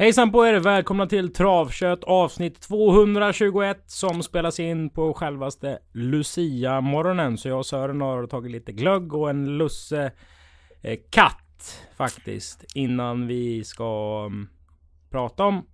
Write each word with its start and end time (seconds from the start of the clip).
Hejsan 0.00 0.32
på 0.32 0.46
er! 0.46 0.54
Välkomna 0.60 1.06
till 1.06 1.32
Travkött 1.32 2.04
avsnitt 2.04 2.60
221 2.60 3.82
som 3.86 4.22
spelas 4.22 4.60
in 4.60 4.90
på 4.90 5.14
självaste 5.14 5.78
Lucia-morgonen. 5.92 7.38
Så 7.38 7.48
jag 7.48 7.58
och 7.58 7.66
Sören 7.66 8.00
har 8.00 8.26
tagit 8.26 8.52
lite 8.52 8.72
glögg 8.72 9.14
och 9.14 9.30
en 9.30 9.58
lusse 9.58 10.12
eh, 10.82 10.98
katt 11.10 11.86
faktiskt 11.96 12.64
innan 12.74 13.26
vi 13.26 13.64
ska 13.64 14.24
um, 14.26 14.48
prata 15.10 15.44
om 15.44 15.66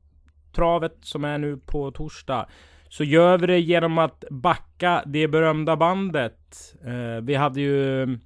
travet 0.52 0.98
som 1.00 1.24
är 1.24 1.38
nu 1.38 1.56
på 1.56 1.90
torsdag. 1.90 2.46
Så 2.88 3.04
gör 3.04 3.38
vi 3.38 3.46
det 3.46 3.60
genom 3.60 3.98
att 3.98 4.24
backa 4.30 5.02
det 5.06 5.28
berömda 5.28 5.76
bandet. 5.76 6.74
Eh, 6.84 7.22
vi 7.22 7.34
hade 7.34 7.60
ju 7.60 8.02
mm, 8.02 8.20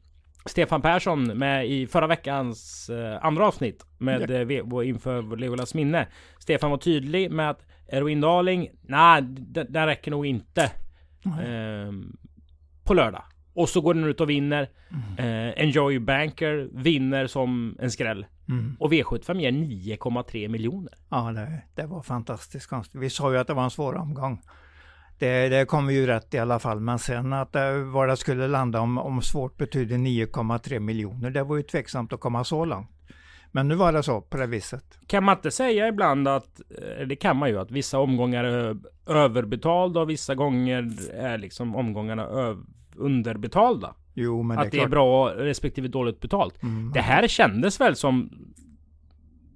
Stefan 0.47 0.83
Persson 0.83 1.25
med 1.39 1.69
i 1.69 1.87
förra 1.87 2.07
veckans 2.07 2.91
eh, 2.91 3.25
andra 3.25 3.47
avsnitt 3.47 3.87
med 3.99 4.31
ja. 4.31 4.81
eh, 4.81 4.89
inför 4.89 5.37
Legolas 5.37 5.75
minne. 5.75 6.07
Stefan 6.39 6.71
var 6.71 6.79
tydlig 6.79 7.31
med 7.31 7.51
att 7.51 7.67
Eroin 7.89 8.21
Darling, 8.21 8.69
nej, 8.83 9.23
den 9.69 9.87
räcker 9.87 10.11
nog 10.11 10.27
inte. 10.27 10.63
Eh, 11.25 11.93
på 12.85 12.95
lördag. 12.95 13.23
Och 13.55 13.69
så 13.69 13.81
går 13.81 13.95
den 13.95 14.05
ut 14.05 14.21
och 14.21 14.31
vinner. 14.31 14.69
Mm. 14.91 15.49
Eh, 15.49 15.65
Enjoy 15.65 15.99
Banker 15.99 16.69
vinner 16.73 17.27
som 17.27 17.77
en 17.81 17.91
skräll. 17.91 18.27
Mm. 18.49 18.77
Och 18.81 18.93
V75 18.93 19.41
ger 19.41 19.53
9,3 19.53 20.49
miljoner. 20.49 20.93
Ja, 21.09 21.33
det, 21.33 21.63
det 21.75 21.87
var 21.87 22.03
fantastiskt 22.03 22.67
konstigt. 22.67 23.01
Vi 23.01 23.11
sa 23.11 23.33
ju 23.33 23.39
att 23.39 23.47
det 23.47 23.55
var 23.55 23.65
en 23.65 23.71
svår 23.71 23.95
omgång. 23.97 24.43
Det, 25.21 25.49
det 25.49 25.65
kom 25.65 25.91
ju 25.91 26.07
rätt 26.07 26.35
i 26.35 26.39
alla 26.39 26.59
fall, 26.59 26.81
men 26.81 26.99
sen 26.99 27.33
att 27.33 27.53
det, 27.53 27.85
var 27.85 28.07
det 28.07 28.17
skulle 28.17 28.49
landa 28.49 28.81
om, 28.81 28.99
om 28.99 29.23
svårt 29.23 29.57
betyder 29.57 29.97
9,3 29.97 30.79
miljoner, 30.79 31.31
det 31.31 31.43
var 31.43 31.57
ju 31.57 31.63
tveksamt 31.63 32.13
att 32.13 32.21
komma 32.21 32.45
så 32.45 32.65
långt. 32.65 32.91
Men 33.53 33.69
nu 33.69 33.75
var 33.75 33.93
det 33.93 34.03
så 34.03 34.21
på 34.21 34.37
det 34.37 34.47
viset. 34.47 34.99
Kan 35.07 35.25
man 35.25 35.37
inte 35.37 35.51
säga 35.51 35.89
ibland 35.89 36.29
att, 36.29 36.61
eh, 36.99 37.07
det 37.07 37.17
kan 37.17 37.37
man 37.37 37.49
ju, 37.49 37.59
att 37.59 37.71
vissa 37.71 37.99
omgångar 37.99 38.45
är 38.45 38.77
överbetalda 39.07 40.01
och 40.01 40.11
vissa 40.11 40.35
gånger 40.35 40.93
är 41.15 41.39
liksom 41.39 41.77
omgångarna 41.77 42.27
underbetalda? 42.97 43.95
Jo, 44.15 44.43
men 44.43 44.59
att 44.59 44.71
det 44.71 44.77
är, 44.77 44.81
det 44.81 44.85
är 44.85 44.89
bra 44.89 45.29
respektive 45.29 45.89
dåligt 45.89 46.21
betalt. 46.21 46.63
Mm. 46.63 46.93
Det 46.95 47.01
här 47.01 47.29
kändes 47.29 47.81
väl 47.81 47.97
som... 47.97 48.31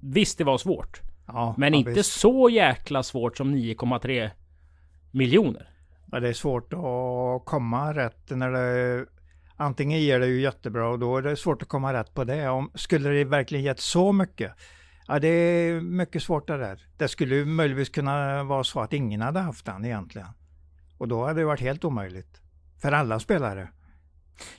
Visst, 0.01 0.39
det 0.39 0.45
var 0.45 0.59
svårt. 0.59 1.01
Ja, 1.27 1.55
men 1.59 1.73
ja, 1.73 1.79
inte 1.79 1.91
visst. 1.91 2.21
så 2.21 2.49
jäkla 2.49 3.03
svårt 3.03 3.37
som 3.37 3.55
9,3 3.55 4.31
miljoner. 5.15 5.69
Ja, 6.13 6.21
det 6.21 6.29
är 6.29 6.33
svårt 6.33 6.73
att 6.73 7.45
komma 7.45 7.95
rätt 7.95 8.31
när 8.31 8.51
det 8.51 9.07
Antingen 9.57 10.01
ger 10.01 10.21
det 10.21 10.27
ju 10.27 10.41
jättebra 10.41 10.89
och 10.89 10.99
då 10.99 11.17
är 11.17 11.23
det 11.23 11.37
svårt 11.37 11.63
att 11.63 11.69
komma 11.69 11.93
rätt 11.93 12.15
på 12.15 12.25
det. 12.25 12.49
Om, 12.49 12.71
skulle 12.75 13.09
det 13.09 13.25
verkligen 13.25 13.65
gett 13.65 13.81
så 13.81 14.13
mycket? 14.13 14.53
Ja, 15.09 15.19
det 15.19 15.29
är 15.29 15.81
mycket 15.81 16.23
svårt 16.23 16.47
det 16.47 16.57
där. 16.57 16.87
Det 16.97 17.09
skulle 17.09 17.35
ju 17.35 17.45
möjligtvis 17.45 17.89
kunna 17.89 18.45
vara 18.45 18.65
så 18.65 18.81
att 18.81 18.93
ingen 18.93 19.21
hade 19.21 19.41
haft 19.41 19.67
den 19.67 19.85
egentligen. 19.85 20.29
Och 20.99 21.09
då 21.09 21.25
hade 21.27 21.41
det 21.41 21.45
varit 21.45 21.61
helt 21.61 21.85
omöjligt. 21.85 22.41
För 22.83 22.93
alla 22.93 23.21
spelare. 23.21 23.69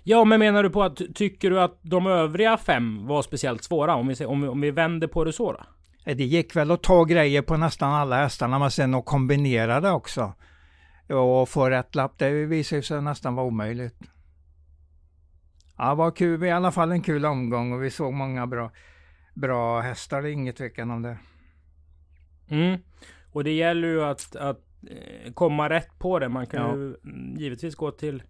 Ja, 0.03 0.25
men 0.25 0.39
menar 0.39 0.63
du 0.63 0.69
på 0.69 0.83
att 0.83 1.01
tycker 1.15 1.49
du 1.49 1.61
att 1.61 1.79
de 1.81 2.07
övriga 2.07 2.57
fem 2.57 3.07
var 3.07 3.21
speciellt 3.21 3.63
svåra? 3.63 3.95
Om 3.95 4.07
vi, 4.07 4.25
om 4.25 4.49
om 4.49 4.61
vi 4.61 4.71
vänder 4.71 5.07
på 5.07 5.23
det 5.23 5.33
så 5.33 5.51
då? 5.51 5.63
Det 6.05 6.23
gick 6.23 6.55
väl 6.55 6.71
att 6.71 6.83
ta 6.83 7.03
grejer 7.03 7.41
på 7.41 7.57
nästan 7.57 7.93
alla 7.93 8.15
hästarna, 8.17 8.59
men 8.59 8.71
sen 8.71 8.95
att 8.95 9.05
kombinera 9.05 9.81
det 9.81 9.91
också. 9.91 10.33
Och 11.09 11.49
få 11.49 11.69
rätt 11.69 11.95
lapp, 11.95 12.17
det 12.17 12.31
visade 12.31 12.81
sig 12.81 13.01
nästan 13.01 13.35
vara 13.35 13.47
omöjligt. 13.47 13.95
Ja, 15.77 15.89
det 15.89 15.95
var 15.95 16.11
kul, 16.11 16.43
i 16.43 16.51
alla 16.51 16.71
fall 16.71 16.91
en 16.91 17.01
kul 17.01 17.25
omgång 17.25 17.73
och 17.73 17.83
vi 17.83 17.91
såg 17.91 18.13
många 18.13 18.47
bra, 18.47 18.71
bra 19.33 19.81
hästar, 19.81 20.21
det 20.21 20.29
är 20.29 20.33
inget 20.33 20.55
tvekan 20.55 20.91
om 20.91 21.01
det. 21.01 21.17
Mm. 22.49 22.79
Och 23.31 23.43
det 23.43 23.51
gäller 23.51 23.87
ju 23.87 24.03
att, 24.03 24.35
att 24.35 24.61
eh, 24.89 25.33
komma 25.33 25.69
rätt 25.69 25.99
på 25.99 26.19
det. 26.19 26.29
Man 26.29 26.47
kan 26.47 26.61
ja. 26.61 26.75
ju 26.75 26.95
givetvis 27.37 27.75
gå 27.75 27.91
till 27.91 28.23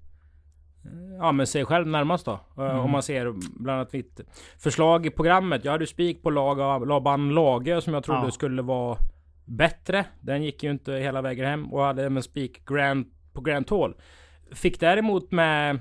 Ja 1.20 1.32
men 1.32 1.48
sig 1.48 1.66
själv 1.66 1.88
närmast 1.88 2.26
då. 2.26 2.40
Eh, 2.58 2.64
mm. 2.64 2.80
Om 2.80 2.92
man 2.92 3.04
ser 3.04 3.34
bland 3.60 3.80
annat 3.80 3.94
mitt 3.94 4.22
förslag 4.58 5.06
i 5.06 5.10
programmet. 5.10 5.66
Jag 5.66 5.72
hade 5.72 5.88
spik 5.88 6.24
på 6.24 6.30
Laban 6.30 7.30
Lage 7.30 7.84
som 7.84 7.94
jag 7.94 8.04
trodde 8.04 8.26
ja. 8.26 8.32
skulle 8.32 8.62
vara 8.62 8.98
bättre. 9.46 10.06
Den 10.22 10.44
gick 10.44 10.64
ju 10.64 10.72
inte 10.72 10.94
hela 10.94 11.22
vägen 11.22 11.46
hem. 11.46 11.74
Och 11.74 11.84
hade 11.84 12.04
även 12.04 12.24
spik 12.24 12.66
Grand 12.66 13.06
på 13.34 13.42
Grand 13.42 13.68
Toll. 13.68 13.96
Fick 14.52 14.80
däremot 14.80 15.32
med 15.32 15.80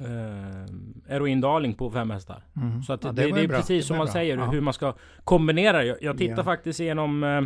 eh, 0.00 1.14
Eroin 1.14 1.40
Darling 1.40 1.74
på 1.74 1.90
fem 1.90 2.10
hästar. 2.10 2.44
Mm. 2.56 2.82
Så 2.82 2.92
att 2.92 3.04
ja, 3.04 3.12
det, 3.12 3.22
det, 3.22 3.32
det 3.32 3.40
är 3.40 3.48
bra. 3.48 3.56
precis 3.56 3.86
som 3.86 3.96
man 3.96 4.06
bra. 4.06 4.12
säger 4.12 4.38
ja. 4.38 4.44
hur 4.44 4.60
man 4.60 4.74
ska 4.74 4.94
kombinera. 5.24 5.84
Jag, 5.84 5.96
jag 6.00 6.18
tittar 6.18 6.42
faktiskt 6.42 6.80
igenom 6.80 7.24
eh, 7.24 7.42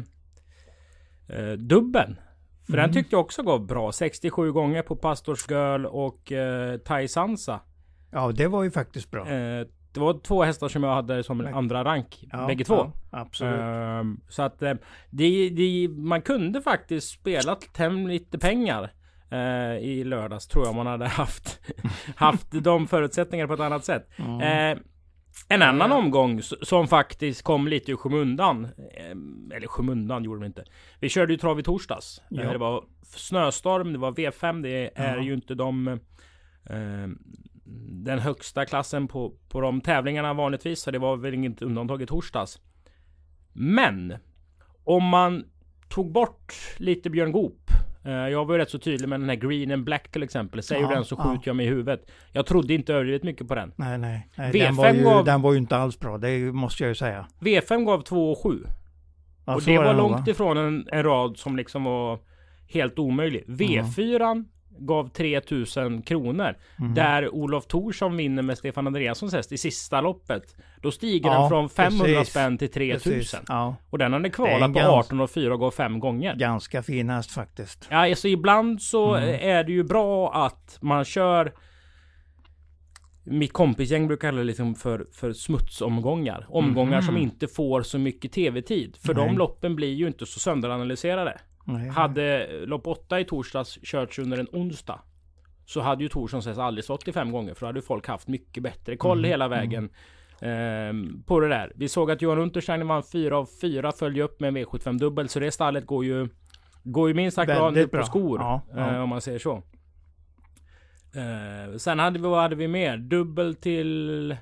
eh, 1.38 1.52
dubben. 1.52 2.16
För 2.66 2.72
mm. 2.72 2.82
den 2.82 2.92
tyckte 2.92 3.14
jag 3.14 3.20
också 3.20 3.42
gav 3.42 3.66
bra. 3.66 3.92
67 3.92 4.52
gånger 4.52 4.82
på 4.82 4.96
Pastors 4.96 5.50
Girl 5.50 5.86
och 5.86 6.32
eh, 6.32 6.78
Tai 6.78 7.08
Sansa. 7.08 7.60
Ja, 8.10 8.32
det 8.32 8.46
var 8.46 8.62
ju 8.62 8.70
faktiskt 8.70 9.10
bra. 9.10 9.28
Eh, 9.28 9.66
det 9.94 10.00
var 10.00 10.20
två 10.20 10.42
hästar 10.42 10.68
som 10.68 10.82
jag 10.82 10.94
hade 10.94 11.22
som 11.22 11.40
en 11.40 11.54
andra 11.54 11.84
rank. 11.84 12.24
Ja, 12.32 12.46
bägge 12.46 12.64
två. 12.64 12.74
Ja, 12.74 12.92
absolut. 13.10 13.60
Eh, 13.60 14.02
så 14.28 14.42
att 14.42 14.62
eh, 14.62 14.74
det, 15.10 15.48
det, 15.48 15.88
man 15.88 16.22
kunde 16.22 16.62
faktiskt 16.62 17.08
spela 17.08 17.58
hem 17.76 18.08
lite 18.08 18.38
pengar. 18.38 18.92
Eh, 19.30 19.76
I 19.78 20.04
lördags 20.04 20.46
tror 20.46 20.66
jag 20.66 20.74
man 20.74 20.86
hade 20.86 21.08
haft, 21.08 21.60
haft 22.16 22.46
de 22.50 22.86
förutsättningarna 22.86 23.48
på 23.48 23.54
ett 23.54 23.60
annat 23.60 23.84
sätt. 23.84 24.08
Mm. 24.16 24.78
En 25.48 25.62
annan 25.62 25.92
omgång 25.92 26.42
som 26.42 26.88
faktiskt 26.88 27.42
kom 27.42 27.68
lite 27.68 27.92
i 27.92 27.96
skymundan. 27.96 28.64
Eh, 28.64 29.56
eller 29.56 29.66
skymundan 29.66 30.24
gjorde 30.24 30.40
vi 30.40 30.46
inte. 30.46 30.64
Vi 31.00 31.08
körde 31.08 31.32
ju 31.32 31.38
trav 31.38 31.60
i 31.60 31.62
torsdags. 31.62 32.22
Ja. 32.28 32.52
Det 32.52 32.58
var 32.58 32.84
snöstorm, 33.02 33.92
det 33.92 33.98
var 33.98 34.12
V5. 34.12 34.62
Det 34.62 34.90
är 34.94 35.16
ja. 35.16 35.22
ju 35.22 35.34
inte 35.34 35.54
de... 35.54 35.88
Eh, 36.66 37.08
den 38.04 38.18
högsta 38.18 38.64
klassen 38.64 39.08
på, 39.08 39.34
på 39.48 39.60
de 39.60 39.80
tävlingarna 39.80 40.34
vanligtvis. 40.34 40.80
Så 40.80 40.90
det 40.90 40.98
var 40.98 41.16
väl 41.16 41.34
inget 41.34 41.62
undantag 41.62 42.02
i 42.02 42.06
torsdags. 42.06 42.60
Men! 43.52 44.14
Om 44.84 45.04
man 45.04 45.44
tog 45.88 46.12
bort 46.12 46.54
lite 46.78 47.10
Björn 47.10 47.32
Goop 47.32 47.70
Eh, 47.70 47.93
jag 48.10 48.44
var 48.44 48.54
ju 48.54 48.60
rätt 48.60 48.70
så 48.70 48.78
tydlig 48.78 49.08
med 49.08 49.20
den 49.20 49.28
här 49.28 49.36
Green 49.36 49.72
and 49.72 49.84
Black 49.84 50.10
till 50.10 50.22
exempel. 50.22 50.62
Säger 50.62 50.82
ja, 50.82 50.88
den 50.88 51.04
så 51.04 51.16
skjuter 51.16 51.30
ja. 51.34 51.40
jag 51.44 51.56
mig 51.56 51.66
i 51.66 51.68
huvudet. 51.68 52.10
Jag 52.32 52.46
trodde 52.46 52.74
inte 52.74 52.94
överdrivet 52.94 53.22
mycket 53.22 53.48
på 53.48 53.54
den. 53.54 53.72
Nej, 53.76 53.98
nej. 53.98 54.28
nej 54.36 54.52
V5 54.52 54.62
den, 54.62 54.76
var 54.76 54.92
ju, 54.94 55.02
gav... 55.02 55.24
den 55.24 55.42
var 55.42 55.52
ju 55.52 55.58
inte 55.58 55.76
alls 55.76 55.98
bra. 55.98 56.18
Det 56.18 56.38
måste 56.38 56.82
jag 56.82 56.88
ju 56.88 56.94
säga. 56.94 57.26
V5 57.40 57.84
gav 57.84 58.02
2 58.02 58.32
och 58.32 58.42
7. 58.42 58.66
Ja, 59.46 59.54
och 59.54 59.62
det 59.62 59.78
var 59.78 59.94
långt 59.94 60.28
ifrån 60.28 60.56
en, 60.56 60.88
en, 60.92 61.02
rad 61.02 61.36
som 61.36 61.56
liksom 61.56 61.84
var 61.84 62.18
helt 62.68 62.98
omöjlig. 62.98 63.44
V4 63.46 64.30
mm 64.30 64.44
gav 64.78 65.08
3000 65.08 66.02
kronor. 66.02 66.56
Mm. 66.78 66.94
Där 66.94 67.34
Olof 67.34 67.66
Thorsson 67.66 68.16
vinner 68.16 68.42
med 68.42 68.58
Stefan 68.58 68.86
Andreassons 68.86 69.32
häst 69.32 69.52
i 69.52 69.58
sista 69.58 70.00
loppet. 70.00 70.56
Då 70.82 70.90
stiger 70.90 71.30
ja, 71.30 71.40
den 71.40 71.48
från 71.48 71.68
500 71.68 72.06
precis. 72.06 72.30
spänn 72.30 72.58
till 72.58 72.70
3000. 72.70 73.40
Ja. 73.48 73.76
Och 73.90 73.98
den 73.98 74.12
hade 74.12 74.30
kvalat 74.30 74.72
på 74.72 74.80
18 74.80 75.20
och 75.20 75.30
4 75.30 75.54
och 75.54 75.60
går 75.60 75.70
5 75.70 76.00
gånger. 76.00 76.34
Ganska 76.34 76.82
fin 76.82 77.10
häst 77.10 77.30
faktiskt. 77.30 77.88
Ja, 77.90 78.10
alltså 78.10 78.28
ibland 78.28 78.82
så 78.82 79.14
mm. 79.14 79.38
är 79.42 79.64
det 79.64 79.72
ju 79.72 79.84
bra 79.84 80.32
att 80.32 80.78
man 80.80 81.04
kör 81.04 81.52
mitt 83.26 83.52
kompisgäng 83.52 84.06
brukar 84.06 84.28
kalla 84.28 84.38
det 84.38 84.44
liksom 84.44 84.74
för, 84.74 85.06
för 85.12 85.32
smutsomgångar. 85.32 86.46
Omgångar 86.48 86.92
mm. 86.92 87.02
som 87.02 87.16
inte 87.16 87.48
får 87.48 87.82
så 87.82 87.98
mycket 87.98 88.32
tv-tid. 88.32 88.96
För 88.96 89.14
Nej. 89.14 89.26
de 89.26 89.38
loppen 89.38 89.76
blir 89.76 89.94
ju 89.94 90.06
inte 90.06 90.26
så 90.26 90.40
sönderanalyserade. 90.40 91.40
Nej. 91.64 91.88
Hade 91.88 92.48
lopp 92.66 92.86
8 92.86 93.20
i 93.20 93.24
torsdags 93.24 93.78
körts 93.82 94.18
under 94.18 94.38
en 94.38 94.48
onsdag. 94.52 95.00
Så 95.66 95.80
hade 95.80 96.02
ju 96.02 96.08
Torssons 96.08 96.46
häst 96.46 96.58
aldrig 96.58 96.84
stått 96.84 97.08
i 97.08 97.12
fem 97.12 97.32
gånger. 97.32 97.54
För 97.54 97.60
då 97.60 97.66
hade 97.66 97.82
folk 97.82 98.08
haft 98.08 98.28
mycket 98.28 98.62
bättre 98.62 98.96
koll 98.96 99.18
mm. 99.18 99.28
hela 99.28 99.48
vägen. 99.48 99.90
Mm. 100.40 101.18
Eh, 101.18 101.24
på 101.26 101.40
det 101.40 101.48
där. 101.48 101.72
Vi 101.74 101.88
såg 101.88 102.10
att 102.10 102.22
Johan 102.22 102.38
Untersteiner 102.38 102.84
vann 102.84 103.02
4 103.02 103.38
av 103.38 103.48
4. 103.60 103.92
Följde 103.92 104.22
upp 104.22 104.40
med 104.40 104.48
en 104.48 104.56
V75 104.56 104.98
dubbel. 104.98 105.28
Så 105.28 105.40
det 105.40 105.50
stallet 105.50 105.86
går 105.86 106.04
ju 106.04 106.28
Går 106.84 107.08
ju 107.08 107.14
minst 107.14 107.34
sagt 107.34 107.46
bra 107.46 107.70
nu 107.70 107.88
på 107.88 108.02
skor. 108.02 108.40
Ja, 108.40 108.62
ja. 108.74 108.94
Eh, 108.94 109.02
om 109.02 109.08
man 109.08 109.20
säger 109.20 109.38
så. 109.38 109.62
Eh, 111.14 111.76
sen 111.76 111.98
hade 111.98 112.18
vi, 112.18 112.28
vad 112.28 112.42
hade 112.42 112.56
vi 112.56 112.68
mer? 112.68 112.96
Dubbel 112.96 113.54
till 113.54 114.36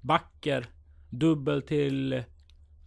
Backer. 0.00 0.66
Dubbel 1.10 1.62
till 1.62 2.22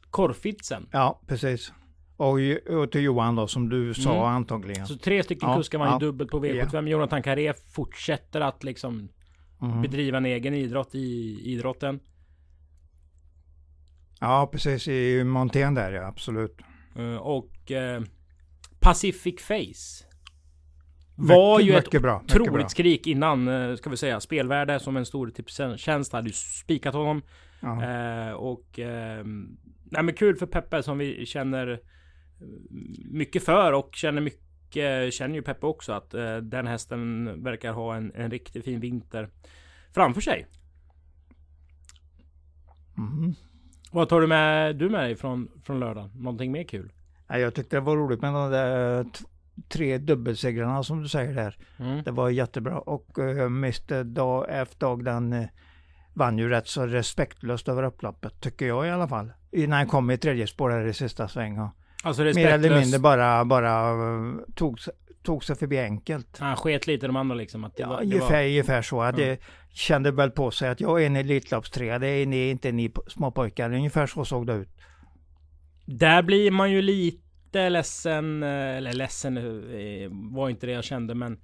Korfitsen. 0.10 0.90
Ja, 0.92 1.22
precis. 1.28 1.74
Och, 2.20 2.40
och 2.68 2.92
till 2.92 3.02
Johan 3.02 3.36
då, 3.36 3.48
som 3.48 3.70
du 3.70 3.94
sa 3.94 4.14
mm. 4.14 4.24
antagligen. 4.24 4.88
Så 4.88 4.98
tre 4.98 5.24
stycken 5.24 5.50
ja, 5.50 5.58
kuskar 5.58 5.80
man 5.80 5.88
ja. 5.88 6.00
dubbelt 6.00 6.32
på 6.32 6.40
V75. 6.40 6.70
Ja. 6.74 6.82
Jonathan 6.82 7.24
Carré 7.24 7.54
fortsätter 7.54 8.42
att 8.42 8.64
liksom 8.64 9.10
mm. 9.62 9.82
bedriva 9.82 10.18
en 10.18 10.26
egen 10.26 10.54
idrott 10.54 10.96
i 10.96 11.40
idrotten. 11.44 12.00
Ja, 14.20 14.50
precis. 14.52 14.88
I 14.88 15.24
montén 15.24 15.74
där 15.74 15.92
ja, 15.92 16.08
absolut. 16.08 16.58
Uh, 17.00 17.16
och 17.16 17.72
uh, 17.72 18.06
Pacific 18.80 19.42
Face. 19.42 20.06
Var 21.16 21.58
mycket, 21.58 21.74
ju 21.74 21.78
ett 21.78 21.86
mycket 21.86 22.02
bra, 22.02 22.22
otroligt 22.26 22.54
bra. 22.54 22.70
skrik 22.70 23.08
innan, 23.08 23.48
uh, 23.48 23.76
ska 23.76 23.90
vi 23.90 23.98
säga. 23.98 24.20
Spelvärde 24.20 24.80
som 24.80 24.98
en 24.98 25.06
stor 25.06 25.30
tipstjänst 25.30 26.14
hade 26.14 26.28
ju 26.28 26.34
spikat 26.34 26.94
honom. 26.94 27.22
och 28.36 28.80
nej 29.92 30.04
men 30.04 30.14
kul 30.14 30.36
för 30.36 30.46
Peppe 30.46 30.84
som 30.84 30.98
vi 30.98 31.26
känner 31.26 31.80
mycket 33.06 33.44
för 33.44 33.74
och 33.74 33.90
känner 33.96 34.22
mycket, 34.22 35.14
känner 35.14 35.36
ju 35.36 35.42
Peppe 35.42 35.66
också 35.66 35.94
att 35.94 36.14
eh, 36.14 36.38
den 36.38 36.68
hästen 36.68 37.26
verkar 37.44 37.74
ha 37.74 37.96
en, 37.96 38.12
en 38.16 38.32
riktigt 38.32 38.66
fin 38.66 38.80
vinter 38.80 39.30
framför 39.94 40.22
sig. 40.22 40.48
Mm. 42.98 43.34
Vad 43.92 44.10
tar 44.10 44.22
du 44.22 44.28
med, 44.28 44.76
du 44.76 44.90
med 44.90 45.04
dig 45.04 45.16
från, 45.16 45.50
från 45.64 45.80
lördagen? 45.80 46.12
Någonting 46.16 46.52
mer 46.52 46.64
kul? 46.64 46.92
Ja, 47.28 47.38
jag 47.38 47.54
tyckte 47.54 47.76
det 47.76 47.82
var 47.82 47.96
roligt 47.96 48.22
med 48.22 48.34
de 48.34 48.52
där 48.52 49.06
tre 49.68 49.98
dubbelsegrarna 49.98 50.84
som 50.84 51.02
du 51.02 51.08
säger 51.10 51.34
där. 51.34 51.58
Mm. 51.78 52.04
Det 52.04 52.12
var 52.12 52.30
jättebra 52.30 52.80
och 52.80 53.18
uh, 53.20 53.42
Mr. 53.42 54.04
Dag, 54.04 54.46
F. 54.50 54.70
Dag 54.78 55.06
den 55.06 55.34
eh, 55.34 55.48
vann 56.14 56.38
ju 56.38 56.50
rätt 56.50 56.68
så 56.68 56.86
respektlöst 56.86 57.68
över 57.68 57.84
upploppet, 57.84 58.42
tycker 58.42 58.68
jag 58.68 58.88
i 58.88 58.90
alla 58.90 59.08
fall. 59.08 59.32
Innan 59.52 59.78
han 59.78 59.88
kom 59.88 60.12
i 60.12 60.18
tredje 60.18 60.48
spår 60.48 60.70
här 60.70 60.88
i 60.88 60.94
sista 60.94 61.28
sväng. 61.28 61.70
Alltså 62.04 62.24
mer 62.24 62.48
eller 62.48 62.80
mindre 62.80 63.00
bara, 63.00 63.46
bara 63.46 63.90
eh, 63.92 64.34
tog, 64.56 64.80
tog 65.24 65.44
sig 65.44 65.56
förbi 65.56 65.80
enkelt. 65.80 66.38
Han 66.40 66.56
sket 66.56 66.88
lite 66.88 67.06
i 67.06 67.08
de 67.08 67.16
andra 67.16 67.36
liksom. 67.36 67.64
Att 67.64 67.76
det 67.76 67.82
Ja, 67.84 67.90
var, 67.90 67.98
det 67.98 68.04
ungefär, 68.06 68.38
var, 68.38 68.46
ungefär 68.46 68.82
så. 68.82 69.02
Att 69.02 69.16
Det 69.16 69.40
kände 69.74 70.12
väl 70.12 70.32
på 70.32 70.52
sig 70.52 70.70
att 70.70 70.82
jag 70.82 71.02
är 71.02 71.06
en 71.06 71.16
Elitloppstrea, 71.16 72.00
det 72.00 72.08
är 72.08 72.26
ni, 72.26 72.50
inte 72.50 72.72
ni 72.72 72.90
p- 72.90 73.02
små 73.08 73.32
pojkar. 73.32 73.74
Ungefär 73.74 74.08
så 74.08 74.26
såg 74.26 74.48
det 74.48 74.54
ut. 74.54 74.70
där 75.86 76.22
blir 76.24 76.52
man 76.52 76.72
ju 76.72 76.82
lite 76.82 77.70
ledsen. 77.70 78.44
eh, 78.44 78.50
Eller 78.50 78.94
ledsen 78.94 79.38
eh, 79.38 80.10
var 80.12 80.50
inte 80.50 80.66
det 80.66 80.72
jag 80.74 80.84
kände 80.84 81.16
men. 81.16 81.38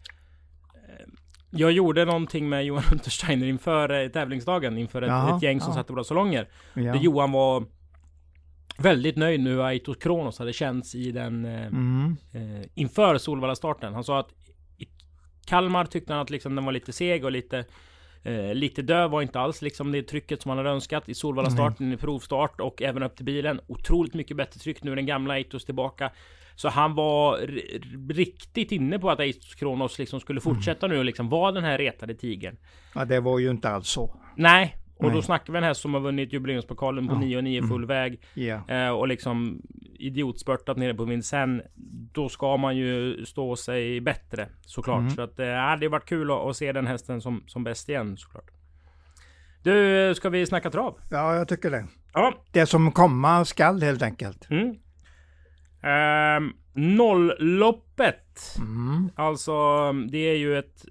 Jag 1.50 1.72
gjorde 1.72 2.06
någonting 2.06 2.50
med 2.50 2.66
Johan 2.66 2.84
Untersteiner 2.92 3.48
inför 3.48 4.10
tävlingsdagen. 4.10 4.78
Inför 4.78 5.01
ett, 5.01 5.36
ett 5.36 5.44
gäng 5.44 5.62
som 5.62 5.69
ja. 5.72 5.75
satte 5.75 5.94
bra 5.94 6.04
salonger. 6.04 6.48
Ja. 6.74 6.81
Där 6.81 7.00
Johan 7.00 7.31
var 7.31 7.63
väldigt 8.77 9.16
nöjd 9.16 9.39
nu 9.39 9.50
hur 9.50 9.62
Aitos 9.66 9.98
Kronos 9.98 10.39
hade 10.39 10.54
känts 10.54 10.95
i 10.95 11.12
den 11.12 11.45
eh, 11.45 11.66
Mm. 11.68 12.16
eh, 12.33 12.66
inför 12.74 13.18
Solvalla 13.18 13.56
starten. 13.56 13.94
Han 13.94 14.04
sa 14.04 14.19
att 14.19 14.30
i 14.77 14.86
Kalmar 15.45 15.86
tyckte 15.86 16.13
han 16.13 16.22
att 16.22 16.30
liksom 16.30 16.56
den 16.56 16.66
var 16.66 16.72
lite 16.72 16.94
seg 16.94 17.25
och 17.25 17.31
lite 17.31 17.66
eh, 18.24 18.54
lite 18.54 18.81
döv 18.81 19.12
var 19.12 19.22
inte 19.22 19.39
alls 19.39 19.62
liksom 19.62 19.92
det 19.92 20.04
trycket 20.04 20.42
som 20.42 20.50
han 20.50 20.57
hade 20.57 20.69
önskat 20.69 21.10
i 21.10 21.13
Solvalla 21.13 21.50
starten 21.50 21.94
i 21.94 21.98
provstart 21.98 22.62
och 22.62 22.81
även 22.81 23.04
upp 23.04 23.16
till 23.16 23.25
bilen. 23.25 23.60
Otroligt 23.68 24.13
mycket 24.13 24.38
bättre 24.38 24.60
tryck 24.60 24.83
nu 24.83 24.95
den 24.95 25.06
gamla 25.06 25.33
Aitos 25.33 25.66
tillbaka. 25.66 26.12
Så 26.56 26.69
han 26.69 26.95
var 26.95 27.38
riktigt 28.13 28.72
inne 28.72 29.00
på 29.00 29.10
att 29.10 29.19
Aitos 29.19 29.56
Kronos 29.56 30.00
liksom 30.00 30.19
skulle 30.19 30.42
fortsätta 30.42 30.88
nu 30.88 30.98
och 30.98 31.06
liksom 31.06 31.30
vara 31.30 31.51
den 31.51 31.63
här 31.63 31.77
retade 31.77 32.16
tigern. 32.16 32.57
ja, 32.95 33.06
det 33.06 33.19
var 33.19 33.39
ju 33.39 33.50
inte 33.51 33.69
alls 33.69 33.89
så. 33.89 34.19
Nej, 34.36 34.75
och 34.97 35.03
då 35.09 35.09
Nej. 35.09 35.24
snackar 35.24 35.53
vi 35.53 35.57
en 35.57 35.63
häst 35.63 35.81
som 35.81 35.94
har 35.94 36.01
vunnit 36.01 36.33
jubileumspokalen 36.33 37.07
på 37.07 37.13
Ja. 37.13 37.19
9 37.19 37.38
och 37.38 37.44
9 37.44 37.63
full 37.63 37.86
väg. 37.86 38.19
Ja. 38.33 38.62
Eh, 38.68 38.89
och 38.89 39.07
liksom 39.07 39.62
idiotspurtat 40.00 40.77
nere 40.77 40.94
på 40.94 41.03
Vincennes. 41.06 41.65
Då 42.13 42.30
ska 42.30 42.57
man 42.57 42.77
ju 42.77 43.25
stå 43.25 43.56
sig 43.56 44.01
bättre 44.01 44.50
såklart. 44.65 45.00
Mm. 45.00 45.12
Så 45.12 45.21
att 45.21 45.39
eh, 45.39 45.45
det 45.45 45.86
har 45.86 45.89
varit 45.89 46.06
kul 46.06 46.31
att, 46.31 46.38
att 46.38 46.57
se 46.57 46.71
den 46.71 46.88
hästen 46.88 47.21
som, 47.21 47.44
som 47.47 47.63
bäst 47.63 47.89
igen 47.89 48.18
såklart. 48.18 48.51
Du, 49.63 50.13
ska 50.15 50.30
vi 50.30 50.45
snacka 50.45 50.69
trav? 50.71 50.98
ja, 51.12 51.36
jag 51.36 51.48
tycker 51.48 51.71
det. 51.71 51.86
Ja. 52.13 52.33
Det 52.51 52.65
som 52.65 52.91
komma 52.91 53.45
skall 53.45 53.81
helt 53.81 54.01
enkelt. 54.01 54.50
Mm. 54.50 54.75
Ehm, 55.81 56.53
nollloppet. 56.74 58.56
Mm. 58.57 59.09
Alltså, 59.15 59.91
det 59.94 60.18
är 60.18 60.36
ju 60.36 60.57
ett 60.57 60.86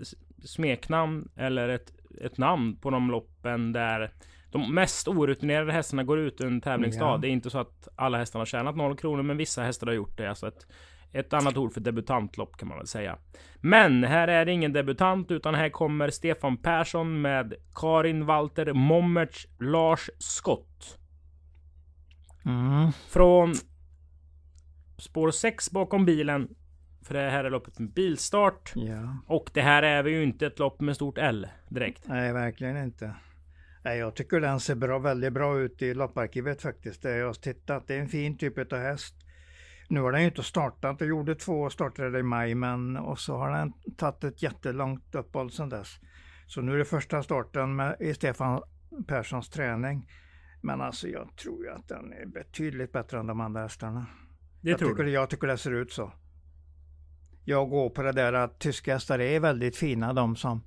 smeknamn 0.44 1.28
eller 1.36 1.68
ett, 1.68 1.92
ett 2.20 2.38
namn 2.38 2.76
på 2.76 2.90
de 2.90 3.11
loppen 3.11 3.72
där 3.72 4.12
de 4.50 4.75
mest 4.75 5.08
orutinerade 5.08 5.72
hästarna 5.72 6.05
går 6.05 6.19
ut 6.19 6.40
en 6.40 6.61
tävlingsdag. 6.61 7.14
Ja. 7.14 7.19
Det 7.19 7.28
är 7.28 7.31
inte 7.31 7.50
så 7.50 7.58
att 7.58 7.88
alla 7.96 8.19
hästarna 8.19 8.40
har 8.40 8.46
tjänat 8.46 8.76
noll 8.76 8.96
kronor, 8.96 9.22
men 9.22 9.37
vissa 9.37 9.62
hästar 9.62 9.87
har 9.87 9.94
gjort 9.94 10.16
det. 10.16 10.28
Alltså 10.28 10.49
ett, 10.49 10.66
ett 11.12 11.32
annat 11.32 11.56
ord 11.56 11.72
för 11.72 11.81
debutantlopp 11.81 12.56
kan 12.56 12.69
man 12.69 12.78
väl 12.78 12.87
säga. 12.87 13.19
Men 13.61 14.05
här 14.05 14.28
är 14.28 14.44
det 14.44 14.52
ingen 14.52 14.72
debutant, 14.72 15.31
utan 15.31 15.55
här 15.55 15.69
kommer 15.69 16.11
Stefan 16.11 16.56
Persson 16.56 17.20
med 17.20 17.55
Karin 17.75 18.26
Walter 18.26 18.72
Mommerts 18.72 19.46
Lars 19.60 20.10
Skott. 20.19 20.99
Mm. 22.44 22.93
Från 22.93 23.55
spår 24.99 25.31
6 25.31 25.70
bakom 25.70 26.05
bilen. 26.05 26.49
För 27.04 27.14
det 27.14 27.30
här 27.30 27.44
är 27.44 27.50
loppet 27.50 27.78
med 27.78 27.92
bilstart. 27.92 28.72
Ja. 28.74 29.16
Och 29.26 29.50
det 29.54 29.60
här 29.60 29.82
är 29.82 30.04
ju 30.04 30.22
inte 30.22 30.46
ett 30.46 30.58
lopp 30.58 30.80
med 30.80 30.94
stort 30.94 31.18
L 31.18 31.48
direkt. 31.68 32.08
Nej, 32.08 32.32
verkligen 32.32 32.76
inte. 32.76 33.14
Nej, 33.84 33.98
jag 33.98 34.14
tycker 34.14 34.40
den 34.40 34.60
ser 34.60 34.74
bra, 34.74 34.98
väldigt 34.98 35.32
bra 35.32 35.58
ut 35.58 35.82
i 35.82 35.94
lopparkivet 35.94 36.62
faktiskt. 36.62 37.02
Det 37.02 37.16
jag 37.16 37.26
har 37.26 37.34
tittat. 37.34 37.86
Det 37.86 37.94
är 37.94 38.00
en 38.00 38.08
fin 38.08 38.38
typ 38.38 38.72
av 38.72 38.78
häst. 38.78 39.14
Nu 39.88 40.00
har 40.00 40.12
den 40.12 40.20
ju 40.20 40.26
inte 40.26 40.42
startat. 40.42 40.98
Den 40.98 41.08
gjorde 41.08 41.34
två 41.34 41.70
starter 41.70 42.16
i 42.16 42.22
maj, 42.22 42.54
men 42.54 42.96
och 42.96 43.18
så 43.18 43.36
har 43.36 43.50
den 43.50 43.72
tagit 43.96 44.24
ett 44.24 44.42
jättelångt 44.42 45.14
uppehåll 45.14 45.50
sedan 45.50 45.68
dess. 45.68 45.88
Så 46.46 46.60
nu 46.60 46.72
är 46.74 46.78
det 46.78 46.84
första 46.84 47.22
starten 47.22 47.76
med, 47.76 47.96
i 48.00 48.14
Stefan 48.14 48.62
Perssons 49.06 49.50
träning. 49.50 50.08
Men 50.62 50.80
alltså 50.80 51.08
jag 51.08 51.36
tror 51.36 51.64
ju 51.64 51.70
att 51.70 51.88
den 51.88 52.12
är 52.12 52.26
betydligt 52.26 52.92
bättre 52.92 53.18
än 53.18 53.26
de 53.26 53.40
andra 53.40 53.62
hästarna. 53.62 54.06
Det 54.60 54.70
jag, 54.70 54.78
tror 54.78 54.88
tycker, 54.88 55.04
du? 55.04 55.10
jag 55.10 55.30
tycker 55.30 55.46
det 55.46 55.58
ser 55.58 55.72
ut 55.72 55.92
så. 55.92 56.12
Jag 57.44 57.70
går 57.70 57.91
på 57.91 58.02
det 58.02 58.12
där 58.12 58.32
att 58.32 58.58
tyska 58.58 58.93
hästar 58.93 59.19
är 59.19 59.41
väldigt 59.41 59.76
fina, 59.76 60.12
de 60.12 60.37
som 60.37 60.62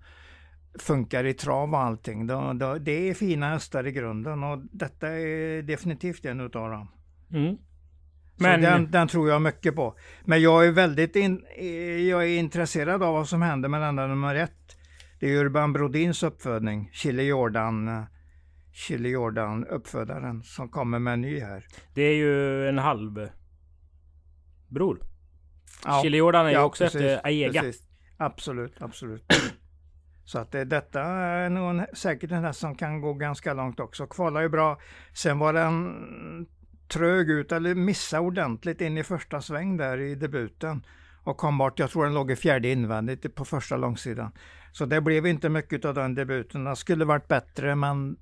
funkar 0.80 1.24
i 1.24 1.34
trav 1.34 1.74
och 1.74 1.80
allting. 1.80 2.28
De, 2.28 2.60
de, 2.60 2.84
det 2.84 3.10
är 3.10 3.14
fina 3.14 3.50
hästar 3.50 3.88
i 3.88 3.92
grunden 3.92 4.44
och 4.44 4.60
detta 4.72 5.08
är 5.08 5.62
definitivt 5.62 6.26
en 6.26 6.42
utav 6.42 6.70
dem. 6.70 6.88
Mm. 7.34 7.58
Men 8.40 8.62
den, 8.62 8.92
den 8.92 9.08
tror 9.08 9.30
jag 9.30 9.42
mycket 9.42 9.76
på. 9.76 9.96
Men 10.26 10.42
jag 10.42 10.68
är 10.68 10.72
väldigt 10.72 11.16
in, 11.16 11.46
jag 12.10 12.24
är 12.24 12.40
intresserad 12.40 13.04
av 13.04 13.14
vad 13.14 13.28
som 13.28 13.42
händer 13.42 13.70
med 13.70 13.82
den 13.82 13.96
där 13.96 14.08
nummer 14.08 14.36
ett. 14.36 14.78
Det 15.20 15.28
är 15.28 15.38
Urban 15.38 15.74
Brodins 15.74 16.24
uppfödning, 16.24 16.90
Chile 16.94 17.24
Jordan, 17.24 18.06
Chile 18.72 19.10
Jordan 19.10 19.66
uppfödaren 19.66 20.44
som 20.44 20.70
kommer 20.70 21.00
med 21.00 21.14
en 21.14 21.22
ny 21.22 21.40
här. 21.40 21.66
det 21.94 22.02
är 22.02 22.16
ju 22.16 22.68
en 22.70 22.78
halv 22.78 23.30
bror. 24.68 25.06
Ja. 25.86 26.02
Chile 26.04 26.18
Jordan 26.18 26.46
är 26.46 26.50
ju 26.50 26.56
Ja, 26.56 26.64
också 26.64 26.84
precis, 26.84 27.02
efter 27.02 27.28
Aega. 27.28 27.62
precis. 27.62 27.82
Absolut, 28.18 28.82
absolut. 28.82 29.24
Så 30.26 30.40
att 30.40 30.52
det, 30.52 30.66
detta 30.66 31.02
är 31.02 31.50
nog 31.50 31.69
en, 31.69 31.86
säkert 31.94 32.31
en 32.31 32.44
häst 32.44 32.60
som 32.60 32.76
kan 32.76 33.02
gå 33.02 33.14
ganska 33.14 33.54
långt 33.54 33.80
också. 33.80 34.07
Kvalar 34.07 34.42
ju 34.42 34.50
bra. 34.50 34.80
Sen 35.14 35.40
var 35.40 35.54
den 35.54 35.96
trög 36.88 37.30
ut, 37.30 37.52
eller 37.52 37.76
missade 37.76 38.24
ordentligt 38.24 38.81
in 38.81 38.98
i 38.98 39.04
första 39.04 39.42
sväng 39.42 39.78
där 39.78 39.98
i 39.98 40.16
debuten. 40.16 40.86
Och 41.24 41.38
kom 41.38 41.57
bort, 41.57 41.80
jag 41.80 41.90
tror 41.90 42.04
den 42.04 42.14
låg 42.14 42.31
i 42.31 42.36
fjärde 42.36 42.68
invändigt 42.68 43.36
på 43.36 43.46
första 43.46 43.78
långsidan. 43.78 44.31
Så 44.72 44.86
det 44.86 45.02
blev 45.02 45.28
inte 45.28 45.50
mycket 45.50 45.86
av 45.86 45.94
den 45.94 46.16
debuten. 46.16 46.64
Den 46.64 46.76
skulle 46.76 47.06
varit 47.06 47.28
bättre 47.28 47.76
men 47.76 48.18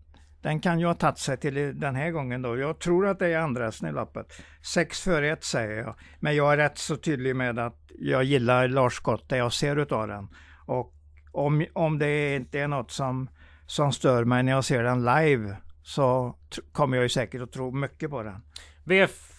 den 0.46 0.60
kan 0.60 0.80
ju 0.80 0.86
ha 0.86 0.94
tagit 0.94 1.18
sig 1.18 1.38
till 1.38 1.80
den 1.80 1.96
här 1.96 2.12
gången 2.12 2.42
då. 2.42 2.58
Jag 2.58 2.80
tror 2.80 3.08
att 3.08 3.20
det 3.20 3.28
är 3.28 3.38
andra 3.38 3.66
hästen 3.66 3.90
i 3.90 3.92
loppet. 3.92 4.34
Sex 4.62 5.02
före 5.02 5.32
ett 5.32 5.44
säger 5.44 5.78
jag. 5.78 5.96
Men 6.20 6.36
jag 6.36 6.54
är 6.54 6.58
rätt 6.58 6.78
så 6.78 6.96
tydlig 6.96 7.36
med 7.36 7.60
att 7.60 7.92
jag 8.00 8.24
gillar 8.24 8.68
Lars 8.68 8.94
Scott, 8.94 9.30
det 9.30 9.38
jag 9.38 9.54
ser 9.54 9.75
utav 9.75 10.08
den. 10.08 10.28
Och 10.66 10.94
om, 11.32 11.66
om 11.74 12.00
det 12.00 12.36
inte 12.36 12.60
är 12.60 12.68
något 12.68 12.92
som, 12.92 13.30
som 13.66 13.92
stör 13.92 14.24
mig 14.24 14.44
när 14.44 14.52
jag 14.52 14.66
ser 14.66 14.84
den 14.84 15.06
live 15.06 15.58
så 15.84 16.38
kommer 16.72 16.98
jag 16.98 17.04
ju 17.04 17.10
säkert 17.10 17.42
att 17.42 17.52
tro 17.52 17.72
mycket 17.72 18.10
på 18.10 18.24
den. 18.24 18.42
VF... 18.84 19.32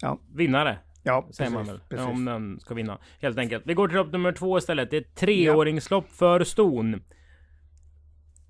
Ja. 0.00 0.20
Vinnare, 0.34 0.78
Ja, 1.02 1.28
säger 1.32 1.50
man 1.50 1.64
precis, 1.64 1.74
väl. 1.74 1.88
precis. 1.88 2.06
Om 2.06 2.24
den 2.24 2.60
ska 2.60 2.74
vinna. 2.74 2.98
Helt 3.20 3.38
enkelt. 3.38 3.62
Vi 3.66 3.74
går 3.74 3.88
till 3.88 3.96
lopp 3.96 4.12
nummer 4.12 4.32
två 4.32 4.58
istället. 4.58 4.90
Det 4.90 4.96
är 4.96 5.00
ett 5.00 5.14
treåringslopp 5.14 6.12
för 6.12 6.44
ston. 6.44 7.02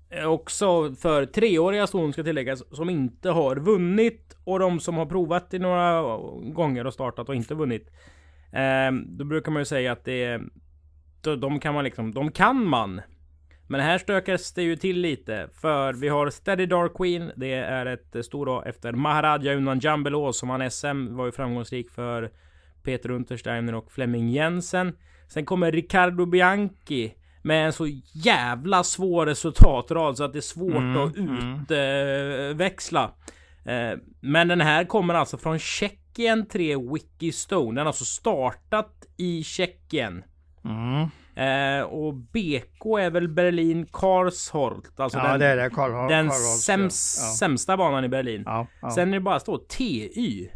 Eh, 0.09 0.25
också 0.25 0.95
för 0.95 1.25
treåriga 1.25 1.87
ston 1.87 2.13
ska 2.13 2.23
tilläggas, 2.23 2.75
som 2.75 2.89
inte 2.89 3.29
har 3.29 3.55
vunnit. 3.55 4.37
Och 4.43 4.59
de 4.59 4.79
som 4.79 4.97
har 4.97 5.05
provat 5.05 5.53
i 5.53 5.59
några 5.59 6.17
gånger 6.53 6.87
och 6.87 6.93
startat 6.93 7.29
och 7.29 7.35
inte 7.35 7.55
vunnit. 7.55 7.91
Eh, 8.51 8.91
då 9.05 9.25
brukar 9.25 9.51
man 9.51 9.61
ju 9.61 9.65
säga 9.65 9.91
att 9.91 10.05
det 10.05 10.23
är... 10.23 10.41
De 11.21 11.59
kan 11.59 11.73
man 11.73 11.83
liksom, 11.83 12.13
de 12.13 12.31
kan 12.31 12.65
man. 12.65 13.01
Men 13.67 13.81
här 13.81 13.97
stökas 13.97 14.53
det 14.53 14.63
ju 14.63 14.75
till 14.75 14.99
lite. 14.99 15.49
För 15.53 15.93
vi 15.93 16.07
har 16.07 16.29
Steady 16.29 16.65
Dark 16.65 16.93
Queen. 16.93 17.31
Det 17.35 17.53
är 17.53 17.85
ett 17.85 18.25
stort 18.25 18.65
efter 18.65 18.91
Maharaja 18.91 19.53
Unan 19.53 19.79
Jambelå 19.79 20.33
som 20.33 20.49
vann 20.49 20.71
SM. 20.71 21.15
Var 21.15 21.25
ju 21.25 21.31
framgångsrik 21.31 21.91
för 21.91 22.31
Peter 22.83 23.11
Untersteiner 23.11 23.75
och 23.75 23.91
Flemming 23.91 24.29
Jensen. 24.29 24.97
Sen 25.27 25.45
kommer 25.45 25.71
Riccardo 25.71 26.25
Bianchi. 26.25 27.13
Med 27.45 27.65
en 27.65 27.73
så 27.73 27.87
jävla 28.13 28.83
svår 28.83 29.25
resultatrad 29.25 30.17
så 30.17 30.23
att 30.23 30.33
det 30.33 30.39
är 30.39 30.41
svårt 30.41 30.75
Mm, 30.75 30.97
att 30.97 31.17
mm. 31.17 31.65
utväxla. 31.69 33.11
Eh, 33.65 33.99
men 34.19 34.47
den 34.47 34.61
här 34.61 34.85
kommer 34.85 35.13
alltså 35.13 35.37
från 35.37 35.59
Tjeckien 35.59 36.45
3 36.47 36.75
Wiki 36.77 37.31
Stone. 37.31 37.71
Den 37.71 37.77
har 37.77 37.85
alltså 37.85 38.05
startat 38.05 39.05
i 39.17 39.43
Tjeckien. 39.43 40.23
Mm. 40.65 41.09
Eh, 41.35 41.83
och 41.83 42.13
BK 42.13 42.85
är 42.99 43.09
väl 43.09 43.27
Berlin 43.27 43.87
Karlsholt. 43.91 44.99
Alltså 44.99 45.17
Ja, 45.17 45.27
den, 45.27 45.39
det 45.39 45.45
är 45.45 45.57
det. 45.57 45.69
Karl, 45.69 45.91
den 45.91 46.29
Karlholms, 46.29 46.63
säms, 46.63 47.17
ja. 47.21 47.33
sämsta 47.33 47.77
banan 47.77 48.05
i 48.05 48.09
Berlin. 48.09 48.43
Ja, 48.45 48.67
ja. 48.81 48.91
Sen 48.91 49.09
är 49.09 49.13
det 49.13 49.19
bara 49.19 49.39
står 49.39 49.57
TY. 49.57 50.49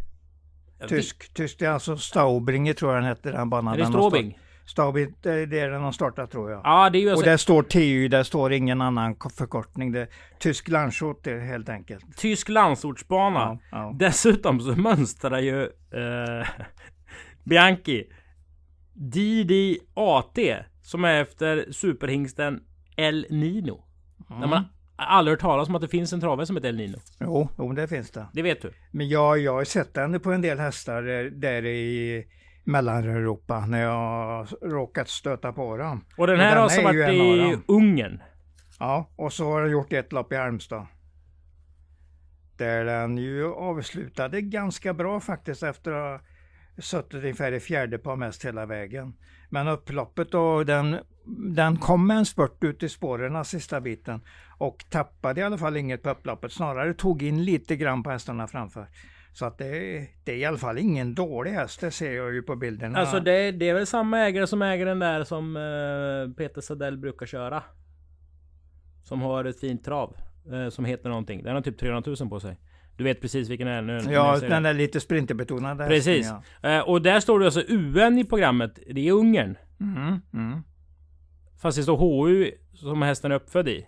Tysk, 0.88 1.34
tysk, 1.34 1.60
det 1.60 1.65
är 1.65 1.69
alltså 1.69 1.98
Staubringe 1.98 2.74
tror 2.74 2.93
jag 2.93 3.03
den 3.03 3.10
hette 3.10 3.31
den 3.31 3.50
banan. 3.50 3.74
Är 3.74 3.77
det 3.77 3.84
Den 3.84 4.34
Staubing, 4.69 5.13
det 5.21 5.45
det 5.45 5.59
är 5.59 5.69
den 5.69 5.81
har 5.81 5.91
startat 5.91 6.31
tror 6.31 6.51
jag. 6.51 6.61
Ja, 6.63 6.89
det 6.89 6.97
är 6.97 6.99
ju 6.99 7.05
Och 7.07 7.11
alltså 7.11 7.25
där 7.25 7.38
står 7.38 7.63
TU, 7.63 8.07
där 8.07 8.23
står 8.23 8.53
ingen 8.53 8.81
annan 8.81 9.15
ko- 9.15 9.29
förkortning. 9.29 9.91
Det 9.91 10.01
är 10.01 10.07
tysk 10.39 10.67
Landshut 10.67 11.17
det 11.23 11.31
är 11.31 11.39
helt 11.39 11.69
enkelt. 11.69 12.17
tysk 12.17 12.49
landsortsbana. 12.49 13.39
Ja, 13.39 13.59
ja. 13.71 13.95
Dessutom 13.99 14.59
så 14.59 14.75
mönstrar 14.75 15.39
ju 15.39 15.61
eh, 15.63 16.47
Bianchi 17.43 18.03
DD-AT 18.93 20.39
som 20.81 21.05
är 21.05 21.21
efter 21.21 21.71
superhingsten 21.71 22.59
El 22.97 23.25
Nino. 23.29 23.85
När 24.39 24.47
man 24.47 24.63
aldrig 24.95 25.31
hört 25.33 25.41
talas 25.41 25.69
om 25.69 25.75
att 25.75 25.81
det 25.81 25.88
finns 25.88 26.13
en 26.13 26.19
travare 26.19 26.45
som 26.45 26.55
heter 26.55 26.69
El 26.69 26.77
Nino. 26.77 26.97
Jo, 27.19 27.49
jo, 27.57 27.71
det 27.73 27.88
finns 27.88 28.11
det. 28.11 28.25
Det 28.33 28.41
vet 28.41 28.61
du. 28.61 28.71
Men 28.91 29.09
jag, 29.09 29.39
jag 29.39 29.53
har 29.53 29.63
sett 29.63 29.93
den 29.93 30.19
på 30.19 30.31
en 30.31 30.41
del 30.41 30.59
hästar 30.59 31.01
där- 31.01 31.29
där 31.29 31.65
i 31.65 32.25
Mellaneuropa 32.69 33.65
när 33.65 33.81
jag 33.81 34.47
råkat 34.61 35.09
stöta 35.09 35.53
på 35.53 35.77
dem. 35.77 36.05
Och 36.17 36.27
den 36.27 36.39
här 36.39 36.55
har 36.55 36.63
alltså 36.63 36.81
varit 36.81 37.09
i. 37.09 37.57
Ungern. 37.67 38.21
Ja, 38.79 39.09
och 39.15 39.33
så 39.33 39.51
har 39.51 39.59
jag 39.59 39.69
gjort 39.69 39.93
ett 39.93 40.11
lopp 40.11 40.33
i 40.33 40.35
Halmstad. 40.35 40.85
Där 42.57 42.85
den 42.85 43.17
ju 43.17 43.53
avslutade 43.53 44.41
ganska 44.41 44.93
bra 44.93 45.19
faktiskt 45.19 45.63
efter 45.63 45.91
att 45.91 46.21
ha 46.21 46.27
suttit 46.81 47.13
ungefär 47.13 47.51
i 47.51 47.59
fjärde 47.59 47.97
par 47.97 48.15
mest 48.15 48.45
hela 48.45 48.65
vägen. 48.65 49.13
Men 49.49 49.67
upploppet 49.67 50.33
och 50.33 50.65
den, 50.65 50.97
den 51.55 51.77
kom 51.77 52.07
med 52.07 52.17
en 52.17 52.25
spurt 52.25 52.63
ut 52.63 52.83
i 52.83 52.89
spåren 52.89 53.45
sista 53.45 53.81
biten 53.81 54.21
och 54.57 54.85
tappade 54.89 55.41
i 55.41 55.43
alla 55.43 55.57
fall 55.57 55.77
inget 55.77 56.03
på 56.03 56.09
upploppet. 56.09 56.51
Snarare 56.51 56.93
tog 56.93 57.23
in 57.23 57.43
lite 57.45 57.75
grann 57.75 58.03
på 58.03 58.09
hästarna 58.09 58.47
framför. 58.47 58.88
Så 59.39 59.46
att 59.46 59.58
det, 59.58 60.08
det 60.24 60.31
är 60.31 60.38
i 60.38 60.46
alla 60.46 60.58
fall 60.58 60.77
ingen 60.77 61.15
dålig 61.15 61.51
häst, 61.51 61.81
det 61.81 61.91
ser 61.91 62.12
jag 62.12 62.34
ju 62.34 62.41
på 62.41 62.55
bilderna. 62.55 63.00
Alltså 63.00 63.19
det, 63.19 63.51
det 63.51 63.69
är 63.69 63.74
väl 63.74 63.88
samma 63.88 64.19
ägare 64.19 64.48
som 64.48 64.62
äger 64.62 64.86
den 64.86 65.00
där 65.00 65.24
som 65.24 65.58
eh, 65.58 66.36
Peter 66.38 66.62
Sadell 66.62 66.98
brukar 66.98 67.25
köra. 67.25 67.63
Som 69.03 69.22
har 69.22 69.46
ett 69.46 69.60
fint 69.60 69.84
trav. 69.84 70.17
Eh, 70.53 70.69
som 70.69 70.86
heter 70.86 71.10
någonting. 71.10 71.43
Den 71.43 71.55
har 71.55 71.62
typ 71.62 71.79
300 71.79 72.13
000 72.19 72.29
på 72.29 72.39
sig. 72.39 72.60
Du 72.98 73.03
vet 73.03 73.22
precis 73.22 73.50
vilken 73.50 73.67
det 73.67 73.74
är 73.74 73.81
nu. 73.81 74.00
ja, 74.10 74.39
den 74.39 74.65
är 74.65 74.74
lite 74.74 75.00
sprinterbetonade 75.00 75.88
Precis. 75.88 76.17
hästen, 76.17 76.41
ja. 76.62 76.69
Eh, 76.69 76.89
och 76.89 77.01
där 77.01 77.19
står 77.19 77.39
det 77.39 77.46
alltså 77.46 77.62
UN 77.67 78.17
i 78.17 78.24
programmet. 78.24 78.79
Det 78.93 79.08
är 79.08 79.12
Ungern. 79.12 79.58
Mm, 79.79 80.22
mm. 80.34 80.62
Fast 81.62 81.77
det 81.77 81.84
står 81.84 81.98
HU 81.98 82.51
som 82.74 83.01
hästen 83.01 83.31
är 83.31 83.36
uppfödd 83.36 83.67
i. 83.67 83.88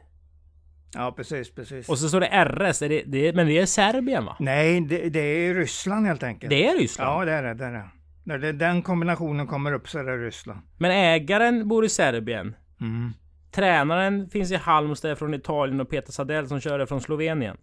Ja, 0.94 1.14
precis, 1.18 1.56
precis. 1.56 1.90
Och 1.90 1.98
så 1.98 2.10
står 2.10 2.20
det 2.20 2.46
RS. 2.46 2.82
Är 2.82 2.90
det, 2.90 3.04
det, 3.06 3.36
men 3.36 3.48
det 3.48 3.58
är 3.58 3.66
Serbien 3.66 4.26
va? 4.26 4.36
Nej, 4.40 4.82
det, 4.82 5.10
det 5.10 5.20
är 5.20 5.54
Ryssland 5.54 6.08
helt 6.08 6.24
enkelt. 6.24 6.50
Det 6.50 6.68
är 6.68 6.78
Ryssland. 6.78 7.10
Ja, 7.10 7.26
det 7.26 7.32
är 7.32 7.44
det. 7.44 7.54
det, 7.54 7.66
är. 7.66 7.90
När 8.24 8.38
det, 8.38 8.52
den 8.52 8.82
kombinationen 8.82 9.48
kommer 9.48 9.74
upp 9.74 9.90
så 9.90 10.00
är 10.00 10.04
det 10.04 10.18
Ryssland. 10.18 10.60
Men 10.78 10.92
ägaren 10.92 11.68
bor 11.68 11.86
i 11.86 11.90
Serbien. 11.90 12.56
Mm. 12.82 13.14
Tränaren 13.52 14.30
finns 14.30 14.52
i 14.52 14.56
Halmstad 14.56 15.18
från 15.18 15.34
Italien 15.34 15.82
och 15.82 15.90
Peter 15.90 16.12
Sadell 16.12 16.48
som 16.48 16.60
kör 16.60 16.80
det 16.80 16.88
från 16.88 17.02
Slovenien. 17.02 17.58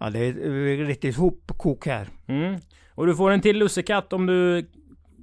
Ja, 0.00 0.10
det 0.10 0.18
är 0.18 0.86
riktigt 0.86 1.16
hopkok 1.16 1.86
här. 1.86 2.08
Mm. 2.26 2.60
Och 2.94 3.06
du 3.06 3.16
får 3.16 3.30
en 3.30 3.40
till 3.40 3.58
lussekatt 3.58 4.12
om 4.12 4.26
du 4.26 4.68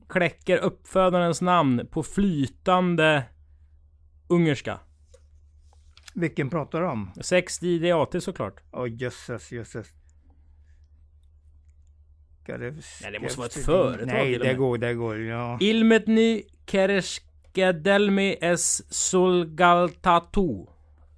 kläcker 0.10 0.58
uppfödarens 0.58 1.42
namn 1.42 1.88
på 1.92 2.04
flytande 2.04 3.24
ungerska. 4.28 4.80
Vilken 6.16 6.50
pratar 6.50 6.82
du 6.82 6.88
om? 6.88 7.12
6 7.22 7.60
DDAT 7.60 8.24
såklart. 8.24 8.62
Åh 8.72 8.88
jösses, 8.90 9.52
jösses. 9.52 9.88
Ska 12.44 12.58
det, 12.58 12.74
Ja, 13.04 13.12
det 13.12 13.20
måste 13.20 13.38
vara 13.38 13.48
ett 13.48 13.66
företag 13.66 14.08
Nej, 14.08 14.38
det 14.38 14.54
går, 14.54 14.78
det 14.78 14.94
går. 14.94 15.22
Ja. 15.22 15.58
Ilmetny 15.62 16.44
Kereskedelmi 16.68 18.38
S 18.42 18.94
Sulgaltatu 18.94 20.66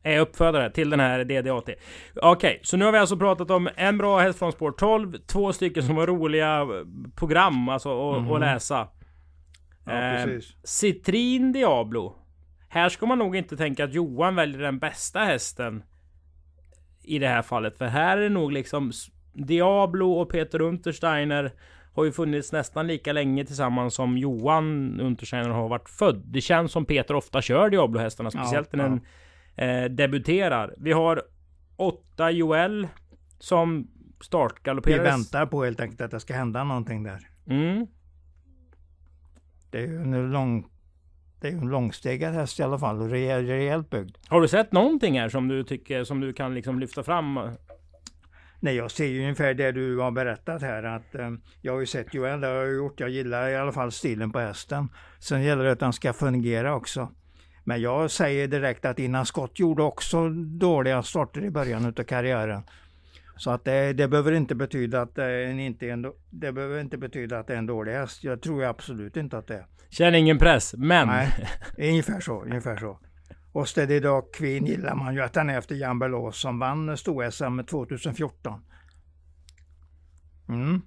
är 0.04 0.20
uppfödare 0.20 0.72
till 0.72 0.90
den 0.90 1.00
här 1.00 1.24
DDAT. 1.24 1.70
Okej, 2.22 2.60
så 2.64 2.78
nu 2.78 2.86
har 2.86 2.92
vi 2.92 2.98
alltså 2.98 3.18
pratat 3.18 3.52
om 3.52 3.70
en 3.76 3.98
bra 3.98 4.20
häst 4.20 4.40
från 4.40 4.52
spår 4.52 4.72
12, 4.72 5.18
två 5.18 5.54
stycken 5.54 5.84
som 5.84 5.96
var 5.96 6.08
roliga 6.08 6.68
program 7.16 7.70
alltså 7.70 8.12
att 8.12 8.32
att 8.32 8.40
läsa. 8.40 8.88
ja, 9.86 9.92
Eh. 9.92 10.40
Citrin 10.64 11.52
Diablo. 11.52 12.16
Här 12.78 12.90
ska 12.90 13.06
man 13.06 13.20
nog 13.20 13.36
inte 13.36 13.58
tänka 13.58 13.84
att 13.84 13.94
Johan 13.94 14.36
väljer 14.36 14.62
den 14.62 14.80
bästa 14.80 15.20
hästen. 15.20 15.84
I 17.04 17.20
det 17.20 17.28
här 17.28 17.42
fallet. 17.42 17.78
För 17.78 17.86
här 17.86 18.18
är 18.18 18.22
det 18.22 18.30
nog 18.30 18.52
liksom 18.52 18.92
Diablo 19.34 20.12
och 20.12 20.30
Peter 20.30 20.62
Untersteiner 20.62 21.54
har 21.94 22.06
ju 22.06 22.12
funnits 22.12 22.52
nästan 22.52 22.88
lika 22.88 23.14
länge 23.14 23.46
tillsammans 23.46 23.94
som 23.94 24.18
Johan 24.18 25.00
Untersteiner 25.00 25.50
har 25.50 25.70
varit 25.70 25.90
född. 25.90 26.24
Det 26.26 26.42
känns 26.42 26.72
som 26.72 26.86
Peter 26.86 27.14
ofta 27.14 27.42
kör 27.42 27.70
Diablo-hästarna, 27.70 28.30
Ja, 28.34 28.40
speciellt 28.40 28.74
när 28.74 28.84
den 28.84 29.02
eh, 29.56 29.90
debuterar. 29.90 30.74
Vi 30.78 30.92
har 30.92 31.22
8 31.76 32.32
Joel 32.32 32.88
som 33.40 33.88
Vi 34.20 34.26
startgalopperar. 34.26 35.04
väntar 35.04 35.46
på 35.46 35.64
helt 35.64 35.80
enkelt 35.80 36.02
att 36.02 36.12
det 36.12 36.20
ska 36.20 36.34
hända 36.34 36.64
någonting 36.64 37.04
där. 37.04 37.28
Mm. 37.50 37.88
Det 39.72 39.78
är 39.78 39.88
ju 39.88 40.02
en 40.02 40.32
lång... 40.32 40.68
Det 41.40 41.48
är 41.48 41.52
ju 41.52 41.58
en 41.58 41.68
långstegad 41.68 42.34
häst 42.34 42.60
i 42.60 42.64
alla 42.64 42.80
fall 42.80 43.02
och 43.02 43.10
rejäl, 43.10 43.48
rejält 43.48 43.90
byggd. 43.90 44.16
Har 44.28 44.42
du 44.42 44.48
sett 44.48 44.72
någonting 44.72 45.20
här 45.20 45.30
som 45.30 45.48
du 45.48 45.64
tycker 45.64 46.04
som 46.04 46.20
du 46.20 46.34
kan 46.34 46.54
liksom 46.54 46.80
lyfta 46.80 47.04
fram? 47.04 47.40
Nej, 48.60 48.76
jag 48.76 48.92
ser 48.92 49.06
ju 49.06 49.22
ungefär 49.22 49.54
det 49.54 49.72
du 49.72 49.98
har 49.98 50.12
berättat 50.12 50.62
här. 50.62 50.84
Att, 50.84 51.16
eh, 51.16 51.32
jag 51.62 51.74
har 51.74 51.80
ju 51.80 51.86
sett 51.86 52.14
Joel, 52.14 52.42
det 52.42 52.48
har 52.48 52.54
jag 52.54 52.74
gjort. 52.74 53.00
Jag 53.00 53.10
gillar 53.10 53.50
i 53.50 53.56
alla 53.56 53.72
fall 53.72 53.92
stilen 53.92 54.32
på 54.32 54.40
hästen. 54.40 54.90
Sen 55.20 55.44
gäller 55.44 55.64
det 55.64 55.72
att 55.72 55.80
den 55.80 55.94
ska 55.94 56.14
fungera 56.14 56.76
också. 56.76 57.10
Men 57.64 57.82
jag 57.82 58.12
säger 58.12 58.48
direkt 58.48 58.86
att 58.86 59.00
innan 59.00 59.26
Scott 59.26 59.60
gjorde 59.60 59.84
också 59.84 60.30
dåliga 60.60 61.04
starter 61.04 61.44
i 61.44 61.50
början 61.50 61.86
av 61.86 62.04
karriären. 62.04 62.64
Så 63.38 63.52
att 63.52 63.66
det, 63.66 63.94
det 63.94 64.08
behöver 64.08 64.32
inte 64.32 64.56
betyda 64.56 65.02
att 65.02 65.16
det, 65.16 65.24
är 65.24 65.48
en 65.48 65.60
inte 65.60 65.90
en, 65.90 66.14
det 66.30 66.52
behöver 66.52 66.80
inte 66.82 66.98
betyda 66.98 67.40
att 67.40 67.48
det 67.48 67.54
är 67.54 67.58
en 67.58 67.66
dålig 67.66 67.92
häst. 67.92 68.24
Jag 68.24 68.42
tror 68.42 68.64
absolut 68.64 69.18
inte 69.18 69.38
att 69.38 69.48
det 69.48 69.56
är. 69.56 69.66
Känner 69.90 70.18
ingen 70.18 70.38
press, 70.38 70.74
men... 70.78 71.08
Nej, 71.08 71.48
ungefär 71.78 72.20
så, 72.20 72.44
ungefär 72.44 72.78
så. 72.78 73.00
Och 73.52 73.68
Steady 73.68 74.00
Dog 74.00 74.34
Queen 74.34 74.66
gillar 74.66 74.96
man 74.96 75.14
ju 75.14 75.22
att 75.22 75.34
den 75.34 75.50
är 75.50 75.58
efter 75.58 75.76
Jan 75.76 76.00
Belås 76.00 76.42
som 76.42 76.60
vann 76.60 76.98
stor-SM 76.98 77.60
2014. 77.60 78.62
Mm. 80.50 80.82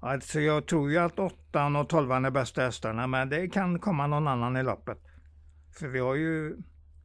Alltså 0.00 0.40
jag 0.40 0.66
tror 0.66 0.90
ju 0.90 0.98
att 0.98 1.18
åttan 1.18 1.76
och 1.76 1.88
tolvan 1.88 2.24
är 2.24 2.30
bästa 2.30 2.62
hästarna, 2.62 3.06
men 3.06 3.28
det 3.28 3.48
kan 3.48 3.78
komma 3.78 4.06
någon 4.06 4.28
annan 4.28 4.56
i 4.56 4.62
loppet. 4.62 4.98
För 5.78 5.88
vi 5.88 5.98
har 5.98 6.14
ju 6.14 6.56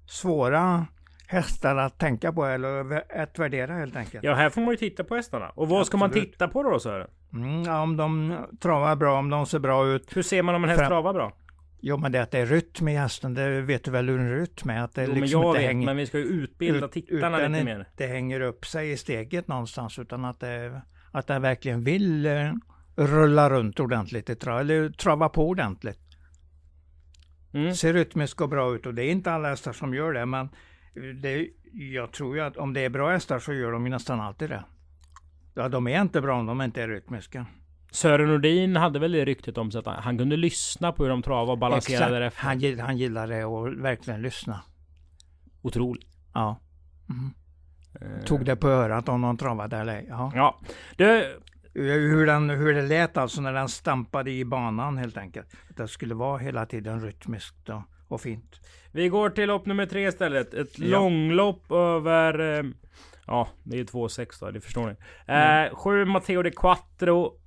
svåra 0.05 0.87
hästar 1.29 1.75
att 1.75 1.97
tänka 1.99 2.33
på 2.33 2.45
eller 2.45 3.03
att 3.21 3.39
värdera 3.39 3.73
helt 3.73 3.95
enkelt. 3.95 4.23
Ja, 4.23 4.33
här 4.33 4.49
får 4.49 4.61
man 4.61 4.69
ju 4.71 4.77
titta 4.77 5.03
på 5.03 5.15
hästarna. 5.15 5.49
Och 5.49 5.69
vad 5.69 5.87
ska 5.87 5.97
man 5.97 6.09
Absolut. 6.09 6.31
titta 6.31 6.47
på 6.47 6.63
då 6.63 6.79
Sören? 6.79 7.07
Mm, 7.33 7.63
ja, 7.63 7.81
om 7.81 7.97
de 7.97 8.37
travar 8.59 8.95
bra, 8.95 9.19
om 9.19 9.29
de 9.29 9.45
ser 9.45 9.59
bra 9.59 9.87
ut. 9.87 10.17
Hur 10.17 10.21
ser 10.21 10.43
man 10.43 10.55
om 10.55 10.63
en 10.63 10.69
häst 10.69 10.79
Fram- 10.79 10.89
travar 10.89 11.13
bra? 11.13 11.33
Jo 11.81 11.97
men 11.97 12.11
det 12.11 12.17
är 12.17 12.23
att 12.23 12.31
det 12.31 12.39
är 12.39 12.45
rytm 12.45 12.87
i 12.87 12.95
hästen, 12.95 13.33
det 13.33 13.61
vet 13.61 13.83
du 13.83 13.91
väl 13.91 14.09
hur 14.09 14.19
en 14.19 14.35
rytm 14.39 14.69
är? 14.69 14.79
Att 14.83 14.95
det 14.95 15.03
Jo, 15.03 15.11
men 15.11 15.21
liksom 15.21 15.41
jag 15.41 15.49
inte 15.49 15.59
vet, 15.59 15.67
hänger, 15.67 15.85
men 15.85 15.97
vi 15.97 16.05
ska 16.05 16.17
ju 16.17 16.23
utbilda 16.25 16.85
ut- 16.85 16.91
tittarna 16.91 17.39
utan 17.39 17.51
lite 17.51 17.63
mer. 17.65 17.87
det 17.97 18.07
hänger 18.07 18.41
upp 18.41 18.65
sig 18.65 18.91
i 18.91 18.97
steget 18.97 19.47
någonstans 19.47 19.99
utan 19.99 20.25
att 20.25 20.39
det, 20.39 20.81
att 21.11 21.27
det 21.27 21.39
verkligen 21.39 21.83
vill 21.83 22.25
eh, 22.25 22.51
rulla 22.95 23.49
runt 23.49 23.79
ordentligt 23.79 24.29
eller 24.29 24.89
trava 24.89 25.29
på 25.29 25.47
ordentligt. 25.47 25.99
Mm. 27.53 27.75
Ser 27.75 27.93
rytmiskt 27.93 28.41
och 28.41 28.49
bra 28.49 28.75
ut 28.75 28.85
och 28.85 28.93
det 28.93 29.03
är 29.03 29.11
inte 29.11 29.31
alla 29.31 29.49
hästar 29.49 29.73
som 29.73 29.93
gör 29.93 30.13
det 30.13 30.25
men 30.25 30.49
det, 31.21 31.49
jag 31.73 32.11
tror 32.11 32.35
ju 32.35 32.41
att 32.41 32.57
om 32.57 32.73
det 32.73 32.85
är 32.85 32.89
bra 32.89 33.11
hästar 33.11 33.39
så 33.39 33.53
gör 33.53 33.71
de 33.71 33.85
ju 33.85 33.91
nästan 33.91 34.19
alltid 34.19 34.49
det. 34.49 34.63
Ja, 35.53 35.69
de 35.69 35.87
är 35.87 36.01
inte 36.01 36.21
bra 36.21 36.39
om 36.39 36.45
de 36.45 36.61
inte 36.61 36.81
är 36.81 36.87
rytmiska. 36.87 37.45
Sören 37.91 38.27
Nordin 38.27 38.75
hade 38.75 38.99
väl 38.99 39.11
det 39.11 39.25
ryktet 39.25 39.57
om 39.57 39.71
sig 39.71 39.79
att 39.79 39.85
han, 39.85 40.03
han 40.03 40.17
kunde 40.17 40.37
lyssna 40.37 40.91
på 40.91 41.03
hur 41.03 41.09
de 41.09 41.21
travade 41.21 41.51
och 41.51 41.57
balanserade 41.57 42.19
därefter. 42.19 42.41
Han, 42.41 42.79
han 42.79 42.97
gillar 42.97 43.27
det 43.27 43.45
och 43.45 43.67
verkligen 43.67 44.21
lyssna. 44.21 44.61
Otroligt. 45.61 46.07
Ja. 46.33 46.59
Mm. 47.09 47.31
Eh, 48.01 48.25
Tog 48.25 48.45
det 48.45 48.55
på 48.55 48.67
örat 48.67 49.09
om 49.09 49.21
någon 49.21 49.37
travade 49.37 49.77
eller 49.77 49.95
ej. 49.95 50.05
Ja. 50.09 50.31
Ja. 50.35 50.59
Du, 50.95 51.39
Hur, 51.73 52.25
den, 52.25 52.49
hur 52.49 52.73
det 52.73 52.81
lät 52.81 53.17
alltså 53.17 53.41
när 53.41 53.53
den 53.53 53.69
stampade 53.69 54.31
i 54.31 54.45
banan 54.45 54.97
helt 54.97 55.17
enkelt. 55.17 55.55
Det 55.69 55.87
skulle 55.87 56.15
vara 56.15 56.37
hela 56.37 56.65
tiden 56.65 57.01
rytmiskt 57.01 57.69
och, 57.69 57.81
och 58.09 58.21
fint. 58.21 58.59
vi 58.91 59.07
går 59.09 59.29
till 59.29 59.47
lopp 59.47 59.65
nummer 59.65 59.85
tre 59.85 60.07
istället. 60.07 60.53
Ett 60.53 60.79
Ja. 60.79 60.87
långlopp 60.99 61.71
över... 61.71 62.39
Eh, 62.59 62.65
ja, 63.27 63.47
det 63.63 63.75
är 63.75 63.77
ju 63.77 63.83
2,6 63.85 64.39
då, 64.39 64.51
det 64.51 64.61
förstår 64.61 64.87
ni. 64.87 64.95
Eh, 65.33 65.75
Sju 65.75 66.05
Matteo 66.05 66.41
de 66.43 66.51
Quattro 66.51 67.39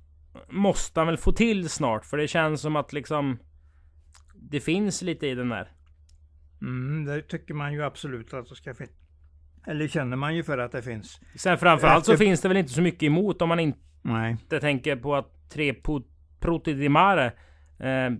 måste 0.49 0.99
han 0.99 1.07
väl 1.07 1.17
få 1.17 1.31
till 1.31 1.69
snart, 1.69 2.05
för 2.05 2.17
det 2.17 2.27
känns 2.27 2.61
som 2.61 2.75
att 2.75 2.93
liksom... 2.93 3.39
det 4.35 4.59
finns 4.59 5.01
lite 5.01 5.27
i 5.27 5.35
den 5.35 5.49
där. 5.49 5.71
Mm, 6.61 7.05
det 7.05 7.21
tycker 7.21 7.53
man 7.53 7.73
ju 7.73 7.83
absolut 7.83 8.33
att 8.33 8.49
det 8.49 8.55
ska 8.55 8.73
finnas. 8.73 8.93
Eller 9.67 9.87
känner 9.87 10.17
man 10.17 10.35
ju 10.35 10.43
för 10.43 10.57
att 10.57 10.71
det 10.71 10.81
finns. 10.81 11.19
Sen 11.35 11.57
framförallt 11.57 12.05
så 12.05 12.17
finns 12.17 12.41
det 12.41 12.47
väl 12.47 12.57
inte 12.57 12.71
så 12.73 12.81
mycket 12.81 13.03
emot 13.03 13.41
om 13.41 13.49
man 13.49 13.59
inte 13.59 13.79
Nej. 14.01 14.37
tänker 14.61 14.95
på 14.95 15.15
att 15.15 15.49
tre 15.49 15.75
Protidimare 16.39 17.25
eh, 17.25 17.31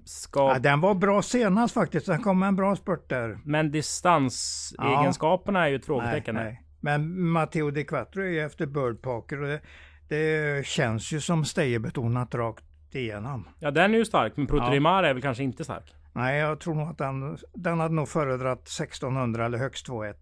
ska... 0.05 0.39
Ja, 0.39 0.59
den 0.59 0.81
var 0.81 0.95
bra 0.95 1.21
senast 1.21 1.73
faktiskt. 1.73 2.05
Den 2.05 2.21
kom 2.21 2.43
en 2.43 2.55
bra 2.55 2.75
spurt 2.75 3.09
där. 3.09 3.39
Men 3.45 3.71
distansegenskaperna 3.71 5.59
ja. 5.59 5.65
är 5.65 5.69
ju 5.69 5.75
ett 5.75 5.85
frågetecken. 5.85 6.35
Nej, 6.35 6.43
nej. 6.43 6.63
Men 6.79 7.29
Matteo 7.29 7.71
Di 7.71 7.83
Quattro 7.83 8.21
är 8.21 8.27
ju 8.27 8.41
efter 8.41 8.65
Bird 8.65 9.01
Parker 9.01 9.41
och 9.41 9.47
det, 9.47 9.61
det 10.07 10.65
känns 10.65 11.11
ju 11.11 11.21
som 11.21 11.45
stejerbetonat 11.45 12.35
rakt 12.35 12.63
igenom. 12.91 13.47
Ja 13.59 13.71
den 13.71 13.93
är 13.93 13.97
ju 13.97 14.05
stark, 14.05 14.37
men 14.37 14.47
Protodimare 14.47 15.05
ja. 15.05 15.09
är 15.09 15.13
väl 15.13 15.21
kanske 15.21 15.43
inte 15.43 15.63
stark? 15.63 15.93
Nej, 16.13 16.39
jag 16.39 16.59
tror 16.59 16.75
nog 16.75 16.89
att 16.89 16.97
den, 16.97 17.37
den 17.53 17.79
hade 17.79 17.95
nog 17.95 18.09
föredragit 18.09 18.67
1600 18.67 19.45
eller 19.45 19.57
högst 19.57 19.87
2.1. 19.87 20.15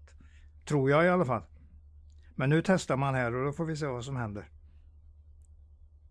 Tror 0.65 0.89
jag 0.89 1.05
i 1.05 1.10
alla 1.10 1.25
fall. 1.25 1.41
Men 2.36 2.50
nu 2.50 2.62
testar 2.65 2.98
man 2.98 3.15
här 3.15 3.36
och 3.36 3.45
då 3.45 3.51
får 3.51 3.65
vi 3.65 3.75
se 3.75 3.86
vad 3.86 4.05
som 4.05 4.15
händer. 4.15 4.45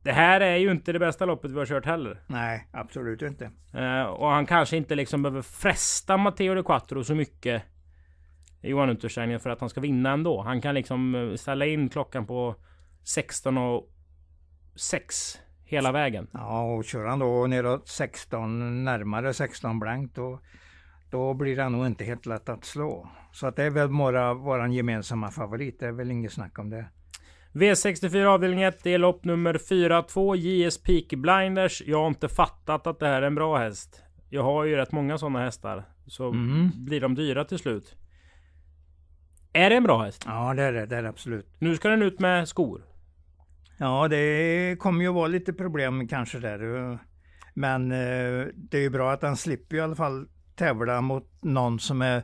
Det 0.03 0.13
här 0.13 0.41
är 0.41 0.57
ju 0.57 0.71
inte 0.71 0.93
det 0.93 0.99
bästa 0.99 1.25
loppet 1.25 1.51
vi 1.51 1.59
har 1.59 1.67
kört 1.67 1.87
heller. 1.87 2.21
Nej, 2.27 2.69
absolut 2.73 3.23
inte. 3.23 3.51
Uh, 3.75 4.03
och 4.03 4.29
han 4.29 4.47
kanske 4.47 4.77
inte 4.77 4.95
liksom 4.95 5.23
behöver 5.23 5.43
fresta 5.43 6.17
Matteo 6.17 6.55
de 6.55 6.65
Quattro 6.65 7.05
så 7.05 7.15
mycket. 7.15 7.63
Johan 8.63 8.91
Untersteiner 8.91 9.39
för 9.39 9.51
att 9.51 9.61
han 9.61 9.69
ska 9.69 9.81
vinna 9.81 10.11
ändå. 10.11 10.43
Han 10.43 10.61
kan 10.61 10.75
liksom 10.75 11.15
eh, 11.15 11.35
ställa 11.35 11.67
in 11.67 11.89
klockan 11.89 12.27
på 12.27 12.55
16 13.05 13.59
och 13.59 13.89
6 14.75 15.39
hela 15.65 15.93
vägen. 15.93 16.27
Ja, 16.33 16.63
och 16.63 16.85
kör 16.85 17.07
han 17.07 17.19
då 17.19 17.47
neråt 17.47 17.89
16, 17.89 18.85
närmare 18.85 19.35
16 19.35 19.81
blankt, 19.81 20.17
då, 20.17 20.41
då 21.11 21.35
blir 21.35 21.57
det 21.57 21.69
nog 21.69 21.87
inte 21.87 22.05
helt 22.05 22.27
lätt 22.27 22.49
att 22.49 22.65
slå. 22.65 23.09
Så 23.33 23.47
att 23.47 23.57
det 23.57 23.65
är 23.65 23.71
väl 23.71 23.89
våra, 23.89 24.35
våran 24.35 24.73
gemensamma 24.73 25.31
favorit, 25.31 25.81
det 25.81 25.87
är 25.87 25.93
väl 25.93 26.11
inget 26.11 26.33
snack 26.33 26.59
om 26.59 26.71
det. 26.71 26.87
V64 27.53 28.25
avdelning 28.25 28.63
1, 28.63 28.79
det 28.83 28.95
är 28.95 28.99
lopp 28.99 29.25
nummer 29.25 29.55
4-2, 29.55 30.37
JS 30.37 30.83
Peak 30.83 31.09
Blinders. 31.09 31.83
Jag 31.87 31.99
har 31.99 32.09
inte 32.09 32.29
fattat 32.29 32.87
att 32.87 32.99
det 32.99 33.07
här 33.07 33.23
är 33.23 33.27
en 33.27 33.35
bra 33.35 33.59
häst. 33.59 34.03
Jag 34.29 34.43
har 34.43 34.65
ju 34.65 34.77
rätt 34.77 34.93
många 34.93 35.19
sådana 35.19 35.45
hästar. 35.45 35.85
Så 36.07 36.29
mm. 36.29 36.71
blir 36.75 37.01
de 37.01 37.15
dyra 37.15 37.45
till 37.45 37.59
slut. 37.59 37.97
Är 39.53 39.71
det 39.71 39.77
en 39.77 39.83
bra 39.83 40.03
häst? 40.03 40.25
Ja 40.27 40.55
det 40.55 40.63
är 40.63 40.73
det, 40.73 40.87
det 40.87 40.97
är 40.97 41.03
det 41.03 41.09
absolut. 41.09 41.47
Nu 41.59 41.77
ska 41.77 41.89
den 41.89 42.03
ut 42.03 42.21
med 42.21 42.49
skor. 42.49 42.83
Ja 43.79 44.09
det 44.09 44.77
kommer 44.79 45.05
ju 45.05 45.13
vara 45.13 45.27
lite 45.27 45.53
problem 45.53 46.09
kanske 46.09 46.39
där. 46.39 46.99
Men 47.55 47.93
eh, 47.93 48.47
det 48.55 48.79
är 48.79 48.83
ju 48.83 48.91
bra 48.91 49.13
att 49.13 49.21
den 49.21 49.37
slipper 49.37 49.77
i 49.77 49.81
alla 49.81 49.97
fall 49.97 50.29
tävla 50.57 51.01
mot 51.01 51.43
någon 51.43 51.79
som 51.81 52.03
är 52.03 52.23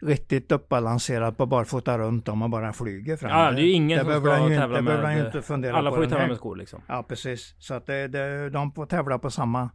riktigt 0.00 0.52
uppbalanserad 0.52 1.36
på 1.36 1.46
barfota 1.46 1.98
runt 1.98 2.28
om 2.28 2.42
och 2.42 2.50
bara 2.50 2.72
flyger 2.72 3.16
fram. 3.16 3.30
Ja, 3.30 3.50
det 3.50 3.60
är 3.60 3.64
ju 3.64 3.72
ingen 3.72 4.06
det 4.06 4.12
som 4.12 4.22
ska 4.22 4.36
tävla 4.36 4.78
inte, 4.78 5.02
med... 5.02 5.26
Inte 5.26 5.42
fundera 5.42 5.76
alla 5.76 5.90
på 5.90 5.96
får 5.96 6.04
ju 6.04 6.10
tävla 6.10 6.26
med 6.26 6.36
skor 6.36 6.56
liksom. 6.56 6.82
Ja, 6.86 7.02
precis. 7.02 7.54
Så 7.58 7.74
att 7.74 7.86
det, 7.86 8.08
det, 8.08 8.50
de 8.50 8.72
får 8.72 8.86
tävla 8.86 9.18
på 9.18 9.30
samma, 9.30 9.70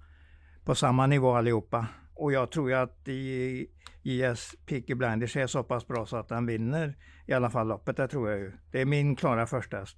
på 0.66 0.76
samma 0.76 1.08
nivå 1.08 1.34
allihopa. 1.34 1.88
Och 2.16 2.32
jag 2.32 2.52
tror 2.52 2.70
ju 2.70 2.76
att 2.76 3.08
i 3.08 3.68
IS 4.04 4.56
Peaky 4.66 4.96
Blinders 4.96 5.38
är 5.38 5.48
så 5.48 5.64
pass 5.64 5.88
bra 5.88 6.06
så 6.06 6.18
att 6.18 6.30
den 6.30 6.46
vinner 6.46 6.96
i 7.26 7.34
alla 7.34 7.50
fall 7.50 7.68
loppet. 7.68 7.98
Det 7.98 8.08
tror 8.08 8.30
jag 8.30 8.40
ju. 8.40 8.52
Det 8.72 8.82
är 8.82 8.86
min 8.86 9.16
klara 9.16 9.48
första 9.48 9.78
häst. 9.78 9.98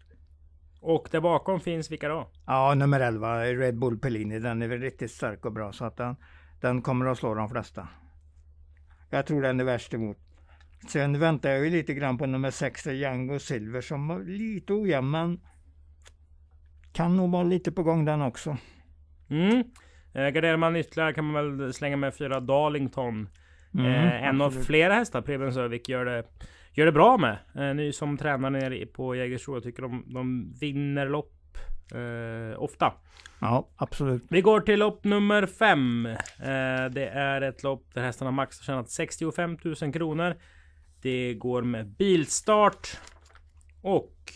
Och 0.82 1.08
där 1.12 1.22
bakom 1.22 1.60
finns 1.60 1.92
vilka 1.92 2.10
då? 2.10 2.32
Ja, 2.46 2.74
nummer 2.74 3.00
11, 3.00 3.44
Red 3.44 3.80
Bull 3.80 4.00
Pellini. 4.00 4.40
Den 4.40 4.62
är 4.62 4.68
väl 4.68 4.80
riktigt 4.80 5.12
stark 5.12 5.46
och 5.46 5.52
bra 5.52 5.72
så 5.72 5.86
att 5.86 5.98
den, 5.98 6.16
den 6.62 6.82
kommer 6.82 7.06
att 7.06 7.18
slå 7.18 7.34
de 7.34 7.50
flesta. 7.50 7.88
Jag 9.12 9.26
tror 9.26 9.42
den 9.42 9.60
är 9.60 9.64
värst 9.64 9.94
emot. 9.94 10.18
Sen 10.88 11.20
väntar 11.20 11.50
jag 11.50 11.66
ju 11.66 11.70
lite 11.70 11.94
grann 11.94 12.18
på 12.18 12.26
nummer 12.26 12.52
6, 12.52 12.86
Django 12.88 13.40
Silver, 13.40 13.82
som 13.82 14.08
var 14.08 14.20
lite 14.20 14.74
ojämn, 14.74 15.12
men 15.12 15.42
kan 16.94 17.18
nog 17.18 17.32
vara 17.32 17.44
lite 17.44 17.72
på 17.72 17.84
gång 17.84 18.06
den 18.06 18.22
också. 18.22 18.58
Mm. 19.30 19.64
Eh, 20.14 20.30
garderar 20.30 20.58
man 20.58 20.76
ytterligare 20.76 21.14
kan 21.14 21.26
man 21.26 21.58
väl 21.58 21.74
slänga 21.74 21.98
med 21.98 22.16
fyra 22.16 22.40
Darlington. 22.40 23.30
Mm, 23.74 23.86
eh, 23.86 24.28
en 24.28 24.42
av 24.42 24.52
flera 24.52 24.94
hästar 24.94 25.22
Preben 25.22 25.54
Sövik 25.54 25.90
gör 25.90 26.06
det, 26.06 26.24
gör 26.74 26.86
det 26.86 26.92
bra 26.92 27.18
med. 27.18 27.38
Eh, 27.56 27.76
ny 27.76 27.92
som 27.92 28.18
tränare 28.18 28.52
nere 28.52 28.86
på 28.86 29.16
Jägersro. 29.16 29.56
Jag 29.56 29.64
tycker 29.64 29.82
de, 29.82 30.04
de 30.14 30.54
vinner 30.60 31.10
lopp 31.10 31.41
eh, 31.92 32.62
ofta. 32.62 32.94
Ja, 33.40 33.68
absolut. 33.76 34.24
Vi 34.30 34.42
går 34.42 34.60
till 34.60 34.80
lopp 34.80 35.04
nummer 35.04 35.46
fem. 35.46 36.06
Eh, 36.06 36.86
det 36.92 37.10
är 37.14 37.42
ett 37.42 37.64
lopp 37.64 37.94
där 37.94 38.02
hästarna 38.02 38.32
max 38.32 38.60
har 38.60 38.64
tjänat 38.64 38.90
65 38.90 39.58
000 39.82 39.94
kronor. 39.94 40.36
Det 41.02 41.34
går 41.34 41.62
med 41.62 41.88
bilstart. 41.88 43.00
Och 43.82 44.34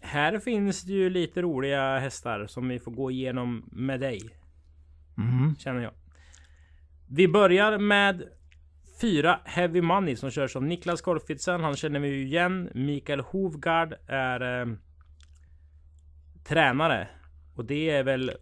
här 0.00 0.38
finns 0.38 0.82
det 0.82 0.92
ju 0.92 1.10
lite 1.10 1.42
roliga 1.42 1.98
hästar 1.98 2.46
som 2.46 2.68
vi 2.68 2.78
får 2.78 2.90
gå 2.90 3.10
igenom 3.10 3.68
med 3.72 4.00
dig. 4.00 4.20
Mm. 5.18 5.56
Känner 5.56 5.80
jag. 5.80 5.92
Vi 7.08 7.28
börjar 7.28 7.78
med 7.78 8.22
fyra 9.00 9.40
Heavy 9.44 9.80
Money 9.80 10.16
som 10.16 10.30
körs 10.30 10.56
av 10.56 10.62
Niklas 10.62 11.00
Korfitsen. 11.00 11.60
Han 11.60 11.76
känner 11.76 12.00
vi 12.00 12.08
ju 12.08 12.24
igen. 12.24 12.70
Mikael 12.74 13.20
Hovgard 13.20 13.94
är 14.06 14.60
eh, 14.60 14.66
tränare. 16.48 17.08
Och 17.54 17.64
det 17.64 17.90
är 17.90 18.02
väl 18.02 18.32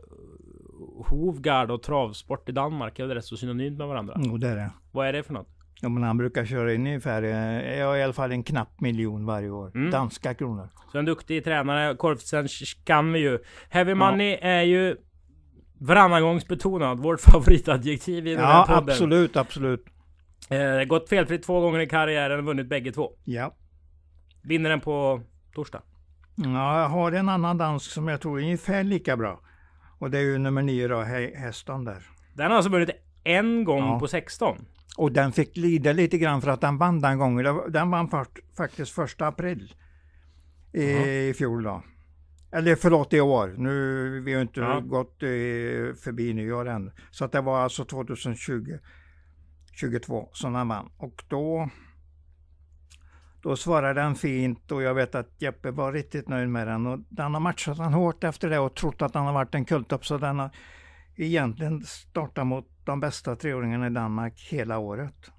Hovgard 1.07 1.71
och 1.71 1.83
travsport 1.83 2.49
i 2.49 2.53
Danmark 2.53 2.99
är 2.99 3.07
väl 3.07 3.17
rätt 3.17 3.25
så 3.25 3.37
synonymt 3.37 3.79
med 3.79 3.87
varandra? 3.87 4.15
Jo, 4.19 4.37
det 4.37 4.49
är 4.49 4.57
det. 4.57 4.71
Vad 4.93 5.07
är 5.07 5.13
det 5.13 5.23
för 5.23 5.35
något? 5.35 5.49
Ja, 5.81 5.89
men 5.89 6.03
han 6.03 6.17
brukar 6.17 6.45
köra 6.45 6.75
in 6.75 6.87
ungefär, 6.87 7.23
eh, 7.23 7.79
ja, 7.79 7.97
i 7.97 8.03
alla 8.03 8.13
fall 8.13 8.33
en 8.33 8.43
knapp 8.43 8.81
miljon 8.81 9.27
varje 9.27 9.51
år. 9.51 9.73
Mm. 9.75 9.91
Danska 9.91 10.35
kronor. 10.35 10.69
Så 10.93 10.99
en 10.99 11.05
duktig 11.05 11.45
tränare. 11.45 11.97
Korfsen 11.97 12.49
kan 12.85 13.13
vi 13.13 13.19
ju. 13.19 13.39
Heavy 13.69 13.95
Money 13.95 14.31
ja. 14.31 14.39
är 14.39 14.63
ju 14.63 14.97
varannangångsbetonad. 15.81 16.99
Vårt 16.99 17.21
favoritadjektiv 17.33 18.27
i 18.27 18.35
den 18.35 18.45
här 18.45 18.67
podden. 18.67 18.85
Ja, 18.87 18.93
absolut, 18.93 19.37
absolut. 19.37 19.94
Eh, 20.51 20.85
gått 20.85 21.09
felfritt 21.09 21.43
två 21.43 21.61
gånger 21.61 21.81
i 21.81 21.87
karriären 21.87 22.39
och 22.39 22.45
vunnit 22.45 22.69
bägge 22.69 22.93
två. 22.93 23.13
Ja. 23.25 23.55
Vinner 24.43 24.71
den 24.71 24.81
på 24.81 25.23
torsdag. 25.55 25.83
Ja, 26.37 26.81
jag 26.81 26.89
har 26.89 27.13
en 27.13 27.29
annan 27.29 27.59
dansk 27.59 27.91
som 27.91 28.09
jag 28.09 28.21
tror 28.21 28.39
är 28.39 28.43
ungefär 28.43 28.85
lika 28.85 29.17
bra. 29.17 29.41
Och 29.99 30.11
det 30.11 30.19
är 30.19 30.23
ju 30.23 30.39
nummer 30.39 30.63
9 30.63 30.89
då, 30.89 31.01
hästen 31.01 31.85
där. 31.85 32.03
Den 32.35 32.51
har 32.51 32.57
alltså 32.57 32.71
vunnit 32.71 32.91
en 33.25 33.65
gång 33.65 33.85
ja. 33.85 33.99
på 33.99 34.09
16. 34.09 34.67
Och 34.97 35.13
den 35.13 35.33
fick 35.33 35.57
lida 35.57 35.93
lite 35.93 36.19
grann 36.19 36.43
för 36.43 36.51
att 36.51 36.61
den 36.61 36.79
vann 36.79 37.01
den 37.01 37.19
gången. 37.19 37.61
Den 37.69 37.91
vann 37.91 38.09
för, 38.09 38.27
faktiskt 38.57 38.93
första 38.93 39.27
april 39.27 39.75
i, 40.73 40.83
i 41.29 41.35
fjol 41.39 41.63
då. 41.63 41.83
Eller 42.53 42.77
förlåt 42.77 43.13
i 43.13 43.21
år. 43.21 43.55
Nu 43.59 44.21
vi 44.21 44.35
har 44.35 44.43
inte 44.43 44.61
ja. 44.61 44.81
gått 44.81 45.23
eh, 45.23 45.29
förbi 46.05 46.35
nyår 46.35 46.69
än. 46.69 46.93
Så 47.11 47.25
att 47.25 47.33
det 47.33 47.41
var 47.41 47.61
alltså 47.61 47.85
2020 47.85 48.79
22 49.75 50.29
som 50.33 50.53
man. 50.53 50.69
vann. 50.69 50.91
Och 50.97 51.25
då 51.29 51.69
då 53.45 53.57
svarade 53.57 54.01
han 54.01 54.15
fint 54.15 54.73
och 54.73 54.83
jag 54.83 54.95
vet 54.95 55.15
att 55.15 55.43
Jeppe 55.43 55.71
var 55.71 55.93
riktigt 55.93 56.29
nöjd 56.29 56.49
med 56.49 56.67
den. 56.67 56.87
Och 56.87 56.99
den 57.09 57.35
har 57.35 57.41
matchat 57.41 57.79
han 57.79 57.93
hårt 57.93 58.25
efter 58.25 58.51
det 58.51 58.59
och 58.59 58.75
trott 58.75 59.03
att 59.03 59.15
han 59.15 59.27
har 59.27 59.33
varit 59.33 59.55
en 59.55 59.65
kulttopp. 59.65 60.07
Så 60.07 60.19
den 60.19 60.39
har 60.39 60.51
egentligen 61.17 61.83
startat 61.83 62.47
mot 62.47 62.67
de 62.85 63.01
bästa 63.01 63.37
treåringarna 63.37 63.87
i 63.87 63.91
Danmark 63.91 64.49
hela 64.51 64.79
året. 64.79 65.31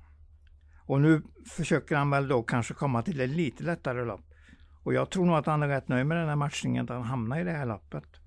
Och 0.85 1.01
nu 1.01 1.21
försöker 1.49 1.95
han 1.95 2.09
väl 2.09 2.27
då 2.27 2.43
kanske 2.43 2.73
komma 2.73 3.01
till 3.01 3.21
ett 3.21 3.29
lite 3.29 3.63
lättare 3.63 4.05
lopp. 4.05 4.25
Och 4.83 4.93
jag 4.93 5.09
tror 5.09 5.25
nog 5.25 5.35
att 5.35 5.45
han 5.45 5.63
är 5.63 5.67
rätt 5.67 5.87
nöjd 5.87 6.05
med 6.05 6.17
den 6.17 6.29
här 6.29 6.35
matchningen, 6.35 6.83
att 6.83 6.89
han 6.89 7.03
hamnar 7.03 7.39
i 7.39 7.43
det 7.43 7.51
här 7.51 7.65
loppet. 7.65 8.24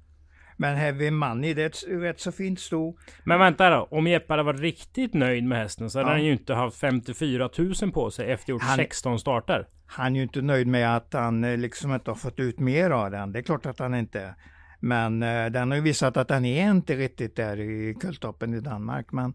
Men 0.61 0.77
Heavy 0.77 1.11
Money, 1.11 1.55
det 1.55 1.63
är 1.63 1.67
ett 1.67 2.03
rätt 2.03 2.21
så 2.21 2.33
fint 2.33 2.61
sto. 2.61 2.99
Men 3.25 3.39
vänta 3.39 3.71
då, 3.71 3.89
om 3.91 4.07
Jeppe 4.07 4.33
hade 4.33 4.43
varit 4.43 4.61
riktigt 4.61 5.15
nöjd 5.15 5.45
med 5.45 5.59
hästen 5.59 5.91
så 5.91 5.99
hade 5.99 6.11
ja. 6.11 6.15
han 6.15 6.25
ju 6.25 6.33
inte 6.33 6.55
haft 6.55 6.77
54 6.77 7.51
000 7.83 7.93
på 7.93 8.11
sig 8.11 8.31
efter 8.31 8.51
gjort 8.51 8.63
han, 8.63 8.77
16 8.77 9.19
starter. 9.19 9.69
Han 9.87 10.13
är 10.13 10.17
ju 10.17 10.23
inte 10.23 10.43
nöjd 10.43 10.67
med 10.67 10.97
att 10.97 11.13
han 11.13 11.45
eh, 11.45 11.57
liksom 11.57 11.95
inte 11.95 12.11
har 12.11 12.17
fått 12.17 12.41
ut 12.41 12.59
mer 12.59 12.91
av 12.91 13.11
den. 13.11 13.33
Det 13.33 13.39
är 13.39 13.43
klart 13.43 13.67
att 13.67 13.79
han 13.79 13.95
inte 13.95 14.35
Men 14.81 15.23
uh, 15.23 15.51
den 15.51 15.71
har 15.71 15.77
ju 15.77 15.83
visat 15.83 16.17
att 16.17 16.29
den 16.29 16.45
är 16.45 16.71
inte 16.71 16.97
riktigt 16.97 17.37
där 17.37 17.61
i 17.61 17.95
kultoppen 18.01 18.55
i 18.55 18.61
Danmark. 18.61 19.13
Men 19.13 19.35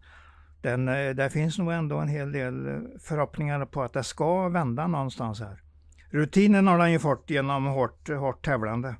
den, 0.61 0.87
uh, 0.87 1.15
där 1.15 1.29
finns 1.29 1.57
nog 1.57 1.71
ändå 1.71 1.97
en 1.97 2.07
hel 2.07 2.31
del 2.31 2.53
förhoppningar 2.99 3.65
på 3.65 3.83
att 3.83 3.93
det 3.93 4.03
ska 4.03 4.49
vända 4.49 4.87
någonstans 4.87 5.39
här. 5.39 5.61
Rutinen 6.09 6.67
har 6.67 6.77
den 6.77 6.91
ju 6.91 6.99
fått 6.99 7.29
genom 7.29 7.65
hårt, 7.65 8.09
hårt 8.09 8.45
tävlande. 8.45 8.95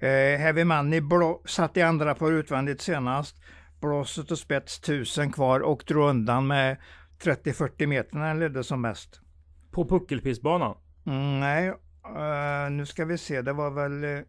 Eh, 0.00 0.38
Heavy 0.38 0.64
Money 0.64 1.02
satt 1.44 1.76
i 1.76 1.82
andra 1.82 2.14
på 2.14 2.30
utvändigt 2.30 2.80
senast. 2.80 3.36
Blåset 3.80 4.30
och 4.30 4.38
spets 4.38 4.78
1000 4.78 5.32
kvar 5.32 5.60
och 5.60 5.84
drog 5.86 6.08
undan 6.08 6.46
med 6.46 6.76
30-40 7.22 7.86
meter 7.86 8.16
när 8.16 8.28
han 8.28 8.40
ledde 8.40 8.64
som 8.64 8.80
mest. 8.80 9.20
På 9.70 9.88
puckelpistbanan? 9.88 10.76
Mm, 11.06 11.40
nej, 11.40 11.68
uh, 11.68 12.70
nu 12.70 12.86
ska 12.86 13.04
vi 13.04 13.18
se. 13.18 13.42
Det 13.42 13.52
var 13.52 13.70
väl 13.70 14.04
uh, 14.04 14.20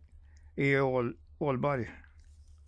i 0.56 0.80
Ål, 0.80 1.14
Ålborg. 1.40 1.90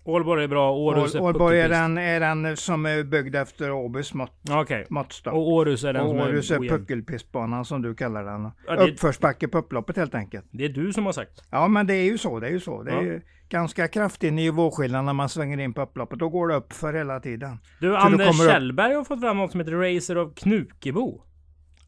Ålborg 0.04 0.44
är 0.44 0.48
bra, 0.48 0.72
Århus 0.72 1.16
är 1.16 1.22
Ålborg 1.22 1.60
är 1.62 1.70
den, 1.70 1.98
är 1.98 2.20
den 2.20 2.58
som 2.58 2.86
är 2.86 3.04
byggd 3.04 3.36
efter 3.36 3.72
Åbys 3.72 4.14
mått, 4.14 4.32
Okej. 4.50 4.86
måttstock. 4.90 5.34
Och 5.34 5.48
Århus 5.52 5.84
är 5.84 5.94
den 5.94 6.02
Och 6.02 6.10
som 6.10 6.20
Århus 6.20 6.52
är 6.52 6.64
är 6.66 6.70
puckelpistbanan 6.70 7.66
som 7.66 7.82
du 7.82 7.96
kallar 7.96 8.24
den. 8.24 8.52
Ja, 8.68 8.76
det- 8.76 8.92
Uppförsbacke 8.92 9.48
på 9.48 9.58
upploppet 9.58 9.98
helt 9.98 10.16
enkelt. 10.16 10.46
Det 10.52 10.66
är 10.66 10.70
du 10.70 10.94
som 10.94 11.06
har 11.06 11.14
sagt. 11.14 11.44
Ja 11.50 11.68
men 11.68 11.88
det 11.88 11.94
är 11.96 12.04
ju 12.04 12.18
så, 12.18 12.40
det 12.40 12.48
är 12.48 12.52
ju 12.52 12.60
så. 12.60 12.84
Det 12.84 12.92
är 12.92 12.96
Ja. 12.96 13.02
ju 13.02 13.22
ganska 13.50 13.88
kraftig 13.88 14.34
nivåskillnad 14.34 15.06
när 15.06 15.14
man 15.14 15.30
svänger 15.30 15.58
in 15.60 15.74
på 15.74 15.82
upploppet. 15.82 16.20
Då 16.20 16.30
går 16.30 16.48
det 16.48 16.56
upp 16.56 16.74
för 16.74 16.94
hela 16.94 17.20
tiden. 17.20 17.58
Du, 17.80 17.88
du 17.88 17.98
Anders 17.98 18.38
Kjellberg 18.48 18.94
har 18.94 19.04
fått 19.04 19.22
fram 19.22 19.38
något 19.38 19.52
som 19.52 19.60
heter 19.60 19.96
Racer 19.96 20.18
of 20.18 20.36
Knukebo. 20.36 21.22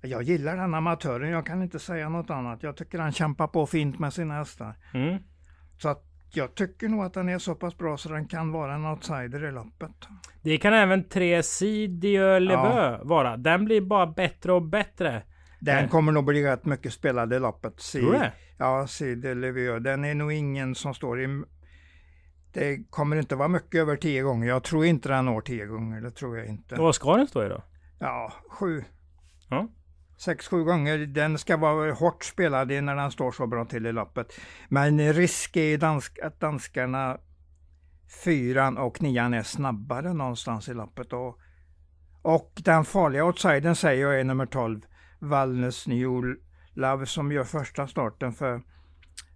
Jag 0.02 0.24
gillar 0.24 0.58
den 0.58 0.74
amatören, 0.74 1.30
jag 1.30 1.46
kan 1.46 1.62
inte 1.64 1.80
säga 1.80 2.10
något 2.10 2.30
annat. 2.30 2.64
Jag 2.64 2.78
tycker 2.78 3.00
han 3.00 3.12
kämpar 3.12 3.48
på 3.48 3.66
fint 3.66 4.00
med 4.00 4.14
sina 4.14 4.34
hästar. 4.34 4.76
Mm. 4.94 5.18
Så 5.78 5.90
att 5.90 6.04
jag 6.38 6.56
tycker 6.56 6.88
nog 6.90 7.04
att 7.04 7.14
den 7.14 7.30
är 7.30 7.40
så 7.40 7.56
pass 7.56 7.78
bra 7.78 7.98
så 7.98 8.10
den 8.10 8.28
kan 8.28 8.52
vara 8.52 8.76
en 8.76 8.86
outsider 8.86 9.46
i 9.46 9.52
loppet. 9.52 9.92
Det 10.42 10.58
kan 10.58 10.74
även 10.74 11.10
tre 11.10 11.44
Sidieux 11.44 12.42
Leveux 12.42 13.00
vara. 13.04 13.38
Den 13.38 13.66
blir 13.66 13.82
bara 13.82 14.08
bättre 14.08 14.54
och 14.54 14.62
bättre. 14.62 15.24
Den 15.60 15.76
Nej. 15.76 15.90
kommer 15.90 16.12
nog 16.12 16.26
bli 16.26 16.44
rätt 16.44 16.66
mycket 16.66 16.94
spelad 16.94 17.34
i 17.34 17.40
loppet. 17.40 17.80
Si- 17.82 18.00
Tror 18.00 18.14
det? 18.14 18.32
Ja, 18.58 18.88
Cide 18.88 19.34
Levieux. 19.36 19.84
Den 19.84 20.06
är 20.06 20.16
nog 20.16 20.32
ingen 20.34 20.76
som 20.76 20.94
står 20.94 21.22
i... 21.22 21.44
Det 22.54 22.84
kommer 22.90 23.16
inte 23.16 23.36
vara 23.36 23.48
mycket 23.48 23.80
över 23.82 23.96
tio 23.96 24.22
gånger. 24.22 24.48
Jag 24.48 24.64
tror 24.64 24.86
inte 24.86 25.10
den 25.10 25.26
når 25.26 25.42
tio 25.42 25.66
gånger. 25.66 26.02
Det 26.02 26.12
tror 26.12 26.38
jag 26.38 26.48
inte. 26.48 26.76
Och 26.76 26.84
vad 26.84 26.96
ska 26.96 27.18
den 27.18 27.28
stå 27.28 27.46
i 27.46 27.50
då? 27.50 27.64
Ja, 28.00 28.34
sju. 28.50 28.84
Ja. 29.50 29.68
Sex, 30.26 30.48
sju 30.48 30.64
gånger. 30.64 30.98
Den 30.98 31.38
ska 31.38 31.58
vara 31.58 31.94
hårt 31.94 32.24
spelad 32.24 32.68
när 32.68 32.96
den 32.96 33.12
står 33.12 33.32
så 33.32 33.48
bra 33.48 33.66
till 33.66 33.86
i 33.86 33.92
loppet. 33.92 34.34
Men 34.70 35.14
risk 35.14 35.58
är 35.58 35.78
dansk, 35.78 36.20
att 36.20 36.40
danskarna 36.40 37.18
fyran 38.24 38.78
och 38.78 39.02
nian 39.02 39.34
är 39.34 39.44
snabbare 39.44 40.14
någonstans 40.14 40.70
i 40.70 40.74
loppet. 40.74 41.14
Och, 41.14 41.40
och 42.22 42.62
den 42.66 42.86
farliga 42.86 43.26
outsidern 43.26 43.76
säger 43.76 44.02
jag 44.02 44.20
är 44.20 44.24
nummer 44.24 44.46
12, 44.46 44.82
Valnes 45.20 45.88
Love, 46.74 47.06
som 47.06 47.32
gör 47.32 47.44
första 47.44 47.88
starten 47.88 48.34
för 48.34 48.62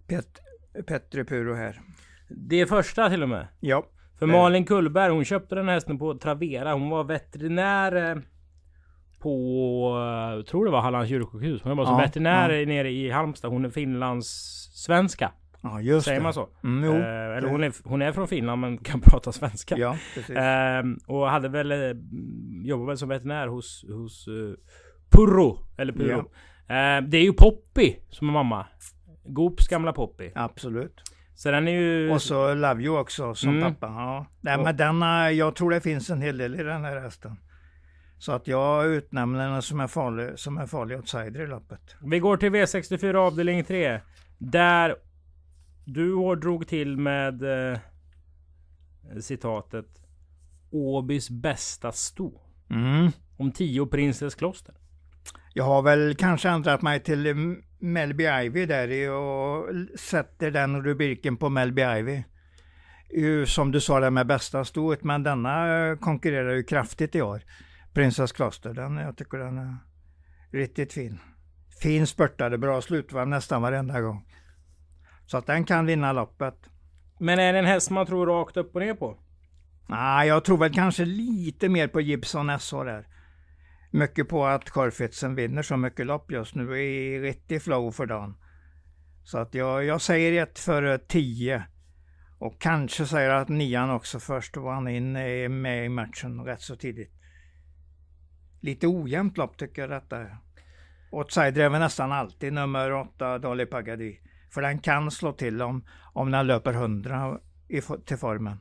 Pet, 0.06 0.38
Petri 0.86 1.24
Puro 1.24 1.54
här. 1.54 1.80
Det 2.28 2.60
är 2.60 2.66
första 2.66 3.10
till 3.10 3.22
och 3.22 3.28
med. 3.28 3.48
Ja, 3.60 3.86
För 4.18 4.26
Eh. 4.26 4.32
Malin 4.32 4.64
Kullberg, 4.64 5.12
hon 5.12 5.24
köpte 5.24 5.54
den 5.54 5.68
här 5.68 5.74
hästen 5.74 5.98
på 5.98 6.18
Travera. 6.18 6.72
Hon 6.72 6.90
var 6.90 7.04
veterinär 7.04 8.10
eh, 8.10 8.22
på, 9.18 10.36
eh, 10.38 10.44
tror 10.44 10.64
det 10.64 10.70
var 10.70 10.80
Hallands 10.80 11.10
djursjukhus. 11.10 11.62
Hon 11.62 11.76
var 11.76 11.84
som 11.84 11.94
Ja, 11.94 12.00
veterinär 12.00 12.50
ja. 12.50 12.66
nere 12.66 12.90
i 12.90 13.10
Halmstad. 13.10 13.50
Hon 13.50 13.64
är 13.64 13.70
Finlands 13.70 14.28
svenska. 14.74 15.32
ja 15.62 15.80
just 15.80 16.04
Säger 16.06 16.18
det. 16.18 16.22
man 16.22 16.32
så? 16.34 16.48
Mm, 16.64 16.84
jo, 16.84 16.92
Eh, 16.92 17.36
eller 17.36 17.48
hon 17.48 17.64
är, 17.64 17.72
hon 17.84 18.02
är 18.02 18.12
från 18.12 18.28
Finland 18.28 18.60
men 18.60 18.78
kan 18.78 19.00
prata 19.04 19.32
svenska. 19.32 19.76
Ja. 19.78 19.96
Ehm, 20.36 20.98
och 21.06 21.28
hade 21.30 21.48
väl 21.48 21.72
eh, 21.72 21.78
jobbat 22.64 22.88
väl 22.88 22.98
som 22.98 23.08
veterinär 23.08 23.46
hos, 23.46 23.84
hos 23.88 24.28
uh, 24.28 24.54
Purro. 25.10 25.58
Eller 25.78 25.92
Purro. 25.92 26.30
Ehm, 26.68 27.10
det 27.10 27.16
är 27.18 27.22
ju 27.22 27.32
Poppy 27.32 27.94
som 28.10 28.28
är 28.28 28.32
mamma. 28.32 28.66
Goops 29.24 29.68
gamla 29.68 29.92
Poppy. 29.92 30.30
Absolut. 30.34 31.02
Så 31.34 31.50
den 31.50 31.68
är 31.68 31.72
ju... 31.72 32.10
Och 32.10 32.22
så 32.22 32.54
Love 32.54 32.82
You 32.82 32.98
också 32.98 33.34
som 33.34 33.56
Mm. 33.56 33.74
pappa. 33.74 33.86
Ja. 33.86 34.26
Nej, 34.40 34.58
men 34.64 34.76
denna, 34.76 35.32
jag 35.32 35.54
tror 35.56 35.70
det 35.70 35.80
finns 35.80 36.10
en 36.10 36.22
hel 36.22 36.38
del 36.38 36.54
i 36.54 36.62
den 36.62 36.84
här 36.84 37.00
hästen. 37.00 37.36
Så 38.18 38.32
att 38.32 38.46
jag 38.46 38.86
utnämner 38.86 39.50
den 39.50 39.62
som 39.62 39.80
en 39.80 39.88
farlig, 39.88 40.38
som 40.38 40.58
en 40.58 40.68
farlig 40.68 40.96
outsider 40.96 41.40
i 41.40 41.46
loppet. 41.46 41.96
Vi 42.02 42.18
går 42.18 42.36
till 42.36 42.50
V64 42.50 43.14
avdelning 43.14 43.64
3. 43.64 44.00
Där 44.38 44.96
du 45.84 46.36
drog 46.36 46.66
till 46.66 46.96
med 46.96 47.42
eh, 47.72 47.78
citatet 49.20 49.86
Åbys 50.70 51.30
bästa 51.30 51.92
sto. 51.92 52.40
Mm. 52.70 53.10
Om 53.36 53.52
10 53.52 53.86
Princess 53.86 54.34
Kloster. 54.34 54.74
Jag 55.54 55.64
har 55.64 55.82
väl 55.82 56.14
kanske 56.14 56.48
ändrat 56.48 56.82
mig 56.82 57.00
till 57.00 57.56
Melby 57.78 58.24
Ivy 58.24 58.66
där 58.66 59.10
och 59.10 59.66
sätter 59.98 60.50
den 60.50 60.82
rubriken 60.82 61.36
på 61.36 61.48
Melby 61.48 61.82
Ivy. 61.82 62.22
Som 63.46 63.72
du 63.72 63.80
sa 63.80 64.00
det 64.00 64.10
med 64.10 64.26
bästa 64.26 64.64
stoet, 64.64 65.04
men 65.04 65.22
denna 65.22 65.96
konkurrerar 66.00 66.54
ju 66.54 66.62
kraftigt 66.62 67.14
i 67.14 67.22
år. 67.22 67.42
Princess 67.94 68.32
Kloster, 68.32 68.74
den, 68.74 68.96
jag 68.96 69.16
tycker 69.16 69.38
den 69.38 69.58
är 69.58 69.76
riktigt 70.52 70.92
fin. 70.92 71.18
Fin 71.80 72.06
spurtade, 72.06 72.58
bra 72.58 72.82
slutvarv 72.82 73.28
nästan 73.28 73.62
varenda 73.62 74.00
gång. 74.00 74.26
Så 75.26 75.36
att 75.36 75.46
den 75.46 75.64
kan 75.64 75.86
vinna 75.86 76.12
loppet. 76.12 76.54
Men 77.18 77.38
är 77.38 77.52
det 77.52 77.58
en 77.58 77.64
häst 77.64 77.90
man 77.90 78.06
tror 78.06 78.26
rakt 78.26 78.56
upp 78.56 78.74
och 78.74 78.80
ner 78.80 78.94
på? 78.94 79.18
Nej, 79.88 80.28
jag 80.28 80.44
tror 80.44 80.58
väl 80.58 80.74
kanske 80.74 81.04
lite 81.04 81.68
mer 81.68 81.88
på 81.88 82.00
Gibson 82.00 82.58
SH 82.58 82.74
där. 82.76 83.06
Mycket 83.90 84.28
på 84.28 84.46
att 84.46 84.70
Corfitsen 84.70 85.34
vinner 85.34 85.62
så 85.62 85.76
mycket 85.76 86.06
lopp 86.06 86.32
just 86.32 86.54
nu 86.54 86.78
i 86.78 87.20
riktig 87.20 87.62
flow 87.62 87.90
för 87.90 88.06
dagen. 88.06 88.36
Så 89.24 89.38
att 89.38 89.54
jag, 89.54 89.84
jag 89.84 90.00
säger 90.00 90.42
ett 90.42 90.58
för 90.58 90.98
10. 90.98 91.62
Och 92.38 92.60
kanske 92.60 93.06
säger 93.06 93.30
att 93.30 93.48
nian 93.48 93.90
också 93.90 94.20
först 94.20 94.56
och 94.56 94.70
han 94.70 94.88
in 94.88 95.12
med 95.62 95.84
i 95.84 95.88
matchen 95.88 96.44
rätt 96.44 96.60
så 96.60 96.76
tidigt. 96.76 97.17
Lite 98.60 98.86
ojämnt 98.86 99.36
lopp 99.38 99.56
tycker 99.56 99.82
jag 99.82 99.90
detta 99.90 100.16
är. 100.18 100.36
Outsider 101.10 101.60
är 101.64 101.68
väl 101.68 101.80
nästan 101.80 102.12
alltid 102.12 102.52
nummer 102.52 102.92
8 102.92 103.38
Dolly 103.38 103.66
Pagadi. 103.66 104.20
För 104.50 104.62
den 104.62 104.78
kan 104.78 105.10
slå 105.10 105.32
till 105.32 105.62
om, 105.62 105.84
om 106.12 106.30
den 106.30 106.46
löper 106.46 106.72
100 106.72 107.38
i, 107.68 107.80
till 107.80 108.16
formen. 108.16 108.58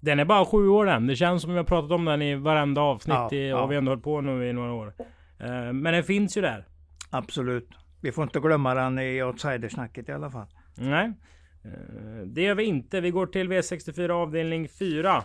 Den 0.00 0.18
är 0.18 0.24
bara 0.24 0.44
sju 0.44 0.68
år 0.68 0.88
än. 0.88 1.06
Det 1.06 1.16
känns 1.16 1.42
som 1.42 1.50
vi 1.50 1.56
har 1.56 1.64
pratat 1.64 1.90
om 1.90 2.04
den 2.04 2.22
i 2.22 2.34
varenda 2.34 2.80
avsnitt. 2.80 3.14
Ja, 3.14 3.32
i, 3.32 3.48
ja. 3.48 3.60
Och 3.60 3.70
vi 3.70 3.74
har 3.74 3.78
ändå 3.78 3.90
hållit 3.90 4.04
på 4.04 4.20
nu 4.20 4.48
i 4.48 4.52
några 4.52 4.72
år. 4.72 4.94
Eh, 5.38 5.72
men 5.72 5.84
den 5.92 6.04
finns 6.04 6.36
ju 6.36 6.40
där. 6.40 6.68
Absolut. 7.10 7.68
Vi 8.00 8.12
får 8.12 8.24
inte 8.24 8.40
glömma 8.40 8.74
den 8.74 8.98
i 8.98 9.22
outsidersnacket 9.22 10.08
i 10.08 10.12
alla 10.12 10.30
fall. 10.30 10.46
Nej. 10.74 11.12
Eh, 11.64 12.26
Det 12.26 12.42
gör 12.42 12.54
vi 12.54 12.64
inte. 12.64 13.00
Vi 13.00 13.10
går 13.10 13.26
till 13.26 13.52
V64 13.52 14.10
avdelning 14.10 14.68
4. 14.68 15.22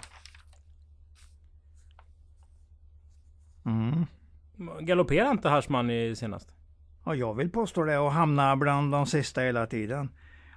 Galopperar 4.80 5.32
inte 5.32 5.50
Harsman 5.50 5.89
i 5.89 6.15
senast? 6.15 6.50
Och 7.04 7.15
jag 7.15 7.34
vill 7.34 7.50
påstå 7.50 7.84
det 7.84 7.97
och 7.97 8.12
hamna 8.12 8.56
bland 8.56 8.91
de 8.91 9.06
sista 9.06 9.41
hela 9.41 9.65
tiden. 9.65 10.10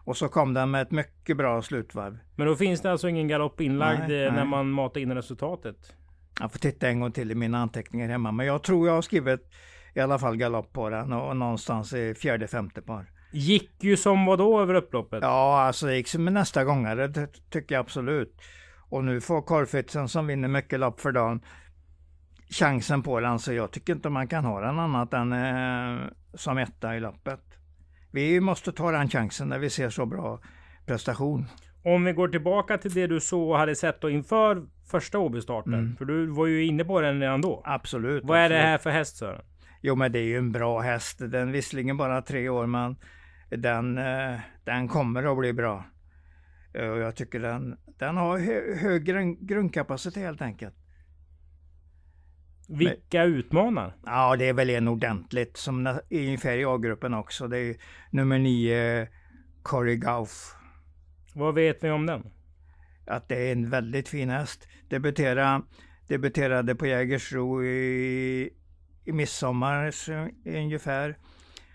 Och 0.05 0.17
så 0.17 0.29
kom 0.29 0.55
den 0.55 0.71
med 0.71 0.83
ett 0.83 0.91
mycket 0.91 1.37
bra 1.37 1.63
slutvarv. 1.63 2.19
Men 2.37 2.47
då 2.47 2.57
finns 2.57 2.81
det 2.81 2.91
alltså 2.91 3.09
ingen 3.09 3.29
galopp 3.29 3.61
inlagd 3.61 4.09
Nej, 4.09 4.25
eh, 4.25 4.33
när 4.33 4.41
nej. 4.41 4.49
man 4.49 4.71
matar 4.71 5.01
in 5.01 5.15
resultatet? 5.15 5.77
Jag 6.41 6.53
får 6.53 6.59
titta 6.59 6.89
en 6.89 7.01
gång 7.01 7.13
till 7.13 7.31
i 7.31 7.35
mina 7.35 7.59
anteckningar 7.59 8.09
hemma. 8.09 8.33
Men 8.33 8.47
jag 8.47 8.63
tror 8.63 8.87
jag 8.87 8.95
har 8.95 9.03
skrivit 9.03 9.41
i 9.95 10.01
alla 10.01 10.19
fall 10.19 10.37
galopp 10.37 10.73
på 10.73 10.91
den 10.91 11.13
och 11.13 11.37
någonstans 11.37 11.93
i 11.93 12.15
fjärde, 12.15 12.47
femte 12.47 12.83
par. 12.83 13.11
Gick 13.33 13.85
ju 13.85 13.97
som 13.97 14.27
vad 14.27 14.39
då 14.39 14.61
över 14.61 14.75
upploppet? 14.75 15.23
Ja, 15.23 15.61
alltså 15.61 15.87
det 15.87 15.97
gick 15.97 16.09
som 16.09 16.25
nästa 16.25 16.65
gångare, 16.65 17.09
det 17.09 17.51
tycker 17.51 17.75
jag 17.75 17.81
absolut. 17.81 18.41
Och 18.89 19.05
nu 19.05 19.21
får 19.21 19.43
Korfitsen 19.43 20.09
som 20.09 20.27
vinner 20.27 20.49
mycket 20.49 20.81
lopp 20.81 21.01
för 21.01 21.13
dagen 21.13 21.41
chansen 22.51 23.03
på 23.03 23.21
den, 23.21 23.39
så 23.39 23.53
jag 23.53 23.71
tycker 23.71 23.93
inte 23.93 24.09
man 24.11 24.29
kan 24.29 24.45
ha 24.45 24.61
den 24.61 24.79
annat 24.79 25.15
än 25.15 25.33
eh, 25.33 26.07
som 26.35 26.59
etta 26.59 26.97
i 26.97 27.01
loppet. 27.01 27.41
Vi 28.13 28.41
måste 28.41 28.73
ta 28.73 28.91
den 28.91 29.09
chansen 29.09 29.49
när 29.49 29.59
vi 29.59 29.71
ser 29.71 29.91
så 29.91 30.07
bra 30.07 30.41
prestation. 30.87 31.47
Om 31.85 32.05
vi 32.05 32.13
går 32.13 32.29
tillbaka 32.29 32.79
till 32.79 32.95
det 32.95 33.07
du 33.07 33.21
och 33.33 33.59
hade 33.59 33.77
sett 33.77 34.01
då 34.01 34.11
inför 34.11 34.67
första 34.91 35.19
Åby-starten. 35.19 35.75
Mm. 35.75 35.97
För 35.97 36.05
du 36.05 36.27
var 36.27 36.47
ju 36.47 36.65
inne 36.65 36.85
på 36.85 37.01
den 37.01 37.21
redan 37.21 37.41
då. 37.41 37.63
Absolut. 37.65 38.25
Vad 38.25 38.39
är 38.39 38.49
det 38.49 38.57
här 38.57 38.79
för 38.79 38.91
häst 38.91 39.17
Sören? 39.17 39.45
Jo, 39.81 39.95
men 39.95 40.13
det 40.13 40.19
är 40.19 40.25
ju 40.25 40.39
en 40.39 40.53
bra 40.53 40.81
häst. 40.81 41.19
Den 41.19 41.49
är 41.49 41.53
visserligen 41.53 41.97
bara 41.97 42.23
tre 42.23 42.49
år, 42.49 42.67
men 42.67 42.97
den, 43.49 43.99
eh, 43.99 44.41
den 44.65 44.89
kommer 44.89 45.33
att 45.33 45.39
bli 45.39 45.53
bra. 45.53 45.85
Eh, 46.75 46.89
Och 46.89 46.99
jag 46.99 47.17
tycker 47.17 47.41
den, 47.41 47.77
den 47.99 48.17
har 48.17 48.39
hö, 48.39 48.75
hög 48.75 49.05
grund, 49.05 49.49
grundkapacitet 49.49 50.23
helt 50.23 50.43
enkelt. 50.43 50.75
Vilka 52.69 53.25
utmanar? 53.25 53.97
Ja, 54.05 54.37
det 54.37 54.49
är 54.49 54.53
väl 54.53 54.71
en 54.71 54.89
ordentligt, 54.89 55.57
som 55.57 55.99
ungefär 56.11 56.57
i 56.57 56.65
A-gruppen 56.65 57.15
också. 57.15 57.49
Det 57.49 57.59
är 57.59 57.77
nummer 58.11 58.39
nio, 58.39 59.09
Corey 59.63 59.97
Gauff. 59.97 60.55
Vad 61.35 61.55
vet 61.55 61.85
vi 61.85 61.91
om 61.91 62.07
den? 62.07 62.31
Att 63.07 63.29
det 63.29 63.49
är 63.49 63.53
en 63.53 63.71
väldigt 63.71 64.09
fin 64.09 64.31
häst. 64.31 64.69
Debuterade, 64.89 65.63
debuterade 66.09 66.75
på 66.75 66.87
Jägersro 66.87 67.65
i, 67.65 68.51
i 69.05 69.13
midsommar 69.13 69.93
ungefär. 70.45 71.19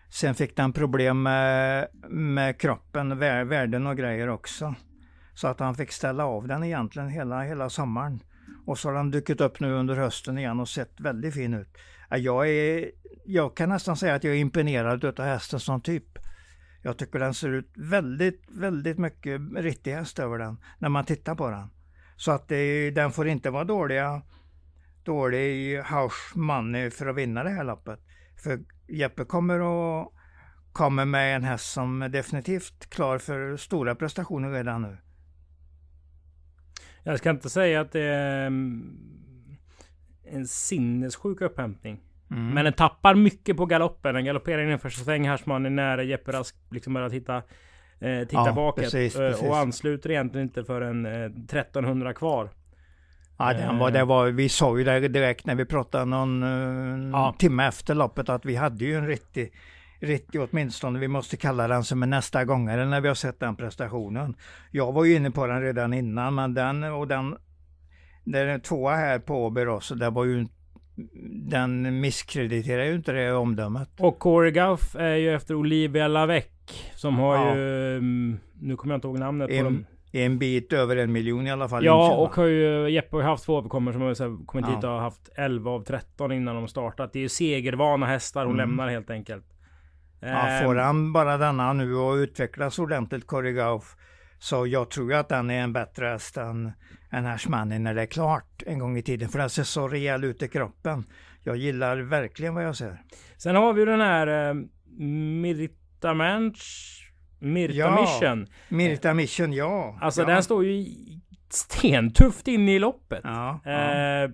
Sen 0.09 0.35
fick 0.35 0.55
den 0.55 0.73
problem 0.73 1.23
med, 1.23 1.87
med 2.09 2.59
kroppen, 2.61 3.19
vär, 3.19 3.43
värden 3.43 3.87
och 3.87 3.97
grejer 3.97 4.27
också. 4.27 4.75
Så 5.33 5.47
att 5.47 5.59
han 5.59 5.75
fick 5.75 5.91
ställa 5.91 6.25
av 6.25 6.47
den 6.47 6.63
egentligen 6.63 7.09
hela, 7.09 7.41
hela 7.41 7.69
sommaren. 7.69 8.23
Och 8.65 8.79
så 8.79 8.89
har 8.89 8.95
den 8.95 9.11
dykt 9.11 9.41
upp 9.41 9.59
nu 9.59 9.73
under 9.73 9.95
hösten 9.95 10.37
igen 10.37 10.59
och 10.59 10.69
sett 10.69 10.99
väldigt 10.99 11.33
fin 11.33 11.53
ut. 11.53 11.77
Jag, 12.09 12.49
är, 12.49 12.91
jag 13.25 13.57
kan 13.57 13.69
nästan 13.69 13.97
säga 13.97 14.15
att 14.15 14.23
jag 14.23 14.33
är 14.33 14.37
imponerad 14.37 15.03
utav 15.03 15.25
hästen 15.25 15.59
som 15.59 15.81
typ. 15.81 16.17
Jag 16.81 16.97
tycker 16.97 17.19
den 17.19 17.33
ser 17.33 17.49
ut 17.49 17.71
väldigt, 17.75 18.43
väldigt 18.47 18.97
mycket 18.97 19.41
riktig 19.55 19.91
häst 19.91 20.19
över 20.19 20.37
den 20.37 20.57
när 20.77 20.89
man 20.89 21.05
tittar 21.05 21.35
på 21.35 21.49
den. 21.49 21.69
Så 22.15 22.31
att 22.31 22.47
det, 22.47 22.91
den 22.91 23.11
får 23.11 23.27
inte 23.27 23.49
vara 23.49 23.63
dåliga, 23.63 24.21
dålig 25.03 25.77
house 25.77 26.39
money 26.39 26.89
för 26.89 27.07
att 27.07 27.15
vinna 27.15 27.43
det 27.43 27.49
här 27.49 27.63
loppet. 27.63 27.99
För 28.43 28.59
Jeppe 28.87 29.25
kommer 29.25 29.59
att 29.59 30.13
kommer 30.71 31.05
med 31.05 31.35
en 31.35 31.43
häst 31.43 31.71
som 31.73 32.01
är 32.01 32.09
definitivt 32.09 32.89
klar 32.89 33.17
för 33.17 33.57
stora 33.57 33.95
prestationer 33.95 34.51
redan 34.51 34.81
nu. 34.81 34.97
Jag 37.09 37.19
ska 37.19 37.29
inte 37.29 37.49
säga 37.49 37.81
att 37.81 37.91
det 37.91 38.01
är 38.01 38.47
mm, 38.47 38.97
en 40.25 40.47
sinnessjuk 40.47 41.41
upphämtning. 41.41 41.99
Mm. 42.31 42.49
Men 42.49 42.65
den 42.65 42.73
tappar 42.73 43.15
mycket 43.15 43.57
på 43.57 43.65
galoppen. 43.65 44.15
Den 44.15 44.25
galopperar 44.25 44.61
in 44.61 44.71
i 44.71 44.77
första 44.77 45.03
sväng 45.03 45.27
Harsman 45.27 45.75
när 45.75 45.97
Jeppe 45.97 46.31
Rask 46.31 46.55
liksom 46.71 46.93
börjar 46.93 47.09
titta, 47.09 47.35
eh, 47.99 48.19
titta 48.19 48.43
ja, 48.45 48.53
bakåt. 48.53 48.83
Precis, 48.83 49.15
eh, 49.15 49.29
precis. 49.29 49.47
Och 49.47 49.57
ansluter 49.57 50.11
egentligen 50.11 50.47
inte 50.47 50.63
förrän 50.63 51.05
eh, 51.05 51.11
1300 51.11 52.13
kvar. 52.13 52.49
Ja, 53.37 53.53
den 53.53 53.77
var, 53.77 53.91
det 53.91 54.03
var, 54.03 54.27
vi 54.27 54.49
sa 54.49 54.77
ju 54.77 54.83
det 54.83 55.07
direkt 55.07 55.45
när 55.45 55.55
vi 55.55 55.65
pratade 55.65 56.05
någon 56.05 56.43
uh, 56.43 57.09
ja. 57.11 57.35
timme 57.37 57.67
efter 57.67 57.95
loppet 57.95 58.29
att 58.29 58.45
vi 58.45 58.55
hade 58.55 58.85
ju 58.85 58.95
en 58.95 59.07
riktig, 59.07 59.53
riktig 59.99 60.41
åtminstone, 60.41 60.99
vi 60.99 61.07
måste 61.07 61.37
kalla 61.37 61.67
den 61.67 61.83
som 61.83 62.03
en 62.03 62.09
nästa 62.09 62.45
gångare 62.45 62.85
när 62.85 63.01
vi 63.01 63.07
har 63.07 63.15
sett 63.15 63.39
den 63.39 63.55
prestationen. 63.55 64.35
Jag 64.71 64.91
var 64.91 65.05
ju 65.05 65.15
inne 65.15 65.31
på 65.31 65.47
den 65.47 65.61
redan 65.61 65.93
innan, 65.93 66.35
men 66.35 66.53
den 66.53 66.83
och 66.83 67.07
den, 67.07 67.37
den 68.23 68.61
tvåa 68.61 68.95
här 68.95 69.19
på 69.19 69.45
Åby 69.45 69.65
det 69.99 70.09
var 70.09 70.25
ju 70.25 70.47
den 71.49 71.99
misskrediterar 71.99 72.83
ju 72.83 72.95
inte 72.95 73.11
det 73.11 73.31
omdömet. 73.31 73.89
Och 73.99 74.19
Corey 74.19 74.51
Guff 74.51 74.95
är 74.95 75.15
ju 75.15 75.35
efter 75.35 75.55
Olivia 75.55 76.07
Lavec 76.07 76.45
som 76.95 77.15
har 77.19 77.35
ja. 77.35 77.55
ju, 77.55 77.97
mm, 77.97 78.39
nu 78.61 78.75
kommer 78.75 78.93
jag 78.93 78.97
inte 78.97 79.07
ihåg 79.07 79.19
namnet 79.19 79.49
en, 79.49 79.57
på 79.57 79.63
dem. 79.63 79.85
En 80.11 80.39
bit 80.39 80.73
över 80.73 80.95
en 80.95 81.11
miljon 81.11 81.47
i 81.47 81.51
alla 81.51 81.69
fall. 81.69 81.85
Ja, 81.85 82.15
och 82.15 82.35
har 82.35 82.45
ju 82.45 82.89
Jeppe 82.89 83.15
har 83.15 83.23
haft 83.23 83.45
två 83.45 83.57
överkommor 83.57 83.91
som 83.91 84.01
har 84.01 84.45
kommit 84.45 84.65
ja. 84.69 84.75
hit 84.75 84.83
och 84.83 84.89
har 84.89 84.99
haft 84.99 85.29
11 85.35 85.71
av 85.71 85.83
13 85.83 86.31
innan 86.31 86.55
de 86.55 86.67
startat. 86.67 87.13
Det 87.13 87.19
är 87.19 87.21
ju 87.21 87.29
segervana 87.29 88.05
hästar 88.05 88.45
hon 88.45 88.59
mm. 88.59 88.69
lämnar 88.69 88.89
helt 88.89 89.09
enkelt. 89.09 89.45
Ja, 90.19 90.59
får 90.63 90.77
ehm. 90.77 90.85
han 90.85 91.13
bara 91.13 91.37
denna 91.37 91.73
nu 91.73 91.95
och 91.95 92.15
utvecklas 92.15 92.79
ordentligt, 92.79 93.27
Corey 93.27 93.53
Gauff, 93.53 93.95
så 94.39 94.67
jag 94.67 94.89
tror 94.89 95.13
att 95.13 95.29
den 95.29 95.49
är 95.49 95.61
en 95.61 95.73
bättre 95.73 96.05
häst 96.05 96.37
än, 96.37 96.71
än 97.11 97.25
Hashmani 97.25 97.79
när 97.79 97.93
det 97.93 98.01
är 98.01 98.05
klart 98.05 98.63
en 98.65 98.79
gång 98.79 98.97
i 98.97 99.01
tiden. 99.01 99.29
För 99.29 99.39
den 99.39 99.49
ser 99.49 99.63
så 99.63 99.87
rejäl 99.87 100.23
ut 100.23 100.43
i 100.43 100.47
kroppen. 100.47 101.03
Jag 101.43 101.57
gillar 101.57 101.97
verkligen 101.97 102.55
vad 102.55 102.65
jag 102.65 102.75
ser. 102.75 103.01
Sen 103.37 103.55
har 103.55 103.73
vi 103.73 103.79
ju 103.79 103.85
den 103.85 104.01
här 104.01 104.49
eh, 104.49 104.55
Mirta 105.41 106.13
Manch 106.13 106.95
Mirta 107.39 107.73
ja, 107.73 108.01
Mission. 108.01 108.47
Mirta 108.69 109.13
Mission, 109.13 109.53
ja. 109.53 109.97
Alltså 110.01 110.21
ja. 110.21 110.27
den 110.27 110.43
står 110.43 110.65
ju 110.65 110.85
stentufft 111.49 112.47
inne 112.47 112.75
i 112.75 112.79
loppet. 112.79 113.21
Ja, 113.23 113.59
ja. 113.63 113.71
Eh, 113.71 114.29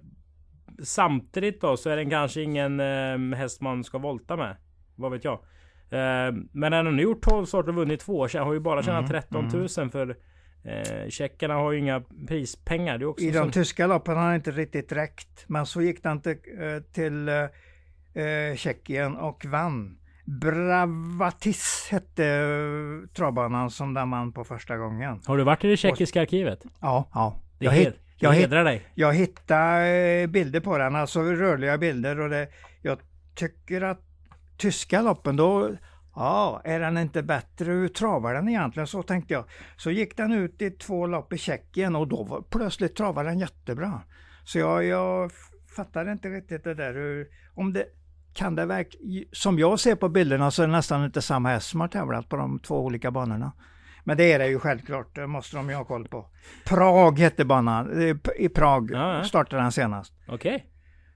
samtidigt 0.84 1.62
då 1.62 1.78
så 1.78 1.89
är 1.89 1.98
den 1.98 2.10
kanske 2.10 2.41
ingen 2.41 2.80
eh, 2.80 3.38
häst 3.38 3.62
man 3.62 3.84
ska 3.84 3.98
volta 3.98 4.36
med. 4.36 4.58
Vad 4.95 5.12
vet 5.12 5.24
jag. 5.24 5.39
Eh, 5.95 6.34
men 6.51 6.71
den 6.71 6.86
har 6.86 6.93
nu 6.93 7.03
gjort 7.03 7.23
12 7.23 7.45
starter 7.45 7.69
och 7.69 7.75
vunnit 7.75 7.99
två. 7.99 8.27
Så 8.27 8.39
har 8.39 8.53
ju 8.53 8.60
bara 8.60 8.84
tjänat 8.84 9.08
13 9.08 9.45
mm, 9.45 9.60
000 9.60 9.67
mm. 9.77 9.89
för 9.89 10.15
eh, 10.63 11.10
tjeckerna 11.10 11.53
har 11.53 11.71
ju 11.71 11.79
inga 11.79 12.03
prispengar. 12.27 12.97
Det 12.97 13.05
också 13.05 13.25
I 13.25 13.31
de 13.31 13.51
tyska 13.51 13.88
loppen 13.88 14.17
har 14.17 14.23
han 14.23 14.36
inte 14.36 14.51
riktigt 14.51 14.91
räckt. 14.91 15.45
Men 15.47 15.65
så 15.65 15.81
gick 15.81 15.99
han 16.03 16.21
till, 16.21 16.38
eh, 16.60 16.93
till 16.93 17.27
eh, 17.27 18.55
Tjeckien 18.55 19.15
och 19.15 19.45
vann. 19.45 19.97
Bravatis 20.25 21.88
hette 21.91 22.25
eh, 22.25 23.10
travbanan 23.15 23.69
som 23.69 23.93
den 23.93 24.12
vann 24.12 24.34
på 24.34 24.43
första 24.43 24.77
gången. 24.77 25.21
Har 25.25 25.38
du 25.38 25.43
varit 25.43 25.63
i 25.63 25.67
det 25.67 25.77
tjeckiska 25.77 26.21
arkivet? 26.21 26.63
Ja, 26.81 27.10
ja. 27.13 27.41
Det 27.60 27.65
jag, 27.65 27.71
hit, 27.71 27.95
jag 28.17 28.31
hedrar 28.31 28.63
dig. 28.63 28.81
Jag 28.95 29.13
hittade 29.13 30.27
bilder 30.27 30.60
på 30.60 30.77
den, 30.77 30.95
alltså 30.95 31.21
rörliga 31.21 31.77
bilder 31.77 32.19
och 32.19 32.29
det, 32.29 32.47
jag 32.81 32.99
tycker 33.36 33.81
att 33.81 34.05
tyska 34.58 35.02
loppen 35.02 35.36
då, 35.36 35.72
ja, 36.15 36.62
är 36.63 36.80
den 36.80 36.98
inte 36.98 37.24
bättre? 37.24 37.72
Hur 37.72 37.88
travar 37.88 38.34
den 38.34 38.50
egentligen? 38.50 38.88
Så 38.88 39.04
tänkte 39.04 39.34
jag. 39.34 39.46
Så 39.78 39.91
gick 39.91 40.18
den 40.18 40.34
ut 40.34 40.62
i 40.62 40.72
två 40.72 41.08
lopp 41.08 41.34
i 41.34 41.38
Tjeckien 41.38 41.96
och 41.96 42.08
då 42.08 42.24
var, 42.24 42.41
plötsligt 42.41 42.96
travade 42.96 43.30
den 43.30 43.39
jättebra. 43.39 44.02
Så 44.44 44.60
jag, 44.60 44.86
jag 44.86 45.32
fattade 45.76 46.12
inte 46.12 46.30
riktigt 46.30 46.63
det 46.63 46.74
där 46.74 46.94
hur, 46.94 47.28
om 47.56 47.74
det 47.74 47.86
kan 48.34 48.56
det 48.56 48.65
verkligen, 48.65 49.26
som 49.32 49.60
jag 49.60 49.80
ser 49.80 49.96
på 49.96 50.10
bilderna 50.10 50.52
så 50.52 50.63
är 50.63 50.68
det 50.68 50.74
nästan 50.74 51.06
inte 51.06 51.22
samma 51.22 51.50
häst 51.50 51.68
som 51.68 51.82
har 51.82 51.88
tävlat 51.88 52.30
på 52.30 52.36
de 52.36 52.60
två 52.60 52.86
olika 52.86 53.12
banorna. 53.12 53.52
Men 54.04 54.18
det 54.18 54.34
är 54.34 54.39
det 54.39 54.48
ju 54.48 54.60
självklart, 54.60 55.15
det 55.15 55.28
måste 55.28 55.56
de 55.56 55.70
ju 55.70 55.76
ha 55.76 55.86
koll 55.86 56.08
på. 56.08 56.30
Prag 56.65 57.20
hette 57.20 57.46
banan, 57.46 58.02
i 58.38 58.50
Prag 58.50 58.91
ja, 58.91 59.18
ja. 59.18 59.24
startade 59.24 59.62
den 59.62 59.72
senast. 59.72 60.13
Okej. 60.28 60.56
Okay. 60.56 60.68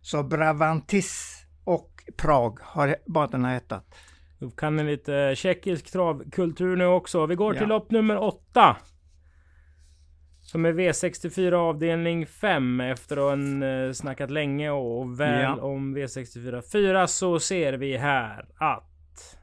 Så 0.02 0.23
Bravantis 0.23 1.45
och 1.63 1.98
Prag 2.17 2.60
har 2.62 2.95
banorna 3.06 3.54
hetat. 3.54 3.95
Då 4.39 4.50
kan 4.50 4.76
ni 4.76 4.84
lite 4.84 5.34
tjeckisk 5.36 5.91
travkultur 5.91 6.76
nu 6.76 6.86
också. 6.86 7.26
Vi 7.26 7.36
går 7.36 7.54
till 7.54 7.67
lopp 7.67 7.91
nummer 7.91 8.17
åtta. 8.17 8.78
Som 10.41 10.65
är 10.65 10.74
V64 10.74 11.54
avdelning 11.54 12.26
5 12.26 12.82
efter 12.82 13.17
att 13.17 13.39
ha 13.39 13.67
eh, 13.67 13.91
snackat 13.91 14.32
länge 14.32 14.69
och 14.69 15.19
väl 15.19 15.41
ja. 15.41 15.62
om 15.62 15.98
V64 15.98 16.62
4 16.72 17.08
så 17.08 17.39
ser 17.39 17.74
vi 17.74 17.98
här 17.98 18.45
att 18.56 19.39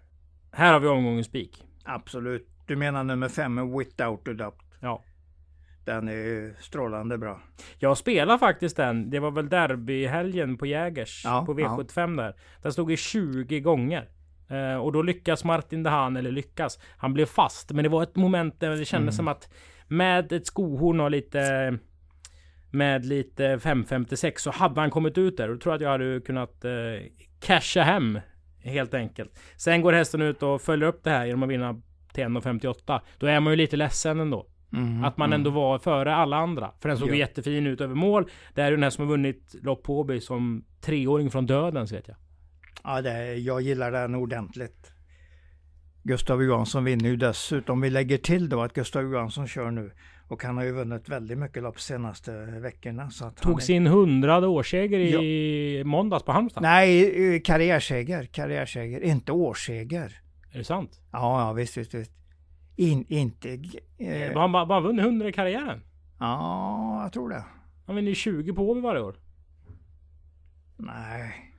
här 0.52 0.72
har 0.72 0.80
vi 0.80 0.88
omgångens 0.88 1.26
spik. 1.26 1.64
Absolut. 1.84 2.48
Du 2.66 2.76
menar 2.76 3.04
nummer 3.04 3.28
5 3.28 3.78
Without 3.78 4.28
a 4.28 4.32
doubt? 4.32 4.62
Ja. 4.80 5.02
Den 5.86 6.08
är 6.08 6.54
strålande 6.60 7.18
bra. 7.18 7.40
Jag 7.78 7.98
spelar 7.98 8.38
faktiskt 8.38 8.76
den. 8.76 9.10
Det 9.10 9.18
var 9.18 9.30
väl 9.30 9.48
derbyhelgen 9.48 10.56
på 10.56 10.66
Jägers 10.66 11.22
ja, 11.24 11.44
på 11.46 11.54
V75 11.54 12.16
ja. 12.16 12.22
där. 12.22 12.34
Den 12.62 12.72
stod 12.72 12.92
i 12.92 12.96
20 12.96 13.60
gånger. 13.60 14.08
Eh, 14.48 14.76
och 14.76 14.92
då 14.92 15.02
lyckas 15.02 15.44
Martin 15.44 15.82
Dehan, 15.82 16.16
eller 16.16 16.30
lyckas. 16.30 16.78
Han 16.96 17.14
blev 17.14 17.26
fast. 17.26 17.72
Men 17.72 17.82
det 17.82 17.88
var 17.88 18.02
ett 18.02 18.16
moment 18.16 18.60
där 18.60 18.70
det 18.70 18.84
kändes 18.84 19.14
mm. 19.14 19.16
som 19.16 19.28
att 19.28 19.52
med 19.88 20.32
ett 20.32 20.46
skohorn 20.46 21.00
och 21.00 21.10
lite 21.10 21.78
med 22.70 23.04
lite 23.04 23.58
556 23.58 24.42
så 24.42 24.50
hade 24.50 24.80
han 24.80 24.90
kommit 24.90 25.18
ut 25.18 25.36
där 25.36 25.48
och 25.48 25.54
då 25.54 25.60
tror 25.60 25.72
jag 25.72 25.76
att 25.76 25.82
jag 25.82 25.90
hade 25.90 26.20
kunnat 26.20 26.64
eh, 26.64 26.72
casha 27.40 27.82
hem 27.82 28.20
helt 28.62 28.94
enkelt. 28.94 29.38
Sen 29.56 29.82
går 29.82 29.92
hästen 29.92 30.22
ut 30.22 30.42
och 30.42 30.62
följer 30.62 30.88
upp 30.88 31.04
det 31.04 31.10
här 31.10 31.26
genom 31.26 31.42
att 31.42 31.48
vinna 31.48 31.82
till 32.12 32.24
1,58. 32.24 33.00
Då 33.18 33.26
är 33.26 33.40
man 33.40 33.52
ju 33.52 33.56
lite 33.56 33.76
ledsen 33.76 34.20
ändå. 34.20 34.46
Mm, 34.72 35.04
att 35.04 35.16
man 35.16 35.28
mm. 35.28 35.40
ändå 35.40 35.50
var 35.50 35.78
före 35.78 36.14
alla 36.14 36.36
andra. 36.36 36.70
För 36.80 36.88
den 36.88 36.98
såg 36.98 37.10
ja. 37.10 37.14
jättefin 37.14 37.66
ut 37.66 37.80
över 37.80 37.94
mål. 37.94 38.30
Det 38.54 38.62
är 38.62 38.70
ju 38.70 38.76
den 38.76 38.82
här 38.82 38.90
som 38.90 39.04
har 39.04 39.10
vunnit 39.10 39.54
lopp 39.62 39.82
på 39.82 40.00
Åby 40.00 40.20
som 40.20 40.64
treåring 40.80 41.30
från 41.30 41.46
dödens 41.46 41.92
vet 41.92 42.08
jag. 42.08 42.16
Ja, 42.84 43.02
det, 43.02 43.34
jag 43.34 43.60
gillar 43.60 43.92
den 43.92 44.14
ordentligt. 44.14 44.92
Gustav 46.02 46.42
Johansson 46.42 46.84
vinner 46.84 47.08
ju 47.08 47.16
dessutom. 47.16 47.80
Vi 47.80 47.90
lägger 47.90 48.18
till 48.18 48.48
då 48.48 48.62
att 48.62 48.72
Gustav 48.72 49.02
Johansson 49.02 49.48
kör 49.48 49.70
nu. 49.70 49.90
Och 50.28 50.42
han 50.42 50.56
har 50.56 50.64
ju 50.64 50.72
vunnit 50.72 51.08
väldigt 51.08 51.38
mycket 51.38 51.62
lopp 51.62 51.80
senaste 51.80 52.32
veckorna. 52.44 53.10
Så 53.10 53.24
att 53.24 53.36
Tog 53.36 53.58
är... 53.58 53.62
sin 53.62 53.86
hundrade 53.86 54.46
årsseger 54.46 54.98
i 54.98 55.78
ja. 55.78 55.84
måndags 55.84 56.24
på 56.24 56.32
Halmstad? 56.32 56.62
Nej, 56.62 57.42
karriärseger. 57.44 58.24
Karriärseger, 58.24 59.00
inte 59.00 59.32
årsseger. 59.32 60.20
Är 60.52 60.58
det 60.58 60.64
sant? 60.64 61.00
Ja, 61.12 61.40
ja 61.40 61.52
visst, 61.52 61.76
visst. 61.76 61.94
visst. 61.94 62.12
In, 62.76 63.04
inte... 63.08 63.60
Eh... 63.98 64.38
Han 64.38 64.52
bara, 64.52 64.66
bara 64.66 64.80
vunnit 64.80 65.04
100 65.04 65.28
i 65.28 65.32
karriären? 65.32 65.80
Ja, 66.18 67.02
jag 67.02 67.12
tror 67.12 67.28
det. 67.28 67.44
Han 67.86 67.96
vinner 67.96 68.14
20 68.14 68.52
på 68.52 68.74
varje 68.74 69.02
år. 69.02 69.16
Nej. 70.76 71.52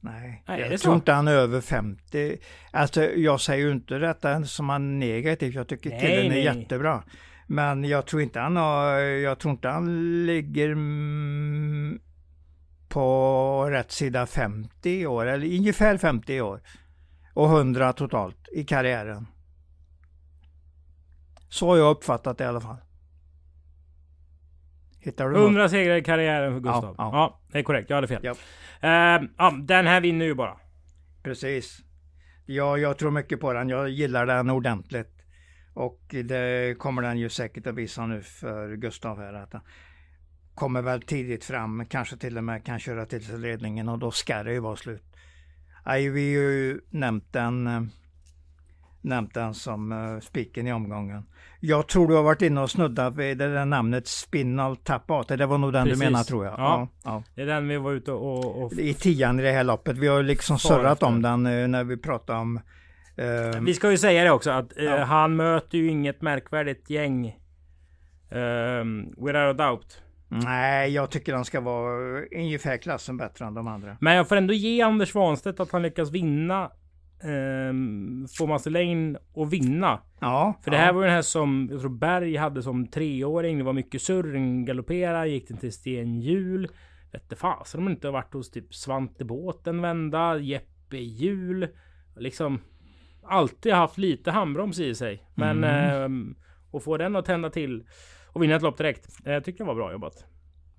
Nej, 0.00 0.42
Nej 0.48 0.60
jag 0.60 0.80
tror 0.80 0.94
inte 0.94 1.12
han 1.12 1.28
är 1.28 1.32
över 1.32 1.60
50. 1.60 2.36
Alltså 2.70 3.02
jag 3.02 3.40
säger 3.40 3.66
ju 3.66 3.72
inte 3.72 3.98
detta 3.98 4.44
som 4.44 4.68
han 4.68 4.98
negativt. 4.98 5.54
Jag 5.54 5.68
tycker 5.68 5.90
nej, 5.90 6.00
killen 6.00 6.24
är 6.26 6.28
nej. 6.28 6.44
jättebra. 6.44 7.02
Men 7.46 7.84
jag 7.84 8.06
tror 8.06 8.22
inte 8.22 8.40
han 8.40 8.56
har, 8.56 8.98
jag 8.98 9.38
tror 9.38 9.52
inte 9.52 9.68
han 9.68 10.26
ligger 10.26 10.76
på 12.88 13.70
rätt 13.70 13.92
sida 13.92 14.26
50 14.26 15.06
år, 15.06 15.26
eller 15.26 15.46
ungefär 15.46 15.96
50 15.96 16.40
år. 16.40 16.60
Och 17.34 17.46
100 17.50 17.92
totalt 17.92 18.48
i 18.52 18.64
karriären. 18.64 19.26
Så 21.50 21.68
har 21.68 21.76
jag 21.76 21.90
uppfattat 21.90 22.38
det 22.38 22.44
i 22.44 22.46
alla 22.46 22.60
fall. 22.60 22.76
Hittar 25.00 25.28
du 25.28 25.36
100 25.36 25.62
något? 25.62 25.70
segrar 25.70 25.96
i 25.96 26.02
karriären 26.02 26.52
för 26.52 26.60
Gustav. 26.60 26.94
Ja, 26.98 27.04
ja. 27.04 27.10
ja, 27.12 27.40
det 27.52 27.58
är 27.58 27.62
korrekt. 27.62 27.90
Jag 27.90 27.96
hade 27.96 28.08
fel. 28.08 28.20
Ja. 28.22 28.32
Uh, 28.32 29.28
ja, 29.38 29.54
den 29.62 29.86
här 29.86 30.00
vinner 30.00 30.26
ju 30.26 30.34
bara. 30.34 30.56
Precis. 31.22 31.80
Ja, 32.46 32.78
jag 32.78 32.98
tror 32.98 33.10
mycket 33.10 33.40
på 33.40 33.52
den. 33.52 33.68
Jag 33.68 33.88
gillar 33.88 34.26
den 34.26 34.50
ordentligt. 34.50 35.20
Och 35.74 36.00
det 36.08 36.78
kommer 36.78 37.02
den 37.02 37.18
ju 37.18 37.28
säkert 37.28 37.66
att 37.66 37.74
visa 37.74 38.06
nu 38.06 38.22
för 38.22 38.76
Gustav 38.76 39.18
här. 39.18 39.34
Att 39.34 39.52
han 39.52 39.62
kommer 40.54 40.82
väl 40.82 41.02
tidigt 41.02 41.44
fram, 41.44 41.86
kanske 41.86 42.16
till 42.16 42.38
och 42.38 42.44
med 42.44 42.64
kan 42.64 42.78
köra 42.78 43.06
till 43.06 43.24
sig 43.24 43.38
ledningen 43.38 43.88
och 43.88 43.98
då 43.98 44.10
ska 44.10 44.42
det 44.42 44.52
ju 44.52 44.60
vara 44.60 44.76
slut. 44.76 45.04
Nej, 45.86 46.08
vi 46.08 46.34
har 46.34 46.42
ju 46.42 46.80
nämnt 46.90 47.32
den, 47.32 47.90
nämnt 49.00 49.34
den 49.34 49.54
som 49.54 49.92
uh, 49.92 50.20
spiken 50.20 50.66
i 50.66 50.72
omgången. 50.72 51.22
Jag 51.60 51.88
tror 51.88 52.08
du 52.08 52.14
har 52.14 52.22
varit 52.22 52.42
inne 52.42 52.60
och 52.60 52.70
snuddat 52.70 53.16
vid 53.16 53.38
det 53.38 53.54
där 53.54 53.64
namnet 53.64 54.06
Spinal 54.06 54.76
Tap 54.76 55.10
Out. 55.10 55.28
Det 55.28 55.46
var 55.46 55.58
nog 55.58 55.72
den 55.72 55.84
Precis. 55.84 56.00
du 56.00 56.06
menar 56.06 56.24
tror 56.24 56.44
jag. 56.44 56.54
Ja. 56.58 56.88
Ja. 57.04 57.22
Det 57.34 57.42
är 57.42 57.46
den 57.46 57.68
vi 57.68 57.76
var 57.76 57.92
ute 57.92 58.12
och... 58.12 58.62
och... 58.62 58.72
I 58.72 58.94
tian 58.94 59.40
i 59.40 59.42
det 59.42 59.52
här 59.52 59.64
loppet. 59.64 59.98
Vi 59.98 60.08
har 60.08 60.22
liksom 60.22 60.58
surrat 60.58 61.02
om 61.02 61.22
den 61.22 61.46
uh, 61.46 61.68
när 61.68 61.84
vi 61.84 61.96
pratade 61.96 62.38
om... 62.38 62.60
Uh... 63.18 63.60
Vi 63.60 63.74
ska 63.74 63.90
ju 63.90 63.98
säga 63.98 64.24
det 64.24 64.30
också 64.30 64.50
att 64.50 64.72
ja. 64.76 65.04
han 65.04 65.36
möter 65.36 65.78
ju 65.78 65.88
inget 65.88 66.22
märkvärdigt 66.22 66.90
gäng. 66.90 67.26
Uh, 67.26 68.84
without 69.16 69.36
a 69.36 69.52
doubt. 69.52 70.02
Nej, 70.32 70.90
jag 70.90 71.10
tycker 71.10 71.34
han 71.34 71.44
ska 71.44 71.60
vara 71.60 72.22
ungefär 72.36 72.76
klassen 72.76 73.16
bättre 73.16 73.44
än 73.44 73.54
de 73.54 73.68
andra. 73.68 73.96
Men 74.00 74.14
jag 74.14 74.28
får 74.28 74.36
ändå 74.36 74.54
ge 74.54 74.82
Anders 74.82 75.08
Svanstedt 75.08 75.60
att 75.60 75.72
han 75.72 75.82
lyckas 75.82 76.10
vinna 76.10 76.70
um, 77.24 78.26
få 78.38 78.46
Master 78.46 78.70
Lane 78.70 79.18
att 79.36 79.52
vinna. 79.52 80.00
Ja. 80.20 80.54
För 80.62 80.70
det 80.70 80.76
här 80.76 80.92
var 80.92 81.00
ju 81.00 81.06
den 81.06 81.14
här 81.14 81.22
som 81.22 81.68
jag 81.70 81.80
tror 81.80 81.90
Berg 81.90 82.36
hade 82.36 82.62
som 82.62 82.86
treåring. 82.86 83.58
Det 83.58 83.64
var 83.64 83.72
mycket 83.72 84.02
surr. 84.02 84.32
Den 84.32 84.64
galopperade, 84.64 85.28
gick 85.28 85.48
den 85.48 85.56
till 85.56 85.72
stenhjul. 85.72 86.68
Vette 87.12 87.36
fasen 87.36 87.80
om 87.80 87.88
inte 87.88 88.06
har 88.06 88.12
varit 88.12 88.34
hos 88.34 88.50
typ 88.50 88.74
Svante 88.74 89.24
Båt 89.24 89.66
en 89.66 89.82
vända. 89.82 90.38
Jeppe 90.38 90.96
Hjul. 90.96 91.68
Liksom 92.16 92.60
alltid 93.22 93.72
haft 93.72 93.98
lite 93.98 94.30
handbroms 94.30 94.78
i 94.78 94.94
sig. 94.94 95.24
Men 95.34 95.64
mm. 95.64 96.02
um, 96.02 96.36
att 96.72 96.84
få 96.84 96.96
den 96.96 97.16
att 97.16 97.24
tända 97.24 97.50
till 97.50 97.84
och 98.26 98.42
vinna 98.42 98.54
ett 98.56 98.62
lopp 98.62 98.78
direkt. 98.78 99.08
Jag 99.24 99.44
tycker 99.44 99.58
det 99.58 99.68
var 99.68 99.74
bra 99.74 99.92
jobbat. 99.92 100.29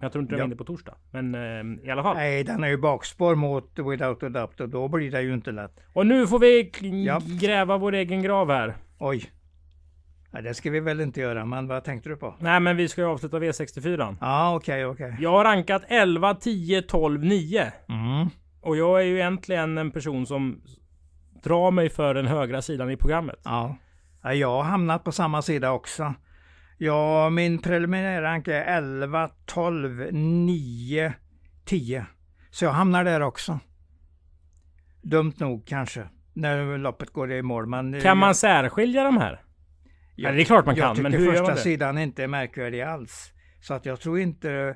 Jag 0.02 0.12
tror 0.12 0.22
inte 0.22 0.34
den 0.34 0.40
ja. 0.40 0.46
vinner 0.46 0.56
på 0.56 0.64
torsdag. 0.64 0.96
Men 1.12 1.36
eh, 1.36 1.88
i 1.88 1.92
alla 1.92 2.04
fall. 2.04 2.16
Nej, 2.16 2.44
den 2.44 2.64
är 2.64 2.68
ju 2.68 2.78
bakspår 2.78 3.36
mot 3.36 3.80
Without 3.80 4.24
a 4.24 4.30
Doubt 4.30 4.60
och 4.60 4.70
då 4.70 4.88
blir 4.88 5.12
det 5.12 5.22
ju 5.22 5.34
inte 5.34 5.52
lätt. 5.52 5.80
Och 5.94 6.08
nu 6.08 6.28
får 6.28 6.40
vi 6.40 6.72
ja. 7.06 7.22
gräva 7.42 7.78
vår 7.78 7.94
egen 7.94 8.22
grav 8.22 8.52
här. 8.52 8.76
Oj. 9.00 9.32
Nej, 10.34 10.44
det 10.44 10.54
ska 10.54 10.70
vi 10.70 10.80
väl 10.80 11.02
inte 11.02 11.22
göra, 11.22 11.46
men 11.46 11.68
vad 11.68 11.84
tänkte 11.84 12.10
du 12.10 12.16
på? 12.16 12.36
Nej, 12.40 12.60
men 12.60 12.78
vi 12.78 12.88
ska 12.88 13.02
ju 13.02 13.08
avsluta 13.08 13.40
V64. 13.40 14.16
Ja, 14.22 14.56
okej, 14.56 14.86
okay, 14.86 14.94
okej. 14.94 15.14
Okay. 15.14 15.24
Jag 15.24 15.32
har 15.32 15.44
rankat 15.44 15.84
11, 15.88 16.36
10, 16.36 16.82
12, 16.82 17.24
9. 17.24 17.72
Mm. 17.90 18.30
Och 18.62 18.78
jag 18.78 19.02
är 19.02 19.06
ju 19.06 19.16
egentligen 19.16 19.78
en 19.78 19.92
person 19.92 20.26
som 20.26 20.62
drar 21.44 21.72
mig 21.72 21.90
för 21.90 22.14
den 22.14 22.28
högra 22.28 22.62
sidan 22.62 22.92
i 22.92 22.98
programmet. 22.98 23.40
Ja. 23.44 23.76
Jag 24.34 24.50
har 24.50 24.64
hamnat 24.64 25.04
på 25.04 25.12
samma 25.12 25.42
sida 25.42 25.72
också. 25.72 26.14
Ja, 26.84 27.30
min 27.30 27.62
preliminära 27.62 28.22
rank 28.22 28.48
är 28.48 28.62
11, 28.62 29.30
12, 29.46 30.08
9, 30.14 31.14
10. 31.66 32.06
Så 32.52 32.66
jag 32.66 32.72
hamnar 32.72 33.04
där 33.04 33.22
också. 33.22 33.60
Dumt 35.02 35.34
nog 35.38 35.66
kanske, 35.66 36.10
när 36.34 36.78
loppet 36.78 37.10
går 37.10 37.32
i 37.32 37.42
mål. 37.42 37.68
Men 37.68 38.02
kan 38.02 38.18
man 38.18 38.36
särskilja 38.36 39.04
de 39.04 39.18
här? 39.18 39.42
Jag, 40.16 40.32
ja, 40.32 40.36
det 40.36 40.42
är 40.42 40.46
klart 40.46 40.66
man 40.66 40.76
kan, 40.76 41.02
men 41.02 41.14
hur 41.14 41.20
gör 41.20 41.26
man 41.26 41.34
det? 41.34 41.38
Jag 41.38 41.48
första 41.48 41.64
sidan 41.64 41.98
inte 41.98 42.24
är 42.24 42.28
märkvärdig 42.28 42.82
alls. 42.82 43.34
Så 43.62 43.74
att 43.74 43.86
jag 43.86 44.00
tror 44.00 44.20
inte... 44.20 44.76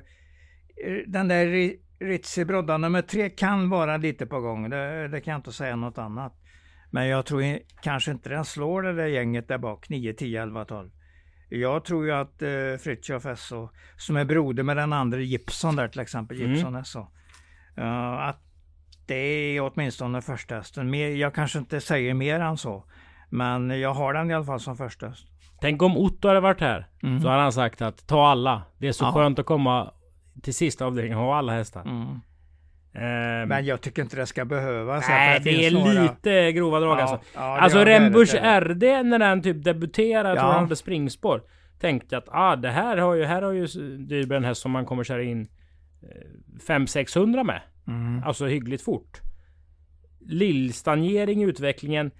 Den 1.06 1.28
där 1.28 1.72
Ritzi 2.04 2.44
Brodda 2.44 2.78
nummer 2.78 3.02
tre 3.02 3.30
kan 3.30 3.68
vara 3.70 3.96
lite 3.96 4.26
på 4.26 4.40
gång. 4.40 4.70
Det, 4.70 5.08
det 5.08 5.20
kan 5.20 5.32
jag 5.32 5.38
inte 5.38 5.52
säga 5.52 5.76
något 5.76 5.98
annat. 5.98 6.32
Men 6.90 7.06
jag 7.06 7.26
tror 7.26 7.58
kanske 7.82 8.10
inte 8.10 8.28
den 8.28 8.44
slår 8.44 8.82
det 8.82 8.92
där 8.92 9.06
gänget 9.06 9.48
där 9.48 9.58
bak, 9.58 9.88
9, 9.88 10.12
10, 10.12 10.42
11, 10.42 10.64
12. 10.64 10.90
Jag 11.48 11.84
tror 11.84 12.06
ju 12.06 12.12
att 12.12 12.42
eh, 12.42 12.48
Fritiof 12.80 13.38
SO, 13.38 13.68
som 13.96 14.16
är 14.16 14.24
broder 14.24 14.62
med 14.62 14.76
den 14.76 14.92
andra 14.92 15.18
Gibson 15.18 15.76
där 15.76 15.88
till 15.88 16.00
exempel, 16.00 16.40
mm. 16.40 16.52
Gibson 16.52 16.74
mm. 16.74 16.84
SO. 16.84 17.06
Uh, 17.78 18.28
att 18.28 18.40
det 19.06 19.14
är 19.14 19.60
åtminstone 19.60 20.22
första 20.22 20.54
hästen. 20.54 21.18
jag 21.18 21.34
kanske 21.34 21.58
inte 21.58 21.80
säger 21.80 22.14
mer 22.14 22.40
än 22.40 22.56
så. 22.56 22.84
Men 23.30 23.80
jag 23.80 23.94
har 23.94 24.14
den 24.14 24.30
i 24.30 24.34
alla 24.34 24.44
fall 24.44 24.60
som 24.60 24.76
första 24.76 25.08
häst. 25.08 25.26
Tänk 25.60 25.82
om 25.82 25.96
Otto 25.96 26.28
hade 26.28 26.40
varit 26.40 26.60
här. 26.60 26.88
Mm. 27.02 27.20
Så 27.20 27.28
hade 27.28 27.42
han 27.42 27.52
sagt 27.52 27.82
att 27.82 28.06
ta 28.06 28.26
alla. 28.26 28.62
Det 28.78 28.88
är 28.88 28.92
så 28.92 29.04
ja. 29.04 29.12
skönt 29.12 29.38
att 29.38 29.46
komma 29.46 29.92
till 30.42 30.54
sista 30.54 30.86
avdelningen 30.86 31.18
och 31.18 31.24
ha 31.24 31.38
alla 31.38 31.52
hästar. 31.52 31.82
Mm. 31.82 32.20
Um, 32.98 33.48
men 33.48 33.64
jag 33.64 33.80
tycker 33.80 34.02
inte 34.02 34.16
det 34.16 34.26
ska 34.26 34.44
behövas. 34.44 35.08
Nej, 35.08 35.40
det, 35.44 35.50
det 35.50 35.66
är 35.66 35.70
några... 35.70 36.02
lite 36.02 36.52
grova 36.52 36.80
drag 36.80 36.98
ja, 36.98 37.02
alltså. 37.02 37.20
Ja, 37.34 37.58
alltså 37.58 37.84
Rembush 37.84 38.34
RD 38.60 38.82
när 38.82 39.18
den 39.18 39.42
typ 39.42 39.64
debuterade, 39.64 40.28
jag 40.28 40.38
tror 40.38 40.50
han 40.50 40.62
hade 40.62 40.76
springspår. 40.76 41.42
Tänkte 41.80 42.16
att 42.16 42.28
ah, 42.30 42.56
det 42.56 42.70
här 42.70 42.96
har 42.96 43.14
ju, 43.14 43.24
här 43.24 43.42
har 43.42 43.52
ju 43.52 43.66
Dyrby 43.98 44.34
en 44.34 44.44
häst 44.44 44.60
som 44.60 44.70
man 44.70 44.86
kommer 44.86 45.04
köra 45.04 45.22
in 45.22 45.48
500-600 46.68 47.44
med. 47.44 47.60
Mm. 47.86 48.22
Alltså 48.22 48.46
hyggligt 48.46 48.84
fort. 48.84 49.20
Lillstagnering 50.20 51.42
i 51.42 51.46
utvecklingen. 51.46 52.10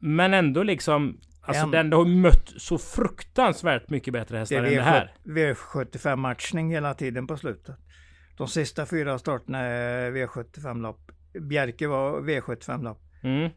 Men 0.00 0.34
ändå 0.34 0.62
liksom 0.62 1.20
Alltså 1.42 1.64
en, 1.64 1.70
den 1.70 1.92
har 1.92 2.04
mött 2.04 2.52
så 2.56 2.78
fruktansvärt 2.78 3.90
mycket 3.90 4.12
bättre 4.12 4.38
hästar 4.38 4.62
det 4.62 4.68
än 4.68 4.74
det 4.74 4.82
här. 4.82 5.14
V75 5.24 6.16
matchning 6.16 6.70
hela 6.70 6.94
tiden 6.94 7.26
på 7.26 7.36
slutet. 7.36 7.76
De 8.36 8.48
sista 8.48 8.86
fyra 8.86 9.18
starterna 9.18 9.58
är 9.58 10.10
V75-lopp. 10.10 11.12
Bjerke 11.32 11.88
var 11.88 12.20
V75-lopp. 12.20 13.02
Mm. 13.22 13.50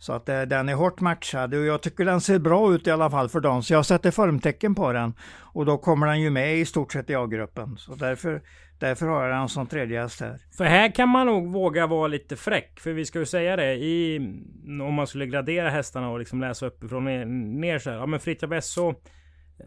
Så 0.00 0.12
att 0.12 0.28
eh, 0.28 0.42
den 0.42 0.68
är 0.68 0.74
hårt 0.74 1.00
matchad 1.00 1.54
och 1.54 1.64
jag 1.64 1.82
tycker 1.82 2.04
den 2.04 2.20
ser 2.20 2.38
bra 2.38 2.74
ut 2.74 2.86
i 2.86 2.90
alla 2.90 3.10
fall 3.10 3.28
för 3.28 3.40
dem. 3.40 3.62
Så 3.62 3.72
jag 3.72 3.86
sätter 3.86 4.10
formtecken 4.10 4.74
på 4.74 4.92
den. 4.92 5.14
Och 5.38 5.66
då 5.66 5.78
kommer 5.78 6.06
den 6.06 6.20
ju 6.20 6.30
med 6.30 6.58
i 6.58 6.64
stort 6.64 6.92
sett 6.92 7.10
i 7.10 7.14
A-gruppen. 7.14 7.76
Så 7.78 7.94
därför, 7.94 8.42
därför 8.78 9.06
har 9.06 9.26
jag 9.26 9.40
den 9.40 9.48
som 9.48 9.66
tredje 9.66 10.00
häst 10.00 10.20
här. 10.20 10.38
För 10.56 10.64
här 10.64 10.94
kan 10.94 11.08
man 11.08 11.26
nog 11.26 11.52
våga 11.52 11.86
vara 11.86 12.08
lite 12.08 12.36
fräck. 12.36 12.80
För 12.80 12.92
vi 12.92 13.04
ska 13.04 13.18
ju 13.18 13.26
säga 13.26 13.56
det 13.56 13.74
i... 13.74 14.18
Om 14.66 14.94
man 14.94 15.06
skulle 15.06 15.26
gradera 15.26 15.70
hästarna 15.70 16.10
och 16.10 16.18
liksom 16.18 16.40
läsa 16.40 16.66
uppifrån 16.66 17.04
ner, 17.04 17.24
ner 17.60 17.78
så 17.78 17.90
här. 17.90 17.96
Ja 17.96 18.06
men 18.06 18.20
Fritiof 18.20 18.52
Esso 18.52 18.94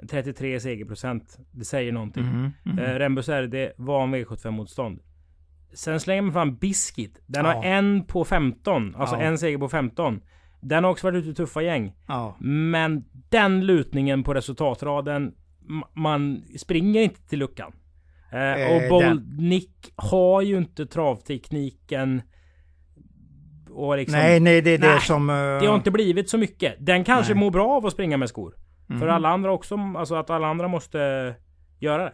33 0.09 0.59
segerprocent. 0.59 1.39
Det 1.51 1.65
säger 1.65 1.91
någonting. 1.91 2.23
Mm, 2.23 2.51
mm. 2.65 2.79
Eh, 2.79 2.99
Rembus 2.99 3.29
RD 3.29 3.71
var 3.77 4.03
en 4.03 4.15
V75-motstånd. 4.15 4.99
Sen 5.73 5.99
slänger 5.99 6.21
man 6.21 6.33
fram 6.33 6.55
Biscuit. 6.55 7.19
Den 7.25 7.45
ja. 7.45 7.51
har 7.51 7.63
en 7.63 8.05
på 8.05 8.25
15. 8.25 8.95
Alltså 8.95 9.15
ja. 9.15 9.21
en 9.21 9.37
seger 9.37 9.57
på 9.57 9.69
15. 9.69 10.21
Den 10.61 10.83
har 10.83 10.91
också 10.91 11.07
varit 11.07 11.17
ute 11.17 11.29
i 11.29 11.33
tuffa 11.33 11.61
gäng. 11.61 11.93
Ja. 12.07 12.37
Men 12.39 13.03
den 13.29 13.65
lutningen 13.65 14.23
på 14.23 14.33
resultatraden. 14.33 15.33
Man 15.93 16.43
springer 16.57 17.01
inte 17.01 17.27
till 17.27 17.39
luckan. 17.39 17.73
Eh, 18.31 18.53
eh, 18.53 18.75
och 18.75 18.89
Bold 18.89 19.41
Nick 19.41 19.93
har 19.95 20.41
ju 20.41 20.57
inte 20.57 20.85
travtekniken. 20.85 22.21
Och 23.69 23.97
liksom, 23.97 24.19
nej, 24.19 24.39
nej, 24.39 24.61
det 24.61 24.69
är 24.69 24.79
nej, 24.79 24.93
det 24.93 25.01
som... 25.01 25.29
Uh... 25.29 25.35
Det 25.35 25.65
har 25.65 25.75
inte 25.75 25.91
blivit 25.91 26.29
så 26.29 26.37
mycket. 26.37 26.75
Den 26.79 27.03
kanske 27.03 27.33
nej. 27.33 27.39
mår 27.39 27.51
bra 27.51 27.71
av 27.71 27.85
att 27.85 27.93
springa 27.93 28.17
med 28.17 28.29
skor. 28.29 28.55
Mm. 28.89 28.99
För 28.99 29.07
alla 29.07 29.29
andra 29.29 29.51
också, 29.51 29.77
alltså 29.97 30.15
att 30.15 30.29
alla 30.29 30.47
andra 30.47 30.67
måste 30.67 30.97
göra 31.79 32.03
det. 32.03 32.13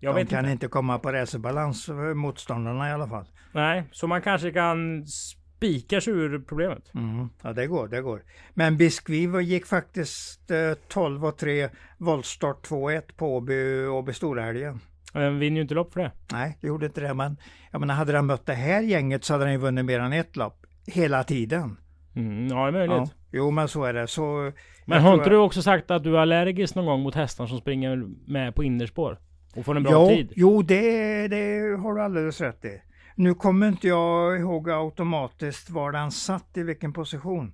Jag 0.00 0.14
De 0.16 0.26
kan 0.26 0.38
inte. 0.38 0.52
inte 0.52 0.68
komma 0.68 0.98
på 0.98 1.12
racerbalans, 1.12 1.88
motståndarna 2.14 2.88
i 2.88 2.92
alla 2.92 3.08
fall. 3.08 3.26
Nej, 3.52 3.84
så 3.92 4.06
man 4.06 4.22
kanske 4.22 4.52
kan 4.52 5.06
spika 5.06 6.00
sig 6.00 6.12
ur 6.12 6.38
problemet. 6.38 6.94
Mm. 6.94 7.28
Ja, 7.42 7.52
det 7.52 7.66
går, 7.66 7.88
det 7.88 8.00
går. 8.00 8.22
Men 8.54 8.76
Biskvi 8.76 9.42
gick 9.42 9.66
faktiskt 9.66 10.50
eh, 10.50 10.72
12 10.88 11.26
och 11.26 11.36
3, 11.38 11.68
voltstart 11.98 12.68
2-1 12.68 13.02
på 13.16 13.36
Åby, 13.36 13.86
Åby 13.86 14.12
Storahelgen. 14.12 14.80
Den 15.12 15.38
vinner 15.38 15.56
ju 15.56 15.62
inte 15.62 15.74
lopp 15.74 15.92
för 15.92 16.00
det. 16.00 16.12
Nej, 16.32 16.58
det 16.60 16.66
gjorde 16.66 16.86
inte 16.86 17.00
det. 17.00 17.14
Men 17.14 17.36
jag 17.70 17.80
menar, 17.80 17.94
hade 17.94 18.12
den 18.12 18.26
mött 18.26 18.46
det 18.46 18.54
här 18.54 18.82
gänget 18.82 19.24
så 19.24 19.32
hade 19.34 19.44
den 19.44 19.52
ju 19.52 19.58
vunnit 19.58 19.84
mer 19.84 20.00
än 20.00 20.12
ett 20.12 20.36
lopp. 20.36 20.66
Hela 20.86 21.24
tiden. 21.24 21.76
Mm, 22.16 22.48
ja, 22.48 22.62
det 22.62 22.68
är 22.68 22.72
möjligt. 22.72 22.96
Ja. 22.96 23.08
Jo, 23.32 23.50
men 23.50 23.68
så 23.68 23.84
är 23.84 23.92
det. 23.92 24.06
Så, 24.06 24.52
men 24.84 25.02
har 25.02 25.14
inte 25.14 25.30
du 25.30 25.36
också 25.36 25.62
sagt 25.62 25.90
att 25.90 26.04
du 26.04 26.16
är 26.16 26.20
allergisk 26.20 26.74
någon 26.74 26.86
gång 26.86 27.00
mot 27.00 27.14
hästar 27.14 27.46
som 27.46 27.58
springer 27.58 28.08
med 28.26 28.54
på 28.54 28.64
innerspår? 28.64 29.18
Och 29.56 29.64
får 29.64 29.76
en 29.76 29.82
bra 29.82 29.92
jo, 29.92 30.08
tid? 30.08 30.32
Jo, 30.36 30.62
det, 30.62 31.28
det 31.28 31.76
har 31.80 31.94
du 31.94 32.02
alldeles 32.02 32.40
rätt 32.40 32.64
i. 32.64 32.82
Nu 33.14 33.34
kommer 33.34 33.68
inte 33.68 33.88
jag 33.88 34.40
ihåg 34.40 34.70
automatiskt 34.70 35.70
var 35.70 35.92
den 35.92 36.10
satt 36.10 36.56
i 36.56 36.62
vilken 36.62 36.92
position 36.92 37.52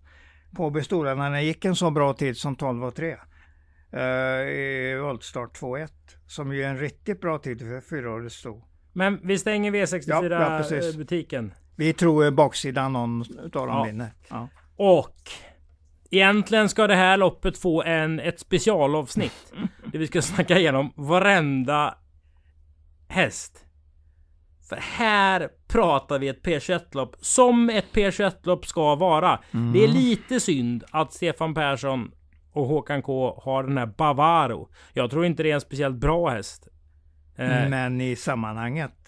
på 0.57 0.70
Bestora 0.70 1.14
när 1.14 1.30
den 1.30 1.45
gick 1.45 1.64
en 1.64 1.76
så 1.76 1.91
bra 1.91 2.12
tid 2.12 2.37
som 2.37 2.57
12 2.57 2.84
och 2.84 2.95
3. 2.95 3.16
Uh, 3.95 4.01
I 4.49 4.99
voltstart 5.03 5.61
2-1. 5.61 5.89
Som 6.26 6.55
ju 6.55 6.62
är 6.62 6.68
en 6.68 6.78
riktigt 6.78 7.20
bra 7.20 7.39
tid 7.39 7.59
för 7.59 7.80
fyraårigt 7.80 8.34
sto. 8.34 8.62
Men 8.93 9.20
vi 9.22 9.39
stänger 9.39 9.72
V64 9.72 10.30
ja, 10.30 10.76
ja, 10.76 10.93
butiken. 10.99 11.55
Vi 11.77 11.93
tror 11.93 12.31
baksidan 12.31 12.93
någon 12.93 13.25
utav 13.45 13.66
dem 13.66 13.77
ja. 13.77 13.85
vinner. 13.85 14.12
Ja. 14.29 14.49
Och 14.77 15.16
Egentligen 16.14 16.68
ska 16.68 16.87
det 16.87 16.95
här 16.95 17.16
loppet 17.16 17.59
få 17.59 17.83
en, 17.83 18.20
ett 18.20 18.41
specialavsnitt. 18.41 19.53
Där 19.93 19.99
vi 19.99 20.07
ska 20.07 20.23
snacka 20.23 20.59
igenom 20.59 20.93
varenda 20.97 21.95
häst. 23.09 23.64
För 24.68 24.77
här 24.77 25.49
pratar 25.68 26.18
vi 26.18 26.29
ett 26.29 26.43
P21-lopp 26.43 27.16
som 27.20 27.70
ett 27.70 27.87
P21-lopp 27.93 28.66
ska 28.66 28.95
vara. 28.95 29.41
Mm. 29.55 29.73
Det 29.73 29.85
är 29.85 29.89
lite 29.89 30.41
synd 30.41 30.85
att 30.91 31.12
Stefan 31.12 31.55
Persson 31.55 32.11
och 32.53 32.66
Håkan 32.66 33.03
K 33.03 33.41
har 33.45 33.62
den 33.62 33.79
här 33.79 33.87
Bavaro. 33.87 34.68
Jag 34.93 35.11
tror 35.11 35.27
inte 35.27 35.43
det 35.43 35.51
är 35.51 35.55
en 35.55 35.61
speciellt 35.61 35.97
bra 35.97 36.29
häst. 36.29 36.68
Eh, 37.37 37.68
Men 37.68 38.01
i 38.01 38.16
sammanhanget? 38.16 39.01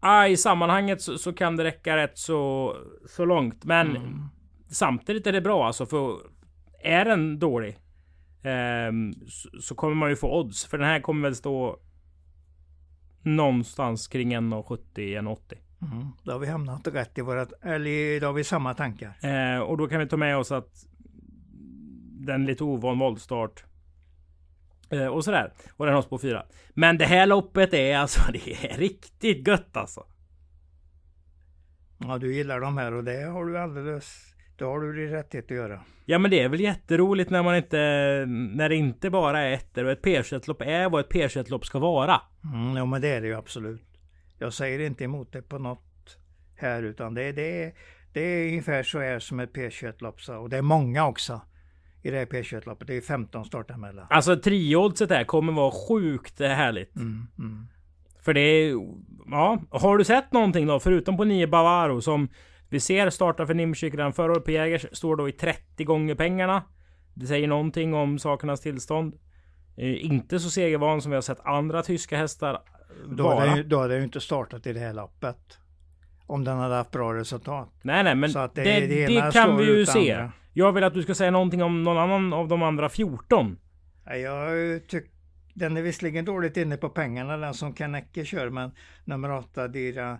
Ah, 0.00 0.26
I 0.26 0.36
sammanhanget 0.36 1.02
så, 1.02 1.18
så, 1.18 1.32
kan 1.32 1.56
det 1.56 1.64
räcka 1.64 1.96
rätt 1.96 2.18
så, 2.18 2.76
så 3.06 3.24
långt. 3.24 3.64
Men 3.64 3.96
mm 3.96 4.28
samtidigt 4.68 5.26
är 5.26 5.32
det 5.32 5.40
bra 5.40 5.66
alltså 5.66 5.86
för 5.86 6.18
är 6.82 7.04
den 7.04 7.38
dålig 7.38 7.78
ehm, 8.42 9.14
så, 9.28 9.48
så 9.60 9.74
kommer 9.74 9.94
man 9.94 10.10
ju 10.10 10.16
få 10.16 10.40
odds. 10.40 10.66
För 10.66 10.78
den 10.78 10.86
här 10.86 11.00
kommer 11.00 11.28
väl 11.28 11.36
stå 11.36 11.78
någonstans 13.22 14.08
kring 14.08 14.36
1,70 14.36 14.78
1,80. 14.96 15.58
Mm. 15.92 16.08
Då 16.22 16.32
har 16.32 16.38
vi 16.38 16.46
hamnat 16.46 16.86
rätt 16.86 17.18
i 17.18 17.20
våra, 17.20 17.46
eller 17.62 18.20
då 18.20 18.26
har 18.26 18.32
vi 18.32 18.44
samma 18.44 18.74
tankar. 18.74 19.18
Eh, 19.22 19.58
och 19.58 19.78
då 19.78 19.86
kan 19.86 20.00
vi 20.00 20.08
ta 20.08 20.16
med 20.16 20.36
oss 20.36 20.52
att 20.52 20.86
den 22.20 22.46
lite 22.46 22.64
ovan 22.64 22.98
voltstart. 22.98 23.64
Eh, 24.90 25.06
och 25.06 25.24
sådär. 25.24 25.52
Och 25.76 25.86
den 25.86 25.94
har 25.94 26.02
på 26.02 26.18
fyra. 26.18 26.46
Men 26.74 26.98
det 26.98 27.04
här 27.04 27.26
loppet 27.26 27.74
är 27.74 27.96
alltså, 27.96 28.20
det 28.32 28.72
är 28.72 28.78
riktigt 28.78 29.48
gött 29.48 29.76
alltså. 29.76 30.06
Ja, 31.98 32.18
du 32.18 32.34
gillar 32.34 32.60
de 32.60 32.78
här 32.78 32.94
och 32.94 33.04
det 33.04 33.22
har 33.22 33.44
du 33.44 33.58
alldeles... 33.58 34.24
Det 34.58 34.64
har 34.64 34.80
du 34.80 34.92
din 34.92 35.10
rättighet 35.10 35.44
att 35.44 35.56
göra. 35.56 35.80
Ja 36.06 36.18
men 36.18 36.30
det 36.30 36.40
är 36.42 36.48
väl 36.48 36.60
jätteroligt 36.60 37.30
när 37.30 37.42
man 37.42 37.56
inte... 37.56 37.78
När 38.28 38.68
det 38.68 38.76
inte 38.76 39.10
bara 39.10 39.40
är 39.40 39.52
ettor 39.52 39.84
och 39.84 39.90
ett 39.90 40.04
P21-lopp 40.04 40.62
är 40.62 40.88
vad 40.88 41.00
ett 41.00 41.10
P21-lopp 41.10 41.64
ska 41.64 41.78
vara. 41.78 42.20
Mm, 42.44 42.76
ja 42.76 42.84
men 42.84 43.00
det 43.00 43.08
är 43.08 43.20
det 43.20 43.26
ju 43.26 43.34
absolut. 43.34 43.82
Jag 44.38 44.52
säger 44.52 44.80
inte 44.80 45.04
emot 45.04 45.32
det 45.32 45.42
på 45.42 45.58
något 45.58 46.18
här 46.56 46.82
utan 46.82 47.14
det, 47.14 47.32
det, 47.32 47.74
det 48.12 48.20
är 48.20 48.48
ungefär 48.48 48.82
så 48.82 48.98
här 48.98 49.18
som 49.18 49.40
ett 49.40 49.52
P21-lopp. 49.52 50.16
Och 50.28 50.48
det 50.48 50.56
är 50.56 50.62
många 50.62 51.06
också 51.06 51.40
i 52.02 52.10
det 52.10 52.16
här 52.16 52.26
P21-loppet. 52.26 52.86
Det 52.86 52.96
är 52.96 53.00
15 53.00 53.44
startanmälda. 53.44 54.06
Alltså 54.10 54.36
trioddset 54.36 55.10
här 55.10 55.24
kommer 55.24 55.52
vara 55.52 55.70
sjukt 55.88 56.40
härligt. 56.40 56.96
Mm, 56.96 57.26
mm. 57.38 57.66
För 58.20 58.34
det 58.34 58.40
är... 58.40 58.74
Ja, 59.30 59.62
har 59.70 59.98
du 59.98 60.04
sett 60.04 60.32
någonting 60.32 60.66
då? 60.66 60.80
Förutom 60.80 61.16
på 61.16 61.24
9 61.24 61.46
Bavaro 61.46 62.00
som 62.00 62.28
vi 62.68 62.80
ser 62.80 63.10
starta 63.10 63.46
för 63.46 63.54
Nimsik 63.54 63.94
redan 63.94 64.12
förra 64.12 64.32
året 64.32 64.44
på 64.44 64.50
Jägers. 64.50 64.86
Står 64.92 65.16
då 65.16 65.28
i 65.28 65.32
30 65.32 65.84
gånger 65.84 66.14
pengarna. 66.14 66.62
Det 67.14 67.26
säger 67.26 67.48
någonting 67.48 67.94
om 67.94 68.18
sakernas 68.18 68.60
tillstånd. 68.60 69.14
Eh, 69.76 70.04
inte 70.04 70.40
så 70.40 70.50
segervan 70.50 71.02
som 71.02 71.10
vi 71.10 71.14
har 71.14 71.22
sett 71.22 71.46
andra 71.46 71.82
tyska 71.82 72.16
hästar 72.16 72.62
då 73.06 73.28
hade, 73.28 73.54
den, 73.54 73.68
då 73.68 73.78
hade 73.78 73.94
den 73.94 73.98
ju 73.98 74.04
inte 74.04 74.20
startat 74.20 74.66
i 74.66 74.72
det 74.72 74.80
här 74.80 74.94
loppet. 74.94 75.58
Om 76.28 76.44
den 76.44 76.58
hade 76.58 76.74
haft 76.74 76.90
bra 76.90 77.14
resultat. 77.14 77.72
Nej 77.82 78.04
nej 78.04 78.14
men 78.14 78.32
det, 78.32 78.50
det, 78.54 78.86
det, 78.86 79.06
det 79.06 79.32
kan 79.32 79.56
vi 79.56 79.64
ju 79.64 79.86
se. 79.86 80.12
Andra. 80.12 80.32
Jag 80.52 80.72
vill 80.72 80.84
att 80.84 80.94
du 80.94 81.02
ska 81.02 81.14
säga 81.14 81.30
någonting 81.30 81.62
om 81.62 81.82
någon 81.82 81.98
annan 81.98 82.32
av 82.32 82.48
de 82.48 82.62
andra 82.62 82.88
14. 82.88 83.58
Jag 84.04 84.86
tycker 84.88 85.10
den 85.54 85.76
är 85.76 85.82
visserligen 85.82 86.24
dåligt 86.24 86.56
inne 86.56 86.76
på 86.76 86.88
pengarna 86.88 87.36
den 87.36 87.54
som 87.54 87.72
Kanecke 87.74 88.24
kör 88.24 88.50
men 88.50 88.70
nummer 89.04 89.30
8 89.30 89.68
Dira 89.68 90.18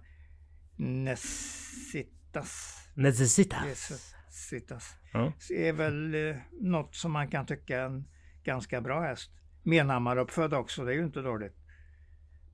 Nessitas. 0.76 2.74
Necessitas. 2.94 3.64
Necessitas. 3.64 4.94
Ja. 5.12 5.32
är 5.50 5.72
väl 5.72 6.14
eh, 6.14 6.36
något 6.60 6.94
som 6.94 7.12
man 7.12 7.28
kan 7.28 7.46
tycka 7.46 7.80
är 7.80 7.84
en 7.84 8.04
ganska 8.44 8.80
bra 8.80 9.00
häst. 9.00 9.30
Menhammar 9.62 10.16
uppfödd 10.16 10.54
också, 10.54 10.84
det 10.84 10.92
är 10.92 10.96
ju 10.96 11.04
inte 11.04 11.20
dåligt. 11.20 11.56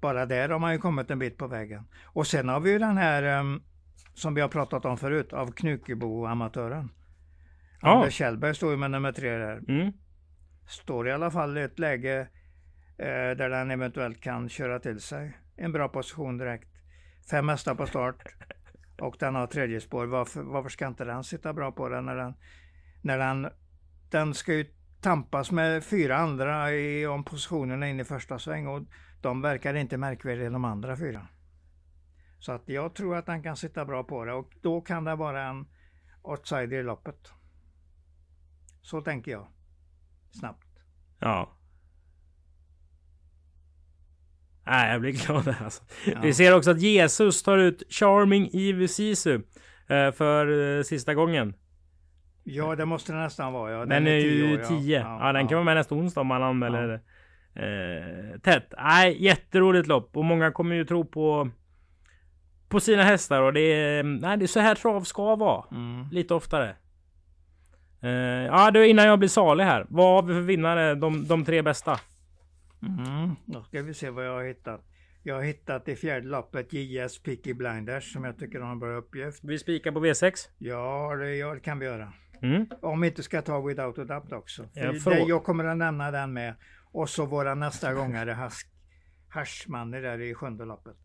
Bara 0.05 0.27
där 0.27 0.49
har 0.49 0.59
man 0.59 0.73
ju 0.73 0.79
kommit 0.79 1.11
en 1.11 1.19
bit 1.19 1.39
på 1.39 1.47
vägen. 1.47 1.85
Och 2.05 2.27
sen 2.27 2.49
har 2.49 2.61
vi 2.61 2.71
ju 2.71 2.79
den 2.79 2.97
här 2.97 3.41
um, 3.41 3.63
som 4.15 4.35
vi 4.35 4.41
har 4.41 4.49
pratat 4.49 4.85
om 4.85 4.99
förut, 4.99 5.33
av 5.33 5.53
Knukebo-amatören. 5.53 6.89
Ja. 7.81 7.89
Anders 7.89 8.15
Kjellberg 8.15 8.55
står 8.55 8.71
ju 8.71 8.77
med 8.77 8.91
nummer 8.91 9.13
tre 9.13 9.31
där. 9.31 9.63
Mm. 9.69 9.93
Står 10.69 11.09
i 11.09 11.13
alla 11.13 11.31
fall 11.31 11.59
i 11.59 11.63
ett 11.63 11.79
läge 11.79 12.21
eh, 12.99 13.07
där 13.07 13.51
den 13.51 13.71
eventuellt 13.71 14.21
kan 14.21 14.49
köra 14.49 14.79
till 14.79 15.01
sig. 15.01 15.39
En 15.57 15.73
bra 15.73 15.89
position 15.89 16.39
direkt. 16.39 16.69
Fem 17.31 17.49
hästar 17.49 17.75
på 17.75 17.87
start. 17.87 18.25
Och 18.99 19.17
den 19.19 19.35
har 19.35 19.47
tredje 19.47 19.81
spår. 19.81 20.07
Varför, 20.07 20.43
varför 20.43 20.69
ska 20.69 20.87
inte 20.87 21.05
den 21.05 21.25
sitta 21.25 21.53
bra 21.53 21.73
på 21.73 21.89
den 21.89 22.07
när 22.07 22.17
den... 22.17 22.35
När 23.03 23.19
den, 23.19 23.49
den 24.11 24.35
ska 24.35 24.55
ju 24.55 24.67
tampas 25.05 25.51
med 25.51 25.85
fyra 25.85 26.17
andra 26.17 26.73
i, 26.73 27.07
om 27.07 27.25
positionerna 27.25 27.89
in 27.89 28.01
i 28.01 28.05
första 28.05 28.39
sväng. 28.39 28.67
Och 28.67 28.83
de 29.21 29.43
verkar 29.43 29.75
inte 29.75 29.97
märkvärdiga 29.97 30.51
de 30.51 30.65
andra 30.65 30.97
fyra. 30.97 31.27
Så 32.39 32.53
att 32.53 32.69
jag 32.69 32.95
tror 32.95 33.17
att 33.17 33.27
han 33.27 33.43
kan 33.43 33.57
sitta 33.57 33.85
bra 33.85 34.05
på 34.05 34.25
det 34.25 34.33
och 34.33 34.53
då 34.63 34.81
kan 34.81 35.05
det 35.05 35.15
vara 35.15 35.43
en 35.43 35.67
outsider 36.23 36.73
i 36.73 36.83
loppet. 36.83 37.33
Så 38.83 39.01
tänker 39.01 39.31
jag. 39.31 39.47
Snabbt. 40.31 40.69
Ja. 41.19 41.59
Nej, 44.67 44.93
jag 44.93 45.01
blir 45.01 45.27
glad 45.27 45.57
alltså. 45.61 45.83
Ja. 46.07 46.21
Vi 46.23 46.35
ser 46.35 46.57
också 46.57 46.71
att 46.71 46.81
Jesus 46.81 47.43
tar 47.43 47.59
ut 47.59 47.83
Charming 47.91 48.51
Ivy 48.53 48.89
Sisu 48.89 49.35
eh, 49.89 50.13
för 50.13 50.77
eh, 50.79 50.83
sista 50.83 51.15
gången. 51.15 51.55
Ja, 52.45 52.77
det 52.77 52.85
måste 52.85 53.13
det 53.13 53.19
nästan 53.19 53.53
vara. 53.53 53.73
Ja. 53.73 53.79
Den, 53.79 53.89
den 53.89 54.07
är, 54.07 54.11
är 54.11 54.21
ju 54.21 54.65
10. 54.65 55.01
Ja. 55.01 55.19
ja. 55.27 55.33
den 55.33 55.49
kan 55.49 55.57
vara 55.57 55.65
med 55.65 55.77
nästa 55.77 55.95
onsdag 55.95 56.21
om 56.21 56.27
man 56.27 56.43
anmäler 56.43 57.01
eh, 57.55 58.41
tätt. 58.41 58.75
Nej, 58.79 59.25
jätteroligt 59.25 59.87
lopp 59.87 60.17
och 60.17 60.25
många 60.25 60.51
kommer 60.51 60.75
ju 60.75 60.85
tro 60.85 61.05
på 61.05 61.51
på 62.69 62.81
sina 62.81 63.03
hästar 63.03 63.43
och 63.43 63.53
det 63.53 63.61
är, 63.61 64.03
nej, 64.03 64.37
det 64.37 64.45
är 64.45 64.47
så 64.47 64.61
här 64.61 64.75
trav 64.75 65.01
ska 65.01 65.37
vara. 65.37 65.65
Mm. 65.71 66.09
Lite 66.11 66.35
oftare. 66.35 66.77
Eh, 68.03 68.11
ja, 68.47 68.71
du 68.71 68.87
innan 68.87 69.07
jag 69.07 69.19
blir 69.19 69.29
salig 69.29 69.65
här. 69.65 69.87
Vad 69.89 70.15
har 70.15 70.23
vi 70.23 70.35
för 70.35 70.41
vinnare? 70.41 70.95
De, 70.95 71.27
de 71.29 71.45
tre 71.45 71.63
bästa. 71.63 72.01
Mm. 72.83 73.37
Då 73.45 73.63
ska 73.63 73.83
vi 73.83 73.95
se 73.95 74.11
vad 74.11 74.27
jag 74.27 74.33
har 74.33 74.45
hittat. 74.45 74.81
Jag 75.23 75.35
har 75.35 75.43
hittat 75.43 75.89
i 75.89 75.97
fjärde 75.97 76.29
loppet 76.29 76.73
JS 76.73 77.23
Picky 77.23 77.55
Blinders 77.55 78.13
som 78.13 78.25
jag 78.25 78.39
tycker 78.39 78.61
har 78.61 78.73
en 78.73 78.79
bra 78.79 78.97
uppgift. 78.97 79.45
Vi 79.45 79.59
spikar 79.59 79.93
på 79.93 80.01
V6? 80.01 80.33
Ja, 80.59 81.17
det, 81.17 81.37
ja, 81.37 81.55
det 81.55 81.61
kan 81.61 81.79
vi 81.79 81.87
göra. 81.87 82.13
Mm. 82.45 82.67
Om 82.83 83.01
vi 83.01 83.09
inte 83.09 83.23
ska 83.23 83.43
ta 83.43 83.61
Without 83.61 83.99
a 83.99 84.05
Doubt 84.05 84.33
också. 84.33 84.69
Jag, 84.73 84.95
det, 85.05 85.19
jag 85.19 85.45
kommer 85.45 85.65
att 85.65 85.77
nämna 85.77 86.11
den 86.11 86.33
med. 86.33 86.55
Och 86.93 87.11
så 87.11 87.27
våra 87.27 87.55
nästa 87.55 87.95
gångare 87.95 88.51
Hashmani 89.29 90.01
där 90.01 90.21
i 90.21 90.35
sjunde 90.35 90.65
loppet. 90.65 90.97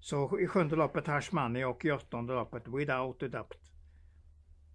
Så 0.00 0.40
i 0.40 0.46
sjunde 0.46 0.76
loppet 0.76 1.06
Hashmani 1.06 1.64
och 1.64 1.84
i 1.84 1.90
åttonde 1.90 2.32
loppet 2.32 2.62
Without 2.68 3.22
a 3.22 3.28
Doubt. 3.28 3.58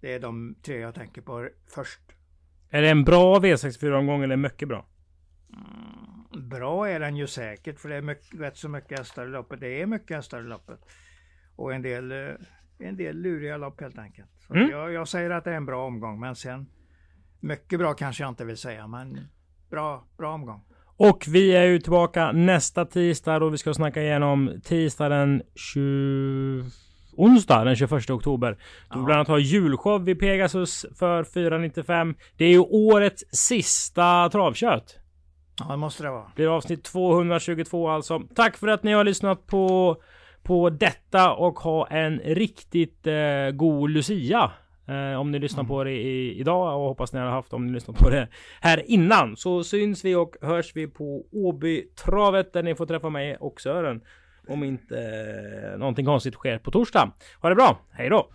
Det 0.01 0.13
är 0.13 0.19
de 0.19 0.55
tre 0.61 0.79
jag 0.79 0.95
tänker 0.95 1.21
på 1.21 1.49
först. 1.67 2.01
Är 2.69 2.81
det 2.81 2.89
en 2.89 3.03
bra 3.03 3.39
V64-omgång 3.39 4.23
eller 4.23 4.37
mycket 4.37 4.67
bra? 4.67 4.85
Mm, 5.53 6.49
bra 6.49 6.89
är 6.89 6.99
den 6.99 7.15
ju 7.15 7.27
säkert 7.27 7.79
för 7.79 7.89
det 7.89 7.95
är 7.95 8.01
mycket, 8.01 8.39
rätt 8.39 8.57
så 8.57 8.69
mycket 8.69 8.99
hästar 8.99 9.25
i 9.25 9.29
loppet. 9.29 9.59
Det 9.59 9.81
är 9.81 9.85
mycket 9.85 10.15
hästar 10.15 10.39
i 10.39 10.43
loppet. 10.43 10.79
Och 11.55 11.73
en 11.73 11.81
del, 11.81 12.11
eh, 12.11 12.35
en 12.79 12.97
del 12.97 13.17
luriga 13.17 13.57
lopp 13.57 13.81
helt 13.81 13.97
enkelt. 13.97 14.49
Mm. 14.49 14.69
Jag, 14.69 14.93
jag, 14.93 15.07
säger 15.07 15.29
att 15.29 15.43
det 15.43 15.51
är 15.51 15.55
en 15.55 15.65
bra 15.65 15.85
omgång 15.85 16.19
men 16.19 16.35
sen 16.35 16.65
mycket 17.39 17.79
bra 17.79 17.93
kanske 17.93 18.23
jag 18.23 18.29
inte 18.29 18.45
vill 18.45 18.57
säga 18.57 18.87
men 18.87 19.19
bra, 19.69 20.03
bra 20.17 20.33
omgång. 20.33 20.61
Och 20.97 21.25
vi 21.27 21.55
är 21.55 21.63
ju 21.63 21.79
tillbaka 21.79 22.31
nästa 22.31 22.85
tisdag 22.85 23.43
och 23.43 23.53
vi 23.53 23.57
ska 23.57 23.73
snacka 23.73 24.01
igenom 24.01 24.61
tisdag 24.63 25.09
den 25.09 25.41
20... 25.73 26.65
Onsdag 27.17 27.63
den 27.63 27.75
21 27.75 28.09
oktober. 28.09 28.51
Då 28.51 28.57
ja. 28.99 29.05
bland 29.05 29.11
annat 29.11 29.27
har 29.27 29.37
julshow 29.37 30.03
vid 30.03 30.19
Pegasus 30.19 30.85
för 30.99 31.23
495. 31.23 32.15
Det 32.37 32.45
är 32.45 32.49
ju 32.49 32.59
årets 32.59 33.23
sista 33.31 34.29
travkött. 34.29 34.99
Ja 35.59 35.65
det 35.71 35.77
måste 35.77 36.03
det 36.03 36.09
vara. 36.09 36.23
Det 36.23 36.35
blir 36.35 36.55
avsnitt 36.55 36.83
222 36.83 37.89
alltså. 37.89 38.21
Tack 38.35 38.57
för 38.57 38.67
att 38.67 38.83
ni 38.83 38.93
har 38.93 39.03
lyssnat 39.03 39.47
på, 39.47 39.95
på 40.45 40.69
detta 40.69 41.33
och 41.33 41.59
ha 41.59 41.87
en 41.87 42.19
riktigt 42.19 43.07
eh, 43.07 43.51
god 43.53 43.89
Lucia. 43.89 44.51
Eh, 44.87 45.19
om 45.19 45.31
ni 45.31 45.39
lyssnar 45.39 45.63
mm. 45.63 45.67
på 45.67 45.83
det 45.83 45.91
i, 45.91 46.39
idag 46.39 46.79
och 46.81 46.87
hoppas 46.87 47.13
ni 47.13 47.19
har 47.19 47.27
haft 47.27 47.53
om 47.53 47.67
ni 47.67 47.73
lyssnat 47.73 47.97
på 47.97 48.09
det 48.09 48.27
här 48.61 48.83
innan. 48.91 49.37
Så 49.37 49.63
syns 49.63 50.05
vi 50.05 50.15
och 50.15 50.35
hörs 50.41 50.71
vi 50.75 50.87
på 50.87 51.25
Åby-travet 51.31 52.53
där 52.53 52.63
ni 52.63 52.75
får 52.75 52.85
träffa 52.85 53.09
mig 53.09 53.37
och 53.37 53.61
Sören. 53.61 54.01
Om 54.47 54.63
inte 54.63 54.97
eh, 54.97 55.79
någonting 55.79 56.05
konstigt 56.05 56.33
sker 56.33 56.57
på 56.57 56.71
torsdag. 56.71 57.11
Ha 57.41 57.49
det 57.49 57.55
bra, 57.55 57.79
hej 57.91 58.09
då! 58.09 58.29